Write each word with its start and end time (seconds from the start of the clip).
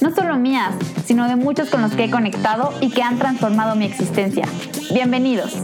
no 0.00 0.14
solo 0.14 0.36
mías, 0.36 0.74
sino 1.04 1.28
de 1.28 1.36
muchos 1.36 1.68
con 1.68 1.82
los 1.82 1.92
que 1.94 2.04
he 2.04 2.10
conectado 2.10 2.72
y 2.80 2.90
que 2.90 3.02
han 3.02 3.18
transformado 3.18 3.76
mi 3.76 3.84
existencia. 3.84 4.46
Bienvenidos. 4.92 5.54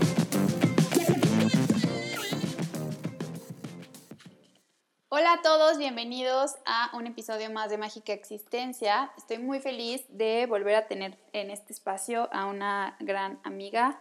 Hola 5.08 5.32
a 5.34 5.42
todos, 5.42 5.78
bienvenidos 5.78 6.56
a 6.66 6.90
un 6.94 7.06
episodio 7.06 7.50
más 7.50 7.70
de 7.70 7.78
Mágica 7.78 8.12
Existencia. 8.12 9.10
Estoy 9.16 9.38
muy 9.38 9.60
feliz 9.60 10.04
de 10.10 10.44
volver 10.46 10.74
a 10.74 10.86
tener 10.86 11.16
en 11.32 11.50
este 11.50 11.72
espacio 11.72 12.28
a 12.32 12.44
una 12.44 12.96
gran 13.00 13.40
amiga 13.42 13.98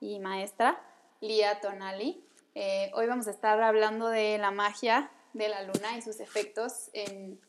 y 0.00 0.18
maestra, 0.18 0.78
Lía 1.20 1.60
Tonali. 1.60 2.22
Eh, 2.54 2.90
hoy 2.94 3.06
vamos 3.06 3.26
a 3.28 3.30
estar 3.30 3.60
hablando 3.62 4.08
de 4.08 4.36
la 4.36 4.50
magia 4.50 5.10
de 5.32 5.48
la 5.48 5.62
luna 5.62 5.96
y 5.96 6.02
sus 6.02 6.20
efectos 6.20 6.90
en, 6.92 7.40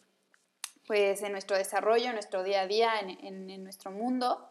pues, 0.90 1.22
en 1.22 1.34
nuestro 1.34 1.56
desarrollo, 1.56 2.08
en 2.08 2.14
nuestro 2.14 2.42
día 2.42 2.62
a 2.62 2.68
día, 2.68 2.94
en, 3.00 3.64
nuestro 3.64 3.92
mundo. 3.92 4.50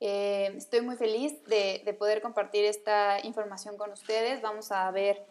Eh, 0.00 0.52
estoy 0.56 0.80
muy 0.80 0.96
feliz 0.96 1.44
de, 1.44 1.94
poder 1.96 2.20
compartir 2.22 2.64
esta 2.64 3.24
información 3.24 3.76
con 3.76 3.92
ustedes. 3.92 4.42
Vamos 4.42 4.72
a 4.72 4.90
ver 4.90 5.24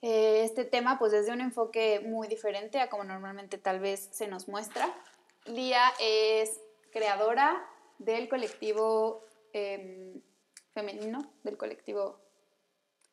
eh, 0.00 0.40
este 0.42 0.64
tema 0.64 0.98
pues, 0.98 1.12
desde 1.12 1.32
un 1.32 1.42
enfoque 1.42 2.00
muy 2.00 2.28
diferente 2.28 2.80
a 2.80 2.88
como 2.88 3.04
normalmente 3.04 3.58
tal 3.58 3.78
vez 3.78 4.08
se 4.10 4.26
nos 4.26 4.48
muestra. 4.48 4.88
Lía 5.44 5.82
es 6.00 6.62
creadora 6.90 7.62
del 7.98 8.30
colectivo 8.30 9.22
em, 9.52 10.22
femenino, 10.72 11.30
del 11.42 11.58
colectivo 11.58 12.18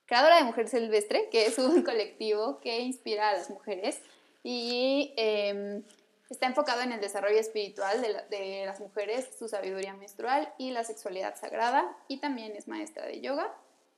creadora 0.06 0.38
de 0.38 0.46
Mujer 0.46 0.70
Silvestre, 0.70 1.28
que 1.30 1.48
es 1.48 1.58
un 1.58 1.82
colectivo 1.84 2.62
que 2.62 2.80
inspira 2.80 3.32
a 3.32 3.34
las 3.34 3.50
mujeres 3.50 4.02
y 4.42 5.14
em, 5.18 5.84
está 6.30 6.48
enfocado 6.48 6.82
en 6.82 6.92
el 6.92 7.00
desarrollo 7.00 7.40
espiritual 7.40 8.02
de, 8.30 8.64
las 8.66 8.80
mujeres, 8.80 9.30
su 9.38 9.48
sabiduría 9.48 9.94
menstrual 9.94 10.54
y 10.58 10.72
la 10.72 10.84
sexualidad 10.84 11.36
sagrada. 11.36 11.96
Y 12.08 12.20
también 12.20 12.56
es 12.56 12.68
maestra 12.68 13.06
de 13.06 13.22
yoga 13.22 13.54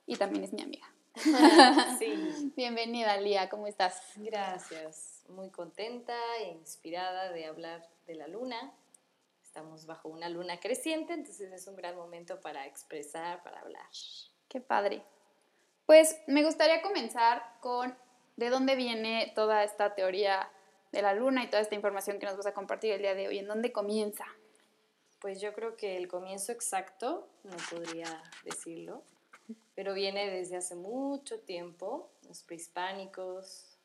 y 0.06 0.16
también 0.16 0.44
es 0.44 0.52
mi 0.52 0.62
amiga. 0.62 0.86
sí. 1.98 2.52
Bienvenida, 2.56 3.16
Lía, 3.16 3.48
¿cómo 3.48 3.66
estás? 3.66 4.00
Gracias, 4.16 5.24
muy 5.28 5.50
contenta 5.50 6.14
e 6.40 6.50
inspirada 6.50 7.32
de 7.32 7.46
hablar 7.46 7.88
de 8.06 8.14
la 8.14 8.28
luna. 8.28 8.72
Estamos 9.42 9.86
bajo 9.86 10.08
una 10.08 10.28
luna 10.28 10.60
creciente, 10.60 11.14
entonces 11.14 11.50
es 11.50 11.66
un 11.66 11.76
gran 11.76 11.96
momento 11.96 12.40
para 12.40 12.66
expresar, 12.66 13.42
para 13.42 13.60
hablar. 13.60 13.88
Qué 14.48 14.60
padre. 14.60 15.02
Pues 15.86 16.18
me 16.26 16.44
gustaría 16.44 16.82
comenzar 16.82 17.42
con 17.60 17.96
de 18.36 18.50
dónde 18.50 18.76
viene 18.76 19.32
toda 19.34 19.64
esta 19.64 19.94
teoría 19.94 20.48
de 20.92 21.02
la 21.02 21.14
luna 21.14 21.44
y 21.44 21.50
toda 21.50 21.62
esta 21.62 21.74
información 21.74 22.18
que 22.18 22.26
nos 22.26 22.36
vas 22.36 22.46
a 22.46 22.54
compartir 22.54 22.92
el 22.92 23.02
día 23.02 23.14
de 23.14 23.28
hoy. 23.28 23.38
¿En 23.38 23.46
dónde 23.46 23.72
comienza? 23.72 24.24
Pues 25.20 25.40
yo 25.40 25.52
creo 25.52 25.76
que 25.76 25.96
el 25.96 26.08
comienzo 26.08 26.52
exacto, 26.52 27.28
no 27.44 27.56
podría 27.70 28.22
decirlo, 28.44 29.02
pero 29.74 29.94
viene 29.94 30.30
desde 30.30 30.56
hace 30.56 30.76
mucho 30.76 31.40
tiempo, 31.40 32.10
los 32.26 32.42
prehispánicos, 32.42 33.78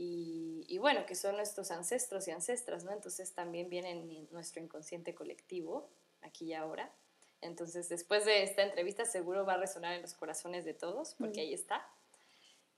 y, 0.00 0.64
y, 0.68 0.78
bueno, 0.78 1.04
que 1.06 1.16
son 1.16 1.34
nuestros 1.34 1.72
ancestros 1.72 2.28
y 2.28 2.30
ancestras, 2.30 2.84
¿no? 2.84 2.92
Entonces 2.92 3.34
también 3.34 3.68
viene 3.68 3.90
en 3.90 4.28
nuestro 4.30 4.62
inconsciente 4.62 5.12
colectivo, 5.12 5.90
aquí 6.22 6.46
y 6.46 6.54
ahora. 6.54 6.92
Entonces, 7.40 7.88
después 7.88 8.24
de 8.24 8.42
esta 8.42 8.62
entrevista 8.62 9.04
seguro 9.04 9.44
va 9.44 9.54
a 9.54 9.58
resonar 9.58 9.94
en 9.94 10.02
los 10.02 10.14
corazones 10.14 10.64
de 10.64 10.74
todos, 10.74 11.14
porque 11.18 11.40
ahí 11.40 11.54
está. 11.54 11.86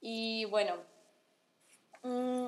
Y 0.01 0.47
bueno, 0.47 0.77
mm, 2.03 2.47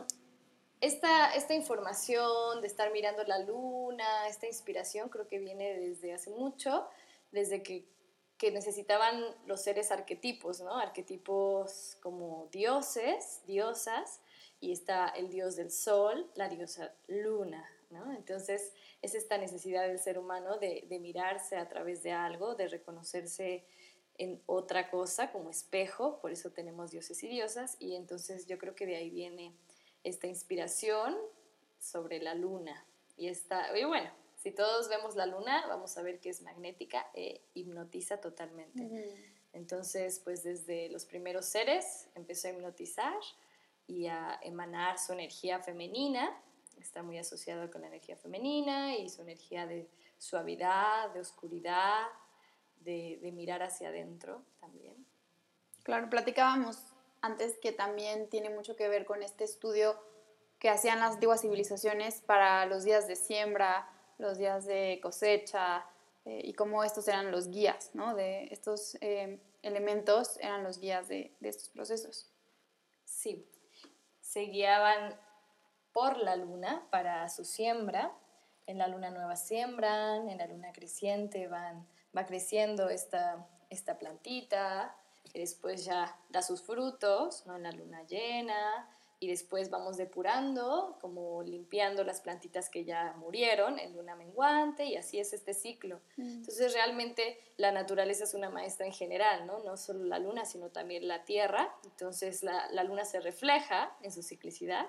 esta, 0.83 1.33
esta 1.35 1.55
información 1.55 2.61
de 2.61 2.67
estar 2.67 2.93
mirando 2.93 3.23
la 3.23 3.39
luna, 3.39 4.29
esta 4.29 4.49
inspiración 4.49 5.09
creo 5.09 5.29
que 5.29 5.39
viene 5.39 5.79
desde 5.79 6.13
hace 6.13 6.31
mucho, 6.31 6.89
desde 7.31 7.63
que, 7.63 7.87
que 8.37 8.51
necesitaban 8.51 9.23
los 9.47 9.63
seres 9.63 9.93
arquetipos, 9.93 10.61
¿no? 10.61 10.77
Arquetipos 10.77 11.97
como 12.03 12.49
dioses, 12.51 13.43
diosas, 13.47 14.21
y 14.59 14.73
está 14.73 15.09
el 15.09 15.31
dios 15.31 15.55
del 15.55 15.71
sol, 15.71 16.29
la 16.35 16.49
diosa 16.49 16.93
luna, 17.07 17.65
¿no? 17.91 18.13
Entonces, 18.13 18.73
es 19.03 19.15
esta 19.15 19.39
necesidad 19.39 19.87
del 19.87 20.01
ser 20.01 20.19
humano 20.19 20.59
de, 20.59 20.85
mirarse 21.01 21.57
a 21.57 21.69
través 21.69 22.03
de 22.03 22.11
algo, 22.11 22.57
de 22.57 22.67
reconocerse 22.67 23.65
en 24.19 24.43
otra 24.47 24.91
cosa 24.91 25.31
como 25.31 25.49
espejo, 25.51 26.19
por 26.21 26.33
eso 26.33 26.51
tenemos 26.51 26.91
dioses 26.91 27.23
y 27.23 27.29
diosas, 27.29 27.77
y 27.79 27.95
entonces 27.95 28.47
yo 28.47 28.59
creo 28.59 28.75
que 28.75 28.87
de 28.87 28.97
ahí 28.97 29.11
viene 29.11 29.55
esta 30.05 30.27
inspiración 30.27 31.17
sobre 31.79 32.21
la 32.21 32.35
luna. 32.35 32.85
Y, 33.17 33.29
esta, 33.29 33.77
y 33.79 33.85
bueno, 33.85 34.11
si 34.37 34.51
todos 34.51 34.89
vemos 34.89 35.17
la 35.17 35.27
luna, 35.27 35.67
vamos 35.69 35.97
a 35.99 36.03
ver 36.03 36.21
que 36.21 36.31
es 36.31 36.43
magnética 36.43 37.07
e 37.15 37.41
hipnotiza 37.55 38.21
totalmente. 38.21 39.15
Entonces, 39.53 40.21
pues 40.21 40.43
desde 40.43 40.89
los 40.89 41.05
primeros 41.05 41.47
seres 41.47 42.09
empezó 42.15 42.49
a 42.49 42.53
hipnotizar 42.53 43.21
y 43.87 44.07
a 44.07 44.39
emanar 44.43 44.99
su 44.99 45.13
energía 45.13 45.61
femenina 45.61 46.43
está 46.83 47.03
muy 47.03 47.19
asociado 47.19 47.71
con 47.71 47.83
la 47.83 47.87
energía 47.89 48.17
femenina 48.17 48.97
y 48.97 49.09
su 49.09 49.23
energía 49.23 49.67
de 49.67 49.89
suavidad, 50.19 51.11
de 51.13 51.21
oscuridad, 51.21 52.07
de, 52.81 53.19
mirar 53.33 53.63
hacia 53.63 53.89
adentro 53.89 54.45
también. 54.61 55.07
Claro, 55.83 56.11
platicábamos 56.11 56.92
antes 57.23 57.57
que 57.59 57.73
también 57.73 58.29
tiene 58.29 58.51
mucho 58.51 58.77
que 58.77 58.89
ver 58.89 59.07
con 59.07 59.23
este 59.23 59.45
estudio 59.45 59.97
que 60.59 60.69
hacían 60.69 61.01
las 61.01 61.15
antiguas 61.15 61.41
civilizaciones 61.41 62.21
para 62.21 62.67
los 62.67 62.85
días 62.85 63.09
de 63.09 63.17
siembra, 63.17 63.89
los 64.19 64.39
días 64.39 64.67
de 64.67 65.01
cosecha 65.03 65.87
eh, 66.25 66.41
y 66.45 66.53
cómo 66.55 66.85
estos 66.85 67.09
eran 67.09 67.33
los 67.33 67.49
guías, 67.49 67.91
¿no? 67.95 68.15
De 68.15 68.45
estos 68.53 68.97
eh, 69.01 69.41
elementos 69.63 70.37
eran 70.39 70.63
los 70.63 70.79
guías 70.79 71.09
de, 71.09 71.35
de 71.41 71.49
estos 71.49 71.69
procesos. 71.71 72.31
Sí, 73.05 73.49
se 74.21 74.43
guiaban 74.43 75.19
por 75.93 76.17
la 76.19 76.37
luna 76.37 76.87
para 76.91 77.29
su 77.29 77.45
siembra. 77.45 78.13
En 78.67 78.79
la 78.79 78.87
luna 78.87 79.11
nueva 79.11 79.37
siembran, 79.37 80.29
en 80.29 80.39
la 80.39 80.47
luna 80.47 80.73
creciente 80.73 81.49
van, 81.49 81.87
va 82.17 82.25
creciendo 82.25 82.89
esta, 82.89 83.47
esta 83.71 83.99
plantita, 83.99 84.97
que 85.33 85.41
después 85.41 85.85
ya 85.85 86.17
da 86.29 86.43
sus 86.43 86.63
frutos, 86.63 87.45
¿no? 87.47 87.57
en 87.57 87.63
la 87.63 87.73
luna 87.73 88.03
llena, 88.05 88.89
y 89.19 89.29
después 89.29 89.71
vamos 89.71 89.97
depurando, 89.97 90.99
como 91.01 91.45
limpiando 91.45 92.03
las 92.03 92.21
plantitas 92.21 92.69
que 92.69 92.85
ya 92.85 93.15
murieron 93.19 93.79
en 93.79 93.95
luna 93.95 94.17
menguante, 94.17 94.85
y 94.85 94.97
así 94.97 95.21
es 95.21 95.33
este 95.33 95.55
ciclo. 95.55 96.01
Mm. 96.17 96.39
Entonces 96.39 96.73
realmente 96.75 97.39
la 97.57 97.71
naturaleza 97.71 98.25
es 98.25 98.35
una 98.35 98.51
maestra 98.51 98.85
en 98.85 98.93
general, 98.93 99.47
¿no? 99.47 99.61
no 99.61 99.77
solo 99.77 100.05
la 100.05 100.19
luna, 100.19 100.45
sino 100.45 100.71
también 100.71 101.07
la 101.07 101.25
tierra. 101.25 101.73
Entonces 101.85 102.43
la, 102.43 102.69
la 102.73 102.83
luna 102.83 103.05
se 103.05 103.21
refleja 103.21 103.97
en 104.03 104.11
su 104.11 104.25
ciclicidad 104.25 104.89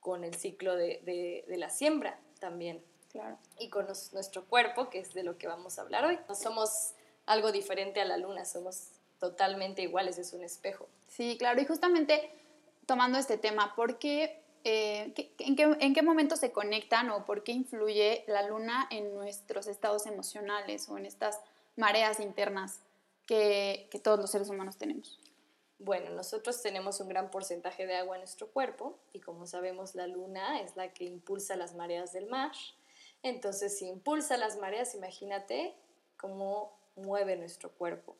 con 0.00 0.24
el 0.24 0.34
ciclo 0.34 0.74
de, 0.76 1.44
la 1.48 1.68
siembra 1.68 2.18
también. 2.40 2.82
Claro. 3.10 3.38
Y 3.58 3.68
con 3.68 3.86
nuestro 3.86 4.46
cuerpo, 4.46 4.90
que 4.90 4.98
es 5.00 5.14
de 5.14 5.22
lo 5.22 5.38
que 5.38 5.46
vamos 5.46 5.78
a 5.78 5.82
hablar 5.82 6.04
hoy. 6.04 6.18
No 6.28 6.34
somos 6.34 6.94
algo 7.26 7.52
diferente 7.52 8.00
a 8.00 8.04
la 8.04 8.16
luna, 8.16 8.44
somos 8.44 8.92
totalmente 9.18 9.82
iguales, 9.82 10.18
es 10.18 10.32
un 10.32 10.42
espejo. 10.42 10.88
Sí, 11.08 11.36
claro, 11.38 11.60
y 11.60 11.66
justamente 11.66 12.30
tomando 12.86 13.18
este 13.18 13.38
tema, 13.38 13.74
¿por 13.74 13.98
qué, 13.98 14.42
eh, 14.64 15.12
en, 15.38 15.94
qué, 15.94 16.02
momento 16.02 16.36
se 16.36 16.52
conectan 16.52 17.10
o 17.10 17.24
por 17.24 17.42
qué 17.42 17.52
influye 17.52 18.24
la 18.26 18.42
luna 18.42 18.86
en 18.90 19.14
nuestros 19.14 19.66
estados 19.66 20.06
emocionales 20.06 20.88
o 20.88 20.98
en 20.98 21.06
estas 21.06 21.38
mareas 21.76 22.20
internas 22.20 22.80
que 23.26 23.88
todos 24.02 24.18
los 24.18 24.30
seres 24.30 24.48
humanos 24.48 24.76
tenemos? 24.78 25.18
Bueno, 25.80 26.10
nosotros 26.10 26.60
tenemos 26.60 26.98
un 26.98 27.08
gran 27.08 27.30
porcentaje 27.30 27.86
de 27.86 27.94
agua 27.94 28.16
en 28.16 28.22
nuestro 28.22 28.48
cuerpo 28.48 28.98
y 29.12 29.20
como 29.20 29.46
sabemos 29.46 29.94
la 29.94 30.08
luna 30.08 30.60
es 30.60 30.74
la 30.74 30.92
que 30.92 31.04
impulsa 31.04 31.54
las 31.54 31.74
mareas 31.74 32.12
del 32.12 32.26
mar. 32.26 32.50
Entonces, 33.22 33.78
si 33.78 33.86
impulsa 33.86 34.36
las 34.36 34.58
mareas, 34.58 34.94
imagínate 34.96 35.74
cómo 36.16 36.76
mueve 36.96 37.36
nuestro 37.36 37.70
cuerpo. 37.70 38.16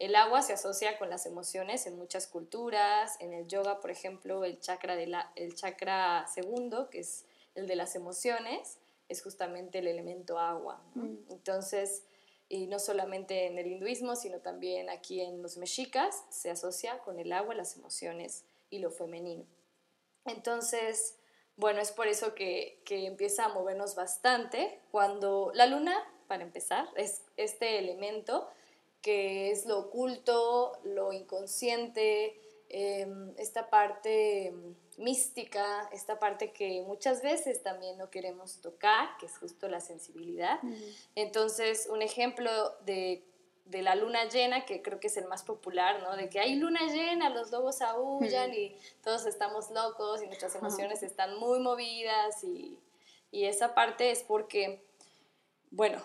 El 0.00 0.16
agua 0.16 0.40
se 0.40 0.54
asocia 0.54 0.98
con 0.98 1.10
las 1.10 1.26
emociones 1.26 1.86
en 1.86 1.98
muchas 1.98 2.26
culturas. 2.26 3.16
En 3.20 3.34
el 3.34 3.46
yoga, 3.46 3.80
por 3.80 3.90
ejemplo, 3.90 4.44
el 4.44 4.58
chakra, 4.58 4.96
de 4.96 5.06
la, 5.06 5.30
el 5.36 5.54
chakra 5.54 6.26
segundo, 6.26 6.88
que 6.88 7.00
es 7.00 7.26
el 7.54 7.66
de 7.66 7.76
las 7.76 7.94
emociones, 7.94 8.78
es 9.10 9.22
justamente 9.22 9.80
el 9.80 9.86
elemento 9.86 10.38
agua. 10.38 10.82
Mm. 10.94 11.16
Entonces, 11.28 12.04
y 12.48 12.66
no 12.66 12.78
solamente 12.78 13.44
en 13.44 13.58
el 13.58 13.66
hinduismo, 13.66 14.16
sino 14.16 14.38
también 14.38 14.88
aquí 14.88 15.20
en 15.20 15.42
los 15.42 15.58
mexicas, 15.58 16.24
se 16.30 16.50
asocia 16.50 17.00
con 17.00 17.20
el 17.20 17.30
agua, 17.30 17.54
las 17.54 17.76
emociones 17.76 18.44
y 18.70 18.78
lo 18.78 18.90
femenino. 18.90 19.44
Entonces, 20.24 21.18
bueno, 21.56 21.82
es 21.82 21.92
por 21.92 22.08
eso 22.08 22.34
que, 22.34 22.80
que 22.86 23.04
empieza 23.04 23.44
a 23.44 23.48
movernos 23.50 23.96
bastante 23.96 24.80
cuando 24.90 25.52
la 25.52 25.66
luna, 25.66 25.94
para 26.26 26.42
empezar, 26.42 26.88
es 26.96 27.20
este 27.36 27.78
elemento 27.78 28.48
que 29.02 29.50
es 29.50 29.66
lo 29.66 29.78
oculto, 29.78 30.72
lo 30.84 31.12
inconsciente, 31.12 32.40
em, 32.68 33.32
esta 33.38 33.70
parte 33.70 34.48
em, 34.48 34.74
mística, 34.98 35.88
esta 35.92 36.18
parte 36.18 36.52
que 36.52 36.82
muchas 36.86 37.22
veces 37.22 37.62
también 37.62 37.96
no 37.98 38.10
queremos 38.10 38.60
tocar, 38.60 39.16
que 39.18 39.26
es 39.26 39.38
justo 39.38 39.68
la 39.68 39.80
sensibilidad. 39.80 40.60
Entonces, 41.14 41.88
un 41.90 42.02
ejemplo 42.02 42.50
de, 42.84 43.24
de, 43.64 43.82
la 43.82 43.94
luna 43.94 44.28
llena, 44.28 44.66
que 44.66 44.82
creo 44.82 45.00
que 45.00 45.06
es 45.06 45.16
el 45.16 45.26
más 45.26 45.42
popular, 45.42 46.02
¿no? 46.02 46.16
De 46.16 46.28
que 46.28 46.38
hay 46.38 46.56
luna 46.56 46.80
llena, 46.92 47.30
los 47.30 47.50
lobos 47.50 47.80
aullan 47.80 48.52
y 48.52 48.76
todos 49.02 49.24
estamos 49.24 49.70
locos 49.70 50.22
y 50.22 50.26
nuestras 50.26 50.54
emociones 50.54 51.02
están 51.02 51.38
muy 51.38 51.60
movidas 51.60 52.44
y, 52.44 52.78
y 53.30 53.46
esa 53.46 53.74
parte 53.74 54.10
es 54.10 54.22
porque, 54.22 54.84
bueno, 55.70 56.04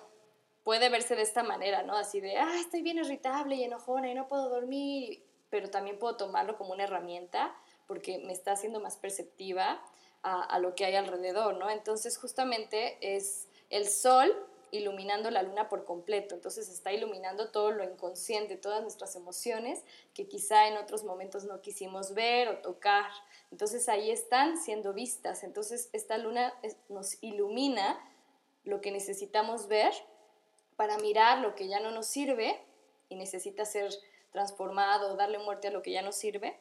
puede 0.65 0.89
verse 0.89 1.15
de 1.15 1.21
esta 1.21 1.43
manera, 1.43 1.83
¿no? 1.83 1.95
Así 1.95 2.19
de, 2.19 2.37
ah, 2.37 2.59
estoy 2.59 2.81
bien 2.81 2.97
irritable 2.97 3.55
y 3.55 3.63
enojona 3.63 4.09
y 4.09 4.15
no 4.15 4.27
puedo 4.27 4.49
dormir, 4.49 5.23
pero 5.51 5.69
también 5.69 5.99
puedo 5.99 6.17
tomarlo 6.17 6.57
como 6.57 6.73
una 6.73 6.85
herramienta 6.85 7.55
porque 7.85 8.17
me 8.17 8.33
está 8.33 8.53
haciendo 8.53 8.79
más 8.79 8.97
perceptiva 8.97 9.79
a, 10.23 10.43
a 10.43 10.57
lo 10.57 10.73
que 10.73 10.85
hay 10.85 10.95
alrededor, 10.95 11.55
¿no? 11.57 11.69
Entonces 11.69 12.17
justamente 12.17 12.97
es 12.99 13.47
el 13.69 13.87
sol 13.87 14.35
iluminando 14.71 15.29
la 15.29 15.43
luna 15.43 15.69
por 15.69 15.85
completo, 15.85 16.33
entonces 16.33 16.67
está 16.67 16.91
iluminando 16.91 17.51
todo 17.51 17.69
lo 17.69 17.83
inconsciente, 17.83 18.57
todas 18.57 18.81
nuestras 18.81 19.15
emociones 19.15 19.83
que 20.15 20.27
quizá 20.27 20.67
en 20.67 20.77
otros 20.77 21.03
momentos 21.03 21.45
no 21.45 21.61
quisimos 21.61 22.15
ver 22.15 22.49
o 22.49 22.57
tocar, 22.57 23.11
entonces 23.51 23.87
ahí 23.87 24.09
están 24.09 24.57
siendo 24.57 24.93
vistas, 24.93 25.43
entonces 25.43 25.89
esta 25.93 26.17
luna 26.17 26.55
nos 26.89 27.21
ilumina 27.21 28.03
lo 28.63 28.81
que 28.81 28.89
necesitamos 28.89 29.67
ver 29.67 29.93
para 30.75 30.97
mirar 30.97 31.39
lo 31.39 31.55
que 31.55 31.67
ya 31.67 31.79
no 31.79 31.91
nos 31.91 32.07
sirve 32.07 32.61
y 33.09 33.15
necesita 33.15 33.65
ser 33.65 33.91
transformado, 34.31 35.15
darle 35.15 35.39
muerte 35.39 35.69
a 35.69 35.71
lo 35.71 35.81
que 35.81 35.91
ya 35.91 36.01
no 36.01 36.11
sirve 36.11 36.59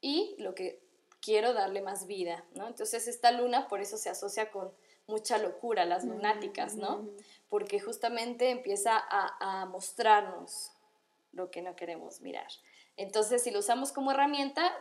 y 0.00 0.34
lo 0.38 0.54
que 0.54 0.80
quiero 1.20 1.52
darle 1.52 1.82
más 1.82 2.06
vida, 2.06 2.44
¿no? 2.54 2.66
Entonces 2.66 3.08
esta 3.08 3.30
luna 3.30 3.68
por 3.68 3.80
eso 3.80 3.96
se 3.96 4.10
asocia 4.10 4.50
con 4.50 4.72
mucha 5.06 5.38
locura, 5.38 5.84
las 5.84 6.04
lunáticas, 6.04 6.76
¿no? 6.76 7.08
Porque 7.48 7.80
justamente 7.80 8.50
empieza 8.50 8.96
a, 8.96 9.62
a 9.62 9.66
mostrarnos 9.66 10.72
lo 11.32 11.50
que 11.50 11.62
no 11.62 11.76
queremos 11.76 12.20
mirar. 12.20 12.48
Entonces, 12.96 13.42
si 13.42 13.50
lo 13.50 13.58
usamos 13.58 13.92
como 13.92 14.12
herramienta, 14.12 14.72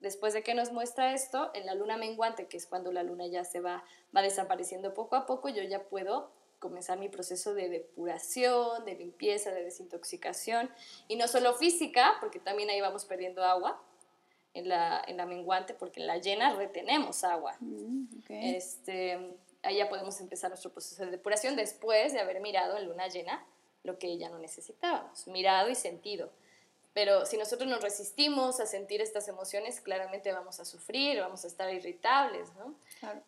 después 0.00 0.34
de 0.34 0.42
que 0.42 0.54
nos 0.54 0.72
muestra 0.72 1.12
esto, 1.12 1.50
en 1.54 1.66
la 1.66 1.74
luna 1.74 1.96
menguante, 1.96 2.48
que 2.48 2.56
es 2.56 2.66
cuando 2.66 2.92
la 2.92 3.02
luna 3.02 3.26
ya 3.26 3.44
se 3.44 3.60
va, 3.60 3.84
va 4.14 4.22
desapareciendo 4.22 4.94
poco 4.94 5.16
a 5.16 5.26
poco, 5.26 5.48
yo 5.48 5.62
ya 5.62 5.84
puedo 5.84 6.30
comenzar 6.58 6.98
mi 6.98 7.08
proceso 7.08 7.54
de 7.54 7.68
depuración, 7.68 8.84
de 8.84 8.94
limpieza, 8.94 9.50
de 9.50 9.64
desintoxicación, 9.64 10.70
y 11.08 11.16
no 11.16 11.28
solo 11.28 11.54
física, 11.54 12.14
porque 12.20 12.40
también 12.40 12.70
ahí 12.70 12.80
vamos 12.80 13.04
perdiendo 13.04 13.44
agua 13.44 13.82
en 14.54 14.68
la, 14.68 15.02
en 15.06 15.16
la 15.16 15.26
menguante, 15.26 15.74
porque 15.74 16.00
en 16.00 16.06
la 16.06 16.18
llena 16.18 16.54
retenemos 16.54 17.24
agua. 17.24 17.56
Mm, 17.60 18.06
este, 18.28 19.36
ahí 19.62 19.76
ya 19.76 19.88
podemos 19.88 20.20
empezar 20.20 20.50
nuestro 20.50 20.72
proceso 20.72 21.04
de 21.04 21.10
depuración 21.10 21.56
después 21.56 22.12
de 22.12 22.20
haber 22.20 22.40
mirado 22.40 22.76
en 22.78 22.86
luna 22.86 23.08
llena 23.08 23.44
lo 23.82 23.98
que 23.98 24.16
ya 24.18 24.28
no 24.28 24.38
necesitábamos, 24.38 25.26
mirado 25.28 25.68
y 25.68 25.74
sentido. 25.74 26.30
Pero 26.96 27.26
si 27.26 27.36
nosotros 27.36 27.68
nos 27.68 27.82
resistimos 27.82 28.58
a 28.58 28.64
sentir 28.64 29.02
estas 29.02 29.28
emociones, 29.28 29.82
claramente 29.82 30.32
vamos 30.32 30.60
a 30.60 30.64
sufrir, 30.64 31.20
vamos 31.20 31.44
a 31.44 31.46
estar 31.46 31.70
irritables, 31.70 32.50
¿no? 32.54 32.74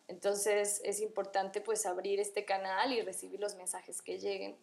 Entonces 0.07 0.81
es 0.83 0.99
importante 1.01 1.61
pues 1.61 1.85
abrir 1.85 2.19
este 2.19 2.45
canal 2.45 2.91
y 2.91 3.03
recibir 3.03 3.39
los 3.39 3.53
mensajes 3.53 4.01
que 4.01 4.17
lleguen 4.17 4.57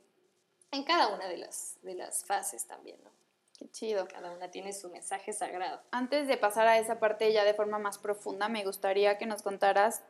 en 0.73 0.83
cada 0.83 1.15
una 1.15 1.29
de 1.29 1.37
las, 1.37 1.79
de 1.83 1.95
las 1.95 2.25
fases 2.25 2.67
también, 2.67 2.99
¿no? 3.05 3.11
Qué 3.57 3.71
chido. 3.71 4.09
Cada 4.09 4.33
una 4.33 4.51
tiene 4.51 4.73
su 4.73 4.91
mensaje 4.91 5.33
sagrado. 5.33 5.81
Antes 5.93 6.27
de 6.27 6.37
pasar 6.37 6.67
a 6.67 6.77
esa 6.77 6.99
parte 6.99 7.33
ya 7.33 7.45
de 7.45 7.55
forma 7.55 7.79
más 7.79 7.99
profunda, 7.99 8.49
me 8.49 8.65
gustaría 8.65 9.19
que 9.19 9.27
nos 9.27 9.41
contaras 9.41 10.03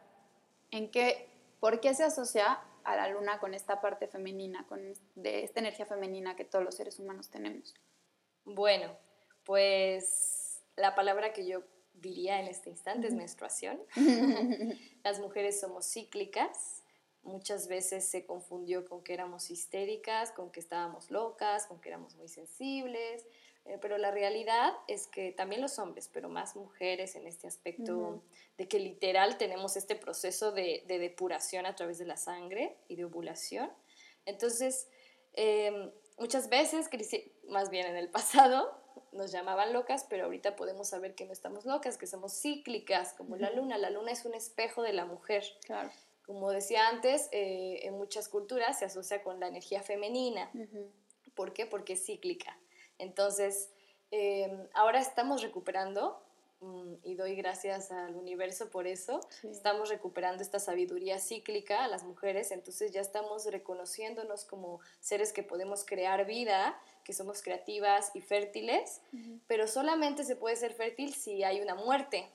en 0.70 0.90
qué, 0.90 1.28
por 1.60 1.80
qué 1.80 1.92
se 1.92 2.04
asocia 2.04 2.60
a 2.84 2.96
la 2.96 3.10
luna 3.10 3.40
con 3.40 3.52
esta 3.52 3.82
parte 3.82 4.08
femenina, 4.08 4.64
con 4.66 4.94
de 5.16 5.44
esta 5.44 5.60
energía 5.60 5.84
femenina 5.84 6.34
que 6.34 6.46
todos 6.46 6.64
los 6.64 6.74
seres 6.74 6.98
humanos 6.98 7.28
tenemos. 7.28 7.74
Bueno, 8.46 8.96
pues 9.44 10.62
la 10.76 10.94
palabra 10.94 11.32
que 11.32 11.46
yo 11.46 11.62
diría 11.94 12.40
en 12.40 12.46
este 12.46 12.70
instante 12.70 13.08
es 13.08 13.14
menstruación. 13.14 13.80
Las 15.04 15.20
mujeres 15.20 15.60
somos 15.60 15.86
cíclicas. 15.86 16.82
Muchas 17.22 17.66
veces 17.66 18.08
se 18.08 18.24
confundió 18.24 18.84
con 18.88 19.02
que 19.02 19.12
éramos 19.12 19.50
histéricas, 19.50 20.30
con 20.30 20.52
que 20.52 20.60
estábamos 20.60 21.10
locas, 21.10 21.66
con 21.66 21.80
que 21.80 21.88
éramos 21.88 22.14
muy 22.14 22.28
sensibles, 22.28 23.26
eh, 23.64 23.78
pero 23.80 23.98
la 23.98 24.12
realidad 24.12 24.72
es 24.86 25.08
que 25.08 25.32
también 25.32 25.60
los 25.60 25.80
hombres, 25.80 26.08
pero 26.12 26.28
más 26.28 26.54
mujeres 26.54 27.16
en 27.16 27.26
este 27.26 27.48
aspecto 27.48 28.22
de 28.56 28.68
que 28.68 28.78
literal 28.78 29.38
tenemos 29.38 29.76
este 29.76 29.96
proceso 29.96 30.52
de, 30.52 30.84
depuración 30.86 31.66
a 31.66 31.74
través 31.74 31.98
de 31.98 32.06
la 32.06 32.16
sangre 32.16 32.76
y 32.86 32.94
de 32.94 33.04
ovulación. 33.04 33.72
Entonces, 34.24 34.88
em, 35.32 35.90
muchas 36.18 36.48
veces, 36.48 36.88
más 37.48 37.70
bien 37.70 37.86
en 37.86 37.96
el 37.96 38.08
pasado, 38.10 38.76
nos 39.12 39.32
llamaban 39.32 39.72
locas, 39.72 40.06
pero 40.08 40.24
ahorita 40.24 40.56
podemos 40.56 40.88
saber 40.88 41.14
que 41.14 41.24
no 41.24 41.32
estamos 41.32 41.64
locas, 41.64 41.96
que 41.96 42.06
somos 42.06 42.40
cíclicas, 42.40 43.14
como 43.14 43.36
la 43.36 43.50
luna. 43.50 43.78
La 43.78 43.90
luna 43.90 44.12
es 44.12 44.24
un 44.24 44.34
espejo 44.34 44.82
de 44.82 44.92
la 44.92 45.04
mujer. 45.04 45.44
Claro. 45.64 45.90
Como 46.24 46.50
decía 46.50 46.88
antes, 46.88 47.28
eh, 47.32 47.80
en 47.82 47.94
muchas 47.94 48.28
culturas 48.28 48.78
se 48.78 48.84
asocia 48.84 49.22
con 49.22 49.38
la 49.40 49.48
energía 49.48 49.82
femenina. 49.82 50.50
¿Por 51.34 51.52
qué? 51.52 51.66
Porque 51.66 51.92
es 51.92 52.04
cíclica. 52.04 52.58
Entonces, 52.98 53.70
eh, 54.10 54.68
ahora 54.74 55.00
estamos 55.00 55.42
recuperando 55.42 56.25
y 57.02 57.14
doy 57.14 57.36
gracias 57.36 57.90
al 57.90 58.16
universo 58.16 58.70
por 58.70 58.86
eso. 58.86 59.20
Estamos 59.42 59.88
recuperando 59.88 60.42
esta 60.42 60.58
sabiduría 60.58 61.18
cíclica 61.18 61.84
a 61.84 61.88
las 61.88 62.04
mujeres, 62.04 62.50
entonces 62.50 62.92
ya 62.92 63.00
estamos 63.00 63.44
reconociéndonos 63.46 64.44
como 64.44 64.80
seres 65.00 65.32
que 65.32 65.42
podemos 65.42 65.84
crear 65.84 66.26
vida, 66.26 66.80
que 67.04 67.12
somos 67.12 67.42
creativas 67.42 68.10
y 68.14 68.20
fértiles, 68.20 69.00
pero 69.46 69.68
solamente 69.68 70.24
se 70.24 70.36
puede 70.36 70.56
ser 70.56 70.72
fértil 70.72 71.14
si 71.14 71.44
hay 71.44 71.60
una 71.60 71.74
muerte, 71.74 72.28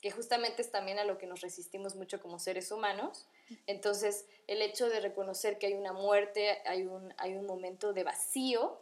que 0.00 0.10
justamente 0.10 0.62
es 0.62 0.70
también 0.70 0.98
a 0.98 1.04
lo 1.04 1.18
que 1.18 1.26
nos 1.26 1.40
resistimos 1.40 1.94
mucho 1.94 2.20
como 2.20 2.38
seres 2.38 2.72
humanos. 2.72 3.26
Entonces, 3.66 4.26
el 4.46 4.62
hecho 4.62 4.88
de 4.88 5.00
reconocer 5.00 5.58
que 5.58 5.66
hay 5.66 5.74
una 5.74 5.92
muerte, 5.92 6.58
hay 6.64 6.86
un, 6.86 7.14
hay 7.18 7.34
un 7.34 7.46
momento 7.46 7.92
de 7.92 8.04
vacío, 8.04 8.78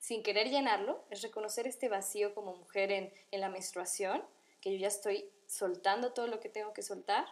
sin 0.00 0.22
querer 0.22 0.48
llenarlo, 0.48 1.04
es 1.10 1.20
reconocer 1.20 1.66
este 1.66 1.88
vacío 1.88 2.34
como 2.34 2.56
mujer 2.56 2.90
en, 2.90 3.12
la 3.30 3.50
menstruación, 3.50 4.24
que 4.60 4.72
yo 4.72 4.78
ya 4.78 4.88
estoy 4.88 5.30
soltando 5.46 6.12
todo 6.12 6.26
lo 6.26 6.40
que 6.40 6.48
tengo 6.48 6.72
que 6.72 6.82
soltar. 6.82 7.26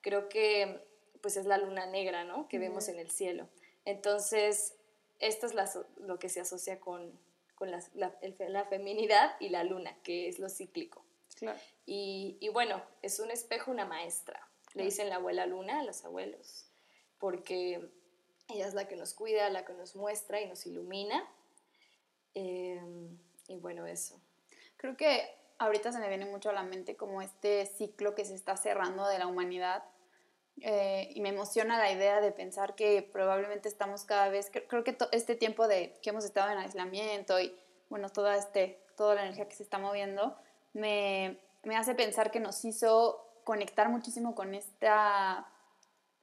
Creo 0.00 0.28
que 0.28 0.84
pues 1.22 1.36
es 1.36 1.46
la 1.46 1.58
luna 1.58 1.86
negra, 1.86 2.24
¿no? 2.24 2.48
Que 2.48 2.58
vemos 2.58 2.88
en 2.88 2.98
el 2.98 3.10
cielo. 3.10 3.48
Entonces, 3.84 4.74
esto 5.20 5.46
es 5.46 5.54
lo 5.96 6.18
que 6.18 6.28
se 6.28 6.40
asocia 6.40 6.80
con, 6.80 7.18
la, 7.60 7.82
la, 7.94 8.64
feminidad 8.64 9.36
y 9.40 9.48
la 9.48 9.64
luna, 9.64 9.96
que 10.02 10.28
es 10.28 10.38
lo 10.38 10.48
cíclico. 10.48 11.04
Y, 11.86 12.48
bueno, 12.52 12.82
es 13.00 13.20
un 13.20 13.30
espejo, 13.30 13.70
una 13.70 13.84
maestra. 13.84 14.48
Le 14.74 14.84
dicen 14.84 15.08
la 15.08 15.16
abuela 15.16 15.46
luna 15.46 15.80
a 15.80 15.84
los 15.84 16.04
abuelos, 16.04 16.66
porque 17.18 17.90
ella 18.48 18.66
es 18.66 18.74
la 18.74 18.86
que 18.88 18.96
nos 18.96 19.14
cuida, 19.14 19.48
la 19.50 19.64
que 19.64 19.72
nos 19.72 19.96
muestra 19.96 20.40
y 20.40 20.46
nos 20.46 20.66
ilumina 20.66 21.28
Em, 22.38 23.18
y 23.48 23.56
bueno, 23.56 23.84
eso. 23.86 24.20
Creo 24.76 24.96
que 24.96 25.28
ahorita 25.58 25.90
se 25.90 25.98
me 25.98 26.08
viene 26.08 26.24
mucho 26.26 26.50
a 26.50 26.52
la 26.52 26.62
mente 26.62 26.96
como 26.96 27.20
este 27.20 27.66
ciclo 27.66 28.14
que 28.14 28.24
se 28.24 28.34
está 28.34 28.56
cerrando 28.56 29.08
de 29.08 29.18
la 29.18 29.26
humanidad. 29.26 29.82
Eh, 30.60 31.10
y 31.14 31.20
me 31.20 31.30
emociona 31.30 31.78
la 31.78 31.90
idea 31.90 32.20
de 32.20 32.30
pensar 32.30 32.76
que 32.76 33.02
probablemente 33.02 33.68
estamos 33.68 34.04
cada 34.04 34.28
vez, 34.28 34.50
creo 34.68 34.82
que 34.82 34.96
este 35.12 35.36
tiempo 35.36 35.68
de 35.68 35.94
que 36.02 36.10
hemos 36.10 36.24
estado 36.24 36.50
en 36.50 36.58
aislamiento 36.58 37.38
y 37.40 37.56
bueno, 37.90 38.08
toda, 38.08 38.36
este, 38.36 38.80
toda 38.96 39.14
la 39.14 39.22
energía 39.22 39.48
que 39.48 39.54
se 39.54 39.62
está 39.62 39.78
moviendo, 39.78 40.36
me, 40.72 41.38
me 41.62 41.76
hace 41.76 41.94
pensar 41.94 42.32
que 42.32 42.40
nos 42.40 42.64
hizo 42.64 43.24
conectar 43.44 43.88
muchísimo 43.88 44.34
con 44.34 44.54
esta, 44.54 45.48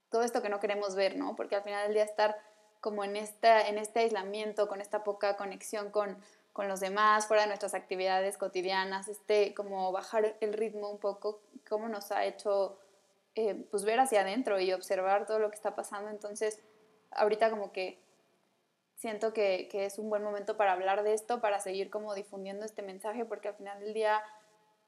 todo 0.10 0.24
esto 0.24 0.42
que 0.42 0.50
no 0.50 0.60
queremos 0.60 0.96
ver, 0.96 1.18
¿no? 1.18 1.36
Porque 1.36 1.56
al 1.56 1.64
final 1.64 1.86
del 1.86 1.94
día 1.94 2.04
estar 2.04 2.38
como 2.82 3.04
en, 3.04 3.16
esta, 3.16 3.68
en 3.68 3.78
este 3.78 4.02
aislamiento, 4.02 4.68
con 4.68 4.82
esta 4.82 5.04
poca 5.04 5.38
conexión 5.38 5.92
con, 5.92 6.18
con 6.54 6.68
los 6.68 6.80
demás, 6.80 7.28
fuera 7.28 7.44
de 7.44 7.48
nuestras 7.48 7.74
actividades 7.74 8.38
cotidianas, 8.38 9.08
este, 9.08 9.54
como 9.54 9.92
bajar 9.92 10.38
el 10.40 10.54
ritmo 10.54 10.90
un 10.90 11.00
poco, 11.00 11.42
cómo 11.68 11.90
nos 11.90 12.12
ha 12.12 12.26
hecho 12.26 12.80
eh, 13.36 13.68
pues 13.70 13.84
ver 13.84 14.00
hacia 14.00 14.22
adentro 14.22 14.60
y 14.60 14.72
observar 14.72 15.26
todo 15.26 15.40
lo 15.40 15.50
que 15.50 15.56
está 15.56 15.76
pasando. 15.76 16.10
Entonces, 16.10 16.62
ahorita 17.12 17.50
como 17.50 17.72
que 17.72 18.00
siento 18.96 19.34
que, 19.34 19.68
que, 19.70 19.86
es 19.86 20.00
un 20.00 20.10
buen 20.10 20.24
momento 20.24 20.56
para 20.56 20.72
hablar 20.72 21.04
de 21.04 21.14
esto, 21.14 21.42
para 21.42 21.60
seguir 21.60 21.90
como 21.90 22.16
difundiendo 22.16 22.66
este 22.66 22.82
mensaje, 22.82 23.26
porque 23.26 23.50
al 23.50 23.56
final 23.56 23.80
del 23.80 23.94
día 23.94 24.24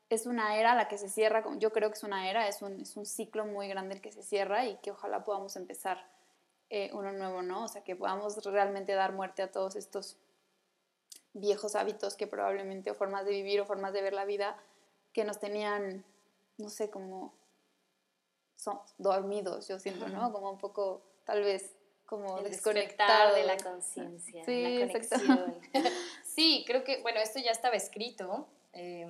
es 0.10 0.26
una 0.26 0.58
era 0.58 0.76
la 0.76 0.88
que 0.88 0.98
se 0.98 1.10
cierra, 1.10 1.44
yo 1.58 1.72
creo 1.74 1.90
que 1.90 1.98
es 1.98 2.04
una 2.04 2.30
era, 2.30 2.48
es 2.48 2.62
un, 2.62 2.80
es 2.82 2.96
un 2.96 3.06
ciclo 3.06 3.46
muy 3.46 3.68
grande 3.68 3.96
el 3.96 4.02
que 4.02 4.12
se 4.12 4.24
cierra 4.24 4.66
y 4.66 4.78
que 4.78 4.92
ojalá 4.92 5.24
podamos 5.24 5.56
empezar 5.58 6.06
eh, 6.70 6.90
uno 6.94 7.12
nuevo, 7.12 7.42
¿no? 7.42 7.64
O 7.64 7.68
sea, 7.68 7.84
que 7.84 7.96
podamos 7.96 8.44
realmente 8.46 8.94
dar 8.94 9.14
muerte 9.14 9.42
a 9.42 9.52
todos 9.52 9.76
estos 9.76 10.18
viejos 11.34 11.76
hábitos 11.76 12.16
que 12.16 12.28
probablemente, 12.28 12.92
o 12.92 12.96
formas 12.96 13.26
de 13.26 13.32
vivir 13.32 13.62
o 13.62 13.66
formas 13.66 13.94
de 13.94 14.02
ver 14.02 14.14
la 14.14 14.26
vida, 14.26 14.58
que 15.14 15.24
nos 15.24 15.40
tenían, 15.40 16.04
no 16.58 16.70
sé, 16.70 16.90
como 16.90 17.34
son 18.56 18.80
dormidos, 18.98 19.68
yo 19.68 19.80
siento, 19.80 20.10
¿no? 20.10 20.32
Como 20.34 20.52
un 20.52 20.58
poco, 20.58 21.04
tal 21.26 21.42
vez, 21.44 21.76
como 22.06 22.42
desconectar 22.42 23.34
de 23.34 23.44
la 23.44 23.58
conciencia, 23.58 24.44
sí, 24.46 24.80
la 24.80 24.88
conexión. 24.88 25.56
sí, 26.24 26.64
creo 26.66 26.84
que, 26.84 27.02
bueno, 27.02 27.20
esto 27.20 27.40
ya 27.40 27.52
estaba 27.52 27.76
escrito. 27.76 28.48
Eh, 28.74 29.08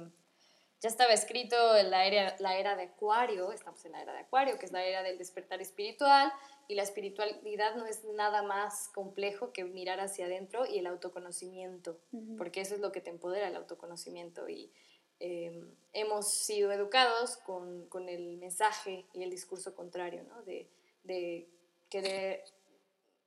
ya 0.79 0.89
estaba 0.89 1.11
escrito 1.11 1.75
en 1.75 1.89
la 1.89 2.05
era, 2.05 2.35
la 2.39 2.57
era 2.57 2.75
de 2.75 2.83
Acuario, 2.83 3.51
estamos 3.51 3.83
en 3.85 3.93
la 3.93 4.01
era 4.01 4.13
de 4.13 4.19
Acuario, 4.19 4.59
que 4.59 4.65
es 4.67 4.71
la 4.71 4.83
era 4.83 5.01
del 5.01 5.17
despertar 5.17 5.59
espiritual, 5.59 6.31
y 6.67 6.75
la 6.75 6.83
espiritualidad 6.83 7.75
no 7.75 7.85
es 7.85 8.03
nada 8.03 8.43
más 8.43 8.89
complejo 8.89 9.53
que 9.53 9.63
mirar 9.63 9.99
hacia 9.99 10.25
adentro 10.25 10.65
y 10.65 10.79
el 10.79 10.87
autoconocimiento, 10.87 11.99
porque 12.37 12.61
eso 12.61 12.75
es 12.75 12.81
lo 12.81 12.91
que 12.91 13.01
te 13.01 13.09
empodera, 13.09 13.47
el 13.47 13.55
autoconocimiento. 13.55 14.49
Y 14.49 14.71
em, 15.19 15.73
hemos 15.93 16.31
sido 16.31 16.71
educados 16.71 17.37
con, 17.37 17.87
con, 17.87 18.09
el 18.09 18.37
mensaje 18.37 19.05
y 19.13 19.23
el 19.23 19.29
discurso 19.29 19.75
contrario, 19.75 20.23
¿no? 20.23 20.41
de, 20.43 20.67
de 21.03 21.47
querer, 21.89 22.43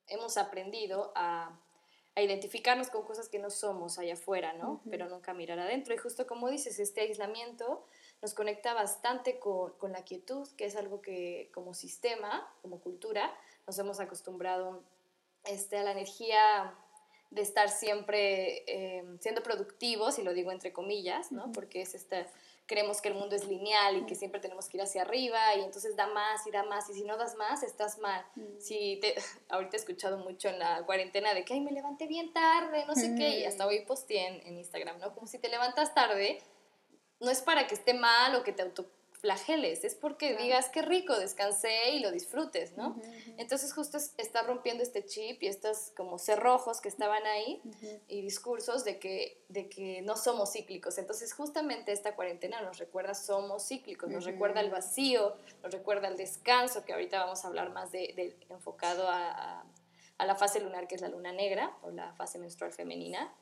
hemos 0.07 0.37
aprendido 0.37 1.13
a 1.15 1.59
a 2.17 2.23
identificarnos 2.23 2.89
con 2.89 3.05
cosas 3.05 3.29
que 3.29 3.39
no 3.39 3.51
somos 3.51 3.99
allá 3.99 4.15
afuera, 4.15 4.53
¿no? 4.53 4.83
Pero 4.91 5.09
nunca 5.09 5.33
mirar 5.33 5.59
adentro. 5.59 5.95
Y 5.95 5.99
justo 5.99 6.27
como 6.27 6.51
dices, 6.51 6.79
este 6.79 7.03
aislamiento 7.03 7.87
nos 8.23 8.35
conecta 8.35 8.75
bastante 8.75 9.39
con, 9.39 9.73
con, 9.73 9.93
la 9.93 10.05
quietud, 10.05 10.49
que 10.57 10.67
es 10.67 10.77
algo 10.77 11.01
que 11.01 11.51
como 11.55 11.75
sistema, 11.75 12.53
como 12.63 12.81
cultura, 12.81 13.35
nos 13.67 13.79
hemos 13.79 14.01
acostumbrado 14.01 14.83
este, 15.45 15.79
a 15.79 15.83
la 15.83 15.93
energía 15.93 16.75
de 17.31 17.43
estar 17.43 17.69
siempre 17.69 18.65
eh, 18.67 19.05
siendo 19.21 19.43
productivos, 19.43 20.19
y 20.19 20.23
lo 20.23 20.35
digo 20.35 20.51
entre 20.53 20.73
comillas, 20.73 21.33
¿no? 21.33 21.53
Porque 21.53 21.83
es 21.83 21.95
esta 21.95 22.27
creemos 22.71 23.01
que 23.01 23.09
el 23.09 23.17
mundo 23.17 23.35
es 23.35 23.49
lineal 23.49 23.97
y 23.97 24.07
que 24.07 24.15
siempre 24.15 24.41
tenemos 24.41 24.69
que 24.69 24.77
ir 24.77 24.83
hacia 24.85 25.03
arriba 25.03 25.57
y 25.57 25.61
entonces 25.63 25.97
da 25.97 26.07
más 26.07 26.47
y 26.47 26.53
da 26.53 26.63
más 26.63 26.89
y 26.89 26.95
si 26.95 27.03
no 27.03 27.17
das 27.17 27.35
más 27.35 27.65
estás 27.65 27.99
mal. 27.99 28.25
Si 28.61 28.97
te, 29.03 29.17
ahorita 29.49 29.77
he 29.77 29.81
escuchado 29.81 30.19
mucho 30.19 30.49
en 30.49 30.61
la 30.61 30.87
cuarentena 30.87 31.35
de 31.35 31.45
que 31.45 31.55
ay 31.55 31.61
me 31.63 31.73
levanté 31.73 32.07
bien 32.07 32.33
tarde, 32.33 32.85
no 32.87 32.95
sé 32.95 33.17
qué 33.17 33.41
y 33.41 33.45
hasta 33.45 33.67
hoy 33.67 33.85
posteé 33.85 34.29
en, 34.29 34.47
en, 34.47 34.59
Instagram, 34.59 35.01
¿no? 35.01 35.13
Como 35.13 35.27
si 35.27 35.41
te 35.41 35.49
levantas 35.49 35.93
tarde 35.95 36.39
no 37.21 37.31
es 37.31 37.43
para 37.43 37.67
que 37.67 37.75
esté 37.75 37.95
mal 37.95 38.35
o 38.35 38.43
que 38.43 38.53
te 38.53 38.63
auto 38.63 38.91
flageles, 39.21 39.85
es 39.85 39.95
porque 39.95 40.35
digas 40.35 40.71
qué 40.71 40.81
rico, 40.81 41.19
descansé 41.19 41.91
y 41.91 42.01
lo 42.01 42.11
disfrutes, 42.11 42.77
¿no? 42.77 42.97
Entonces 43.37 43.73
justo 43.75 43.99
está 44.17 44.43
rompiendo 44.43 44.83
este 44.83 45.05
chip 45.05 45.43
y 45.43 45.47
estos 45.47 45.93
como 45.95 46.19
cerrojos 46.19 46.81
que 46.81 46.89
estaban 46.89 47.25
ahí 47.27 47.61
y 48.09 48.23
discursos 48.23 48.83
de 48.85 48.99
que, 48.99 49.43
de 49.49 49.69
que 49.69 50.01
no 50.03 50.17
somos 50.17 50.53
cíclicos. 50.53 50.97
Entonces 50.97 51.35
justamente 51.35 51.93
esta 51.93 52.17
cuarentena 52.17 52.63
nos 52.63 52.79
recuerda 52.79 53.13
somos 53.13 53.69
cíclicos, 53.69 54.09
nos 54.09 54.25
recuerda 54.25 54.61
el 54.61 54.71
vacío, 54.71 55.37
nos 55.63 55.73
recuerda 55.73 56.09
el 56.09 56.17
descanso, 56.17 56.85
que 56.85 56.95
ahorita 56.95 57.19
vamos 57.19 57.45
a 57.45 57.49
hablar 57.49 57.71
más 57.73 57.93
de, 57.93 58.39
enfocado 58.49 59.07
a, 59.07 59.67
a 60.17 60.25
la 60.25 60.35
fase 60.35 60.61
lunar 60.61 60.89
que 60.89 60.95
es 60.95 61.03
la 61.03 61.09
luna 61.09 61.33
negra 61.33 61.77
o 61.83 61.91
la 61.91 62.15
fase 62.15 62.39
menstrual 62.39 62.73
femenina 62.73 63.35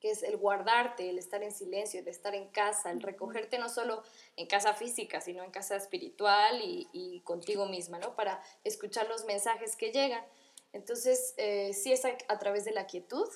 que 0.00 0.10
es 0.10 0.22
el 0.22 0.38
guardarte, 0.38 1.10
el 1.10 1.18
estar 1.18 1.42
en 1.42 1.52
silencio, 1.52 2.00
el 2.00 2.08
estar 2.08 2.34
en 2.34 2.48
casa, 2.48 2.90
el 2.90 3.02
recogerte 3.02 3.58
no 3.58 3.68
solo 3.68 4.02
en 4.36 4.46
casa 4.46 4.74
física, 4.74 5.20
sino 5.20 5.44
en 5.44 5.50
casa 5.50 5.76
espiritual 5.76 6.60
y, 6.62 7.20
contigo 7.24 7.66
misma, 7.66 7.98
¿no? 7.98 8.16
Para 8.16 8.42
escuchar 8.64 9.08
los 9.08 9.26
mensajes 9.26 9.76
que 9.76 9.92
llegan. 9.92 10.24
Entonces, 10.72 11.34
eh, 11.36 11.72
sí 11.74 11.92
es 11.92 12.04
a, 12.04 12.38
través 12.38 12.64
de 12.64 12.72
la 12.72 12.86
quietud 12.86 13.28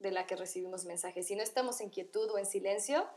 de 0.00 0.10
la 0.10 0.26
que 0.26 0.34
recibimos 0.34 0.84
mensajes. 0.84 1.26
Si 1.26 1.36
no 1.36 1.42
estamos 1.42 1.80
en 1.80 1.90
quietud 1.90 2.28
o 2.30 2.38
en 2.38 2.46
silencio, 2.46 3.08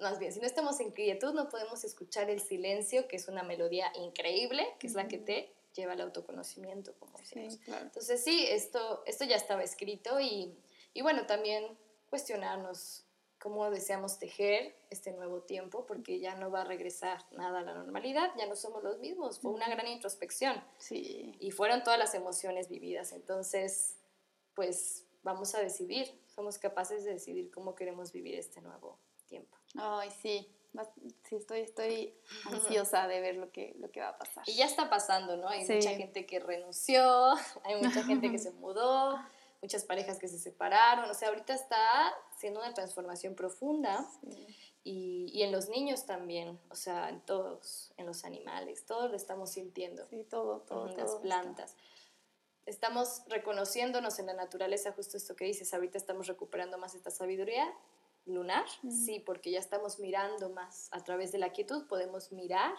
más 0.00 0.18
bien, 0.20 0.32
si 0.32 0.38
no 0.38 0.46
estamos 0.46 0.78
en 0.78 0.92
quietud, 0.92 1.34
no 1.34 1.48
podemos 1.48 1.82
escuchar 1.82 2.30
el 2.30 2.40
silencio, 2.40 3.08
que 3.08 3.16
es 3.16 3.26
una 3.26 3.42
melodía 3.42 3.90
increíble, 3.96 4.66
que 4.78 4.86
es 4.86 4.94
la 4.94 5.08
que 5.08 5.18
te 5.18 5.52
lleva 5.74 5.94
al 5.94 6.00
autoconocimiento, 6.00 6.94
como 6.98 7.18
decimos. 7.18 7.58
Entonces, 7.66 8.22
sí, 8.22 8.46
esto, 8.48 9.02
esto 9.06 9.24
ya 9.24 9.36
estaba 9.36 9.64
escrito 9.64 10.20
y, 10.20 10.54
y 10.94 11.02
bueno, 11.02 11.26
también 11.26 11.76
cuestionarnos 12.08 13.04
cómo 13.38 13.70
deseamos 13.70 14.18
tejer 14.18 14.74
este 14.90 15.12
nuevo 15.12 15.42
tiempo, 15.42 15.86
porque 15.86 16.18
ya 16.18 16.34
no 16.34 16.50
va 16.50 16.62
a 16.62 16.64
regresar 16.64 17.24
nada 17.32 17.60
a 17.60 17.62
la 17.62 17.74
normalidad, 17.74 18.30
ya 18.36 18.46
no 18.46 18.56
somos 18.56 18.82
los 18.82 18.98
mismos, 18.98 19.40
fue 19.40 19.52
una 19.52 19.68
gran 19.68 19.86
introspección. 19.86 20.62
Sí. 20.78 21.36
Y 21.38 21.50
fueron 21.50 21.82
todas 21.82 21.98
las 21.98 22.14
emociones 22.14 22.68
vividas, 22.68 23.12
entonces, 23.12 23.96
pues 24.54 25.04
vamos 25.22 25.54
a 25.54 25.60
decidir, 25.60 26.08
somos 26.26 26.58
capaces 26.58 27.04
de 27.04 27.12
decidir 27.12 27.50
cómo 27.50 27.74
queremos 27.74 28.12
vivir 28.12 28.34
este 28.34 28.60
nuevo 28.60 28.98
tiempo. 29.26 29.56
Ay, 29.76 30.10
sí, 30.10 30.48
sí 31.28 31.36
estoy, 31.36 31.60
estoy 31.60 32.14
ansiosa 32.46 33.06
de 33.06 33.20
ver 33.20 33.36
lo 33.36 33.50
que, 33.52 33.74
lo 33.78 33.90
que 33.90 34.00
va 34.00 34.08
a 34.08 34.18
pasar. 34.18 34.44
Y 34.46 34.54
ya 34.54 34.66
está 34.66 34.90
pasando, 34.90 35.36
¿no? 35.36 35.48
Hay 35.48 35.60
mucha 35.60 35.90
gente 35.90 36.26
que 36.26 36.40
renunció, 36.40 37.34
hay 37.64 37.80
mucha 37.82 38.02
gente 38.04 38.30
que 38.30 38.38
se 38.38 38.50
mudó, 38.52 39.18
muchas 39.60 39.84
parejas 39.84 40.18
que 40.18 40.28
se 40.28 40.38
separaron, 40.38 41.10
o 41.10 41.14
sea, 41.14 41.28
ahorita 41.28 41.52
está 41.52 42.14
siendo 42.36 42.60
una 42.60 42.72
transformación 42.74 43.34
profunda 43.34 44.08
y, 44.84 45.30
y, 45.32 45.42
en 45.42 45.52
los 45.52 45.68
niños 45.68 46.06
también, 46.06 46.58
o 46.70 46.74
sea, 46.74 47.08
en 47.08 47.20
todos, 47.20 47.92
en 47.96 48.06
los 48.06 48.24
animales, 48.24 48.86
todos 48.86 49.10
lo 49.10 49.16
estamos 49.16 49.50
sintiendo. 49.50 50.06
Sí, 50.06 50.24
todo, 50.24 50.60
todo. 50.60 50.88
En 50.88 50.96
las 50.96 51.16
plantas. 51.16 51.76
Estamos 52.66 53.22
reconociéndonos 53.28 54.18
en 54.18 54.26
la 54.26 54.34
naturaleza, 54.34 54.92
justo 54.92 55.16
esto 55.16 55.34
que 55.34 55.46
dices, 55.46 55.72
ahorita 55.74 55.98
estamos 55.98 56.26
recuperando 56.26 56.78
más 56.78 56.94
esta 56.94 57.10
sabiduría 57.10 57.66
lunar, 58.28 58.66
sí, 58.90 59.20
porque 59.20 59.50
ya 59.50 59.58
estamos 59.58 59.98
mirando 59.98 60.50
más 60.50 60.88
a 60.92 61.02
través 61.02 61.32
de 61.32 61.38
la 61.38 61.50
quietud, 61.50 61.86
podemos 61.88 62.30
mirar 62.30 62.74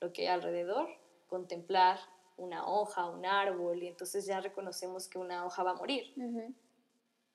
lo 0.00 0.12
que 0.12 0.22
hay 0.22 0.28
alrededor, 0.28 0.88
contemplar 1.26 1.98
una 2.36 2.66
hoja, 2.66 3.06
un 3.06 3.24
árbol, 3.26 3.82
y 3.82 3.88
entonces 3.88 4.26
ya 4.26 4.40
reconocemos 4.40 5.08
que 5.08 5.18
una 5.18 5.44
hoja 5.44 5.62
va 5.62 5.72
a 5.72 5.74
morir. 5.74 6.14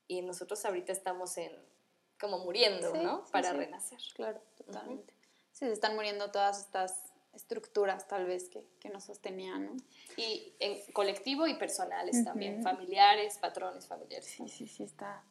Y 0.07 0.21
nosotros 0.21 0.63
ahorita 0.65 0.91
estamos 0.91 1.37
en 1.37 1.51
como 2.19 2.39
muriendo, 2.39 2.93
¿no? 2.95 3.23
Para 3.31 3.53
renacer. 3.53 3.99
Claro, 4.13 4.41
totalmente. 4.57 5.13
Sí, 5.53 5.65
se 5.65 5.71
están 5.71 5.95
muriendo 5.95 6.31
todas 6.31 6.59
estas 6.59 7.13
estructuras 7.33 8.07
tal 8.07 8.25
vez 8.25 8.49
que, 8.49 8.65
que 8.79 8.89
nos 8.89 9.05
sostenían, 9.05 9.67
¿no? 9.67 9.77
Y 10.17 10.53
en 10.59 10.91
colectivo 10.91 11.47
y 11.47 11.55
personales 11.55 12.23
también, 12.23 12.61
familiares, 12.61 13.37
patrones 13.37 13.87
familiares. 13.87 14.27
Sí, 14.27 14.47
sí, 14.49 14.67
sí, 14.67 14.83
está, 14.83 15.23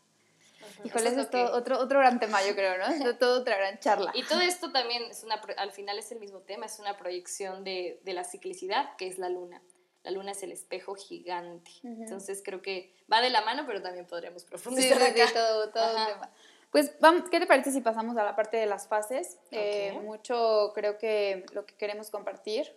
Híjole, 0.85 1.09
eso 1.11 1.21
es, 1.21 1.51
otro, 1.53 1.79
otro 1.79 1.99
gran 1.99 2.21
tema, 2.21 2.45
yo 2.47 2.55
creo, 2.55 2.79
¿no? 2.79 2.87
Es 2.87 3.19
todo 3.19 3.41
otra 3.41 3.57
gran 3.57 3.79
charla. 3.79 4.13
Y 4.15 4.23
todo 4.25 4.41
esto 4.41 4.73
también, 4.73 5.05
es 5.11 5.25
una, 5.25 5.41
al 5.57 5.73
final 5.73 5.99
es 5.99 6.11
el 6.13 6.19
mismo 6.19 6.41
tema, 6.41 6.67
es 6.67 6.79
una 6.79 6.97
proyección 6.97 7.65
de, 7.65 8.01
de 8.05 8.13
la 8.13 8.25
ciclicidad, 8.25 8.97
que 8.97 9.07
es 9.07 9.19
la 9.19 9.29
luna. 9.29 9.63
La 10.05 10.11
luna 10.13 10.33
es 10.33 10.43
el 10.43 10.53
espejo 10.53 10.95
gigante. 10.95 11.71
Entonces 11.83 12.43
creo 12.45 12.63
que 12.63 12.95
va 13.13 13.21
de 13.21 13.31
la 13.31 13.43
mano, 13.43 13.65
pero 13.67 13.83
también 13.83 14.07
podríamos 14.07 14.45
profundizar 14.45 14.99
sí, 14.99 15.13
sí, 15.15 15.35
todo, 15.35 15.71
todo 15.71 16.07
tema. 16.07 16.31
Pues, 16.71 16.99
vamos, 17.01 17.29
¿qué 17.31 17.41
te 17.41 17.47
parece 17.47 17.73
si 17.73 17.81
pasamos 17.81 18.17
a 18.17 18.25
la 18.25 18.37
parte 18.37 18.57
de 18.57 18.67
las 18.67 18.89
fases? 18.89 19.39
Eh, 19.51 19.99
mucho 20.03 20.73
creo 20.75 20.99
que 20.99 21.45
lo 21.53 21.67
que 21.67 21.75
queremos 21.75 22.11
compartir 22.11 22.75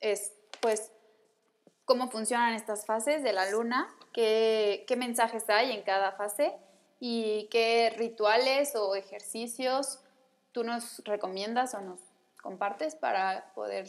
es, 0.00 0.32
pues, 0.60 0.92
cómo 1.84 2.10
funcionan 2.10 2.54
estas 2.54 2.86
fases 2.86 3.22
de 3.22 3.32
la 3.32 3.50
luna, 3.50 3.88
qué, 4.12 4.84
qué 4.86 4.96
mensajes 4.96 5.48
hay 5.48 5.72
en 5.72 5.82
cada 5.82 6.12
fase 6.12 6.56
y 7.00 7.48
qué 7.50 7.92
rituales 7.96 8.76
o 8.76 8.94
ejercicios 8.94 10.00
tú 10.52 10.62
nos 10.62 11.02
recomiendas 11.04 11.74
o 11.74 11.80
nos 11.80 12.00
compartes 12.42 12.94
para 12.94 13.52
poder 13.54 13.88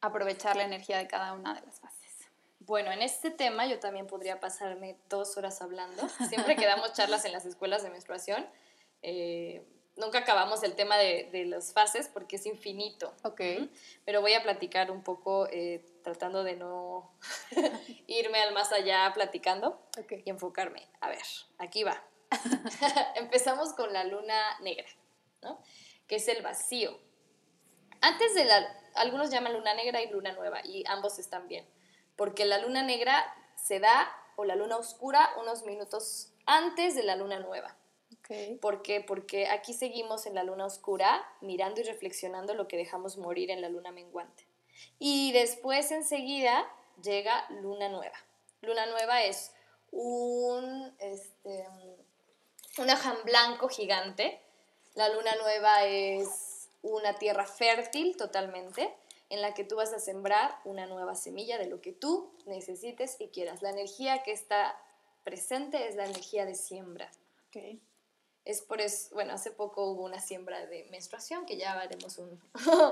aprovechar 0.00 0.56
la 0.56 0.64
energía 0.64 0.98
de 0.98 1.06
cada 1.06 1.32
una 1.32 1.54
de 1.54 1.64
las 1.64 1.80
fases. 1.80 2.02
Bueno, 2.60 2.92
en 2.92 3.02
este 3.02 3.30
tema 3.30 3.66
yo 3.66 3.78
también 3.78 4.06
podría 4.06 4.40
pasarme 4.40 4.96
dos 5.08 5.36
horas 5.36 5.62
hablando. 5.62 6.08
Siempre 6.28 6.56
que 6.56 6.66
damos 6.66 6.92
charlas 6.94 7.24
en 7.24 7.32
las 7.32 7.44
escuelas 7.44 7.82
de 7.82 7.90
menstruación, 7.90 8.46
eh, 9.02 9.64
nunca 9.96 10.18
acabamos 10.18 10.62
el 10.62 10.74
tema 10.74 10.96
de, 10.96 11.28
de, 11.32 11.44
las 11.44 11.72
fases 11.72 12.08
porque 12.08 12.36
es 12.36 12.46
infinito. 12.46 13.14
Ok. 13.24 13.40
Pero 14.04 14.20
voy 14.20 14.34
a 14.34 14.42
platicar 14.42 14.90
un 14.90 15.02
poco, 15.02 15.48
eh, 15.50 15.84
tratando 16.02 16.44
de 16.44 16.56
no 16.56 17.12
irme 18.06 18.40
al 18.40 18.54
más 18.54 18.72
allá 18.72 19.10
platicando 19.14 19.80
y 20.24 20.30
enfocarme. 20.30 20.88
A 21.00 21.08
ver, 21.08 21.22
aquí 21.58 21.84
va. 21.84 22.02
Empezamos 23.16 23.72
con 23.74 23.92
la 23.92 24.04
luna 24.04 24.58
negra, 24.60 24.88
¿no? 25.42 25.62
Que 26.06 26.16
es 26.16 26.28
el 26.28 26.42
vacío. 26.42 26.98
Antes 28.00 28.34
de 28.34 28.44
la... 28.44 28.78
Algunos 28.94 29.30
llaman 29.30 29.54
luna 29.54 29.72
negra 29.72 30.02
y 30.02 30.10
luna 30.10 30.32
nueva 30.32 30.60
y 30.64 30.84
ambos 30.86 31.18
están 31.18 31.48
bien. 31.48 31.66
Porque 32.16 32.44
la 32.44 32.58
luna 32.58 32.82
negra 32.82 33.24
se 33.56 33.80
da 33.80 34.14
o 34.36 34.44
la 34.44 34.54
luna 34.54 34.76
oscura 34.76 35.30
unos 35.40 35.62
minutos 35.62 36.32
antes 36.44 36.94
de 36.94 37.02
la 37.02 37.16
luna 37.16 37.38
nueva. 37.38 37.74
¿Por 38.60 38.82
qué? 38.82 39.00
Porque 39.00 39.46
aquí 39.48 39.74
seguimos 39.74 40.26
en 40.26 40.34
la 40.34 40.44
luna 40.44 40.66
oscura 40.66 41.26
mirando 41.40 41.80
y 41.80 41.84
reflexionando 41.84 42.54
lo 42.54 42.68
que 42.68 42.76
dejamos 42.76 43.18
morir 43.18 43.50
en 43.50 43.60
la 43.60 43.68
luna 43.68 43.92
menguante. 43.92 44.46
Y 44.98 45.32
después 45.32 45.90
enseguida 45.90 46.66
llega 47.02 47.46
luna 47.50 47.88
nueva. 47.88 48.16
Luna 48.62 48.86
nueva 48.86 49.22
es 49.24 49.52
un, 49.90 50.94
este, 50.98 51.66
un 52.78 52.90
aján 52.90 53.18
blanco 53.24 53.68
gigante. 53.68 54.40
La 54.94 55.08
luna 55.08 55.34
nueva 55.36 55.84
es 55.84 56.68
una 56.82 57.18
tierra 57.18 57.46
fértil 57.46 58.16
totalmente 58.16 58.94
en 59.28 59.40
la 59.40 59.54
que 59.54 59.64
tú 59.64 59.76
vas 59.76 59.92
a 59.92 59.98
sembrar 59.98 60.54
una 60.64 60.86
nueva 60.86 61.14
semilla 61.14 61.58
de 61.58 61.66
lo 61.66 61.80
que 61.80 61.92
tú 61.92 62.32
necesites 62.46 63.16
y 63.18 63.28
quieras. 63.28 63.62
La 63.62 63.70
energía 63.70 64.22
que 64.22 64.32
está 64.32 64.78
presente 65.24 65.88
es 65.88 65.96
la 65.96 66.04
energía 66.04 66.44
de 66.44 66.54
siembra. 66.54 67.10
Okay. 67.48 67.80
Es 68.44 68.60
por 68.60 68.80
eso, 68.80 69.14
bueno, 69.14 69.34
hace 69.34 69.52
poco 69.52 69.86
hubo 69.86 70.04
una 70.04 70.20
siembra 70.20 70.66
de 70.66 70.84
menstruación, 70.90 71.46
que 71.46 71.56
ya 71.56 71.80
haremos 71.80 72.18
un 72.18 72.40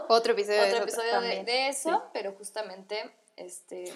otro 0.09 0.33
episodio, 0.35 0.63
otro 0.65 0.83
episodio 0.83 1.21
de, 1.21 1.69
eso, 1.69 2.05
pero 2.13 2.33
justamente 2.33 3.11
este, 3.37 3.93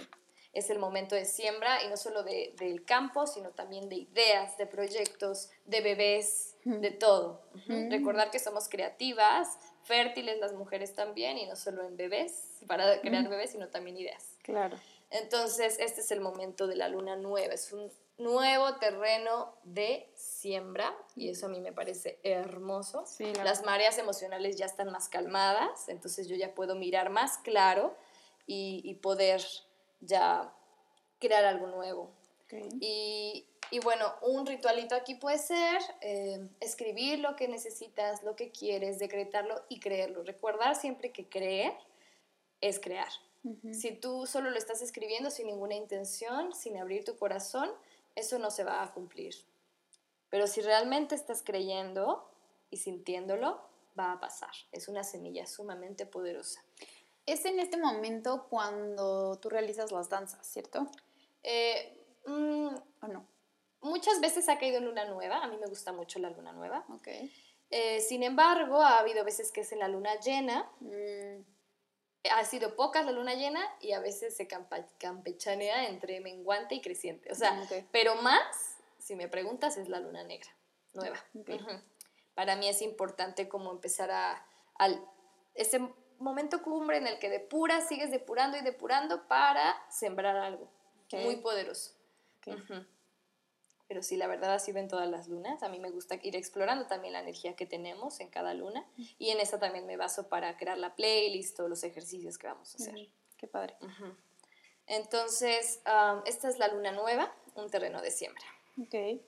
es 0.52 0.70
el 0.70 0.78
momento 0.78 1.14
de 1.14 1.25
siembra 1.25 1.82
y 1.84 1.88
no 1.88 1.96
solo 1.96 2.25
de, 2.25 2.54
del 2.58 2.84
campo, 2.84 3.26
sino 3.26 3.50
también 3.50 3.88
de 3.88 3.96
ideas, 3.96 4.56
de 4.56 4.66
proyectos, 4.66 5.50
de 5.64 5.80
bebés, 5.80 6.56
de 6.64 6.90
todo. 6.90 7.42
Recordar 7.68 8.30
que 8.30 8.38
somos 8.38 8.68
creativas, 8.68 9.49
fértiles 9.84 10.38
las 10.40 10.54
mujeres 10.54 10.94
también, 10.94 11.38
y 11.38 11.46
no 11.46 11.56
solo 11.56 11.84
en 11.84 11.96
bebés, 11.96 12.58
para 12.66 13.00
crear 13.00 13.28
bebés, 13.28 13.50
sino 13.50 13.68
también 13.68 13.96
ideas. 13.96 14.30
Claro. 14.42 14.76
Entonces, 15.11 15.76
este 15.78 16.00
es 16.00 16.11
el 16.11 16.20
momento 16.20 16.66
de 16.66 16.76
la 16.76 16.88
luna 16.88 17.16
nueva, 17.16 17.54
es 17.54 17.73
un 17.73 17.92
nuevo 18.18 18.76
terreno 18.76 19.54
de 19.64 20.09
siembra 20.14 20.94
y 21.16 21.30
eso 21.30 21.47
a 21.47 21.49
mí 21.49 21.61
me 21.61 21.73
parece 21.73 22.18
hermoso. 22.23 23.04
Las 23.42 23.64
mareas 23.64 23.99
emocionales 23.99 24.56
ya 24.56 24.66
están 24.66 24.90
más 24.90 25.09
calmadas, 25.09 25.88
entonces 25.88 26.28
yo 26.28 26.37
ya 26.37 26.54
puedo 26.54 26.75
mirar 26.76 27.11
más 27.11 27.38
claro 27.38 27.94
y, 28.47 28.94
poder 29.02 29.42
ya 30.00 30.52
crear 31.18 31.44
algo 31.44 31.66
nuevo. 31.66 32.11
Y, 32.80 33.47
bueno, 33.83 34.14
un 34.23 34.47
ritualito 34.47 34.94
aquí 34.94 35.16
puede 35.16 35.38
ser 35.38 35.80
eh, 36.00 36.49
escribir 36.61 37.18
lo 37.18 37.35
que 37.35 37.49
necesitas, 37.49 38.23
lo 38.23 38.37
que 38.37 38.52
quieres, 38.52 39.00
decretarlo 39.00 39.64
y 39.68 39.80
creerlo. 39.80 40.23
Recordar 40.23 40.76
siempre 40.76 41.11
que 41.11 41.28
creer 41.28 41.73
es 42.61 42.78
crear. 42.78 43.09
Si 43.73 43.92
tú 43.92 44.26
solo 44.26 44.50
lo 44.50 44.56
estás 44.56 44.80
escribiendo 44.80 45.30
sin 45.30 45.49
ninguna 45.49 45.75
intención, 45.75 46.54
sin 46.54 46.78
abrir 46.78 47.04
tu 47.04 47.18
corazón, 47.18 47.71
eso 48.14 48.38
no 48.38 48.50
se 48.50 48.64
va 48.64 48.83
a 48.83 48.92
cumplir. 48.92 49.35
Pero 50.30 50.47
si 50.47 50.61
realmente 50.61 51.14
estás 51.14 51.42
creyendo 51.44 52.30
y 52.71 52.78
sintiéndolo, 52.78 53.61
va 53.99 54.12
a 54.12 54.21
pasar. 54.21 54.50
Es 54.73 54.88
una 54.88 55.04
semilla 55.04 55.47
sumamente 55.47 56.06
poderosa. 56.06 56.64
Es 57.26 57.44
en 57.44 57.61
este 57.61 57.76
momento 57.76 58.47
cuando 58.49 59.38
tú 59.38 59.49
realizas 59.49 59.92
las 59.92 60.09
danzas, 60.09 60.47
¿cierto? 60.47 60.87
Eh, 61.42 62.04
mm, 62.26 62.75
¿O 63.02 63.06
no? 63.09 63.28
Muchas 63.80 64.21
veces 64.21 64.49
ha 64.49 64.59
caído 64.59 64.80
luna 64.80 65.04
nueva. 65.04 65.42
A 65.42 65.49
mí 65.49 65.56
me 65.59 65.66
gusta 65.66 65.92
mucho 65.92 66.18
la 66.18 66.30
luna 66.30 66.52
nueva. 66.52 66.85
Okay. 66.97 67.33
Eh, 67.71 68.00
sin 68.00 68.23
embargo, 68.23 68.80
ha 68.83 68.99
habido 68.99 69.25
veces 69.25 69.52
que 69.52 69.61
es 69.61 69.73
en 69.73 69.78
la 69.78 69.88
luna 69.88 70.18
llena. 70.21 70.71
Mm 70.80 71.53
ha 72.31 72.45
sido 72.45 72.76
pocas 72.76 73.04
la 73.04 73.12
luna 73.12 73.35
llena 73.35 73.62
y 73.81 73.93
a 73.93 74.00
veces 74.00 74.37
se 74.37 74.49
campechanea 74.49 75.88
entre 75.88 76.21
menguante 76.21 76.75
y 76.75 76.80
creciente. 76.80 77.30
O 77.30 77.34
sea, 77.34 77.60
pero 77.93 78.17
más, 78.17 78.76
si 78.99 79.15
me 79.17 79.28
preguntas, 79.28 79.76
es 79.76 79.89
la 79.89 80.00
luna 80.00 80.25
negra, 80.25 80.50
nueva. 80.93 81.23
Para 82.34 82.56
mí 82.56 82.69
es 82.69 82.82
importante 82.82 83.49
como 83.49 83.71
empezar 83.71 84.10
a, 84.10 84.47
al, 84.76 85.04
ese 85.54 85.80
momento 86.19 86.63
cumbre 86.63 86.97
en 86.97 87.06
el 87.06 87.19
que 87.19 87.28
depuras, 87.28 87.89
sigues 87.89 88.10
depurando 88.10 88.56
y 88.56 88.63
depurando 88.63 89.28
para 89.28 89.76
sembrar 89.91 90.37
algo 90.37 90.71
muy 91.13 91.37
poderoso. 91.37 91.93
Pero 93.95 94.02
sí, 94.02 94.17
la 94.17 94.26
verdad 94.26 94.52
así 94.52 94.73
ven 94.73 94.89
todas 94.89 95.09
las 95.09 95.28
lunas. 95.28 95.63
A 95.63 95.69
mí 95.69 95.78
me 95.78 95.89
gusta 95.89 96.19
ir 96.21 96.35
explorando 96.35 96.89
también 96.89 97.13
la 97.13 97.21
energía 97.21 97.54
que 97.54 97.65
tenemos 97.65 98.19
en 98.19 98.28
cada 98.28 98.52
luna 98.52 98.85
y 99.21 99.30
en 99.30 99.39
esa 99.39 99.61
también 99.61 99.87
me 99.87 99.97
baso 99.97 100.28
para 100.28 100.57
crear 100.57 100.76
la 100.78 100.97
playlist 100.97 101.61
o 101.61 101.69
los 101.69 101.85
ejercicios 101.85 102.37
que 102.37 102.49
vamos 102.49 102.75
a 102.75 102.83
hacer. 102.83 103.09
Qué 103.37 103.47
padre. 103.47 103.76
Entonces, 104.89 105.80
esta 106.26 106.49
es 106.49 106.59
la 106.59 106.67
luna 106.67 106.91
nueva, 106.91 107.33
un 107.54 107.71
terreno 107.71 108.02
de 108.02 108.11
siembra. 108.11 108.45
Ok. 108.83 109.21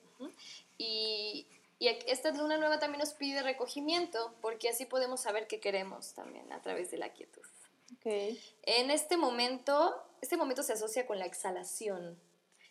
Y, 0.77 1.47
y 1.79 1.87
esta 1.87 2.31
luna 2.31 2.57
nueva 2.57 2.77
también 2.77 2.99
nos 2.99 3.13
pide 3.13 3.43
recogimiento 3.43 4.35
porque 4.41 4.67
así 4.67 4.85
podemos 4.85 5.21
saber 5.21 5.47
qué 5.47 5.61
queremos 5.61 6.13
también 6.13 6.51
a 6.51 6.61
través 6.61 6.91
de 6.91 6.97
la 6.97 7.13
quietud. 7.13 7.45
Okay. 7.99 8.37
En 8.63 8.91
este 8.91 9.15
momento, 9.15 9.95
este 10.19 10.35
momento 10.35 10.61
se 10.61 10.73
asocia 10.73 11.07
con 11.07 11.19
la 11.19 11.25
exhalación 11.25 12.19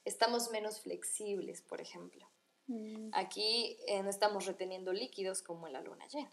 estamos 0.07 0.51
menos 0.51 0.81
flexibles, 0.81 1.61
por 1.61 1.81
ejemplo. 1.81 2.27
Mm. 2.69 3.11
Aquí 3.13 3.77
eh, 3.87 4.03
no 4.03 4.09
estamos 4.09 4.47
reteniendo 4.47 4.93
líquidos 4.93 5.43
como 5.43 5.67
en 5.67 5.75
la 5.75 5.83
luna 5.83 6.07
llena. 6.07 6.33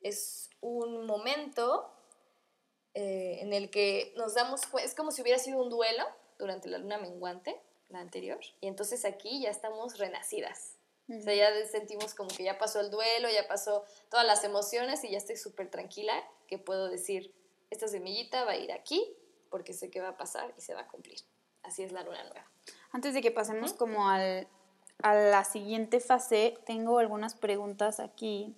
Es 0.00 0.50
un 0.60 1.06
momento 1.06 1.90
eh, 2.92 3.38
en 3.40 3.52
el 3.52 3.70
que 3.70 4.12
nos 4.16 4.34
damos 4.34 4.66
cuenta, 4.66 4.86
es 4.86 4.94
como 4.94 5.12
si 5.12 5.22
hubiera 5.22 5.38
sido 5.38 5.62
un 5.62 5.70
duelo 5.70 6.04
durante 6.38 6.68
la 6.68 6.78
luna 6.78 6.98
menguante, 6.98 7.58
la 7.88 8.00
anterior, 8.00 8.40
y 8.60 8.66
entonces 8.66 9.04
aquí 9.04 9.40
ya 9.40 9.50
estamos 9.50 9.98
renacidas. 9.98 10.76
O 11.06 11.20
sea, 11.20 11.34
ya 11.34 11.66
sentimos 11.66 12.14
como 12.14 12.30
que 12.30 12.44
ya 12.44 12.56
pasó 12.56 12.80
el 12.80 12.90
duelo, 12.90 13.28
ya 13.28 13.46
pasó 13.46 13.84
todas 14.10 14.26
las 14.26 14.42
emociones 14.42 15.04
y 15.04 15.10
ya 15.10 15.18
estoy 15.18 15.36
súper 15.36 15.70
tranquila 15.70 16.14
que 16.46 16.56
puedo 16.56 16.88
decir, 16.88 17.34
esta 17.68 17.88
semillita 17.88 18.44
va 18.44 18.52
a 18.52 18.56
ir 18.56 18.72
aquí 18.72 19.14
porque 19.50 19.74
sé 19.74 19.90
que 19.90 20.00
va 20.00 20.08
a 20.10 20.16
pasar 20.16 20.54
y 20.56 20.62
se 20.62 20.72
va 20.72 20.80
a 20.80 20.88
cumplir 20.88 21.18
así 21.64 21.82
es 21.82 21.92
la 21.92 22.02
luna 22.02 22.22
nueva. 22.24 22.46
Antes 22.92 23.14
de 23.14 23.20
que 23.20 23.30
pasemos 23.30 23.72
como 23.72 24.08
al, 24.08 24.46
a 25.02 25.14
la 25.14 25.44
siguiente 25.44 26.00
fase, 26.00 26.54
tengo 26.64 26.98
algunas 26.98 27.34
preguntas 27.34 28.00
aquí 28.00 28.56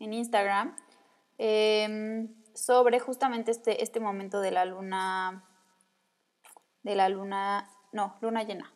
en 0.00 0.12
Instagram 0.12 0.76
em, 1.38 2.34
sobre 2.54 3.00
justamente 3.00 3.50
este, 3.50 3.82
este 3.82 4.00
momento 4.00 4.40
de 4.40 4.50
la 4.50 4.64
luna, 4.64 5.44
de 6.82 6.94
la 6.94 7.08
luna, 7.08 7.68
no, 7.92 8.16
luna 8.20 8.44
llena. 8.44 8.72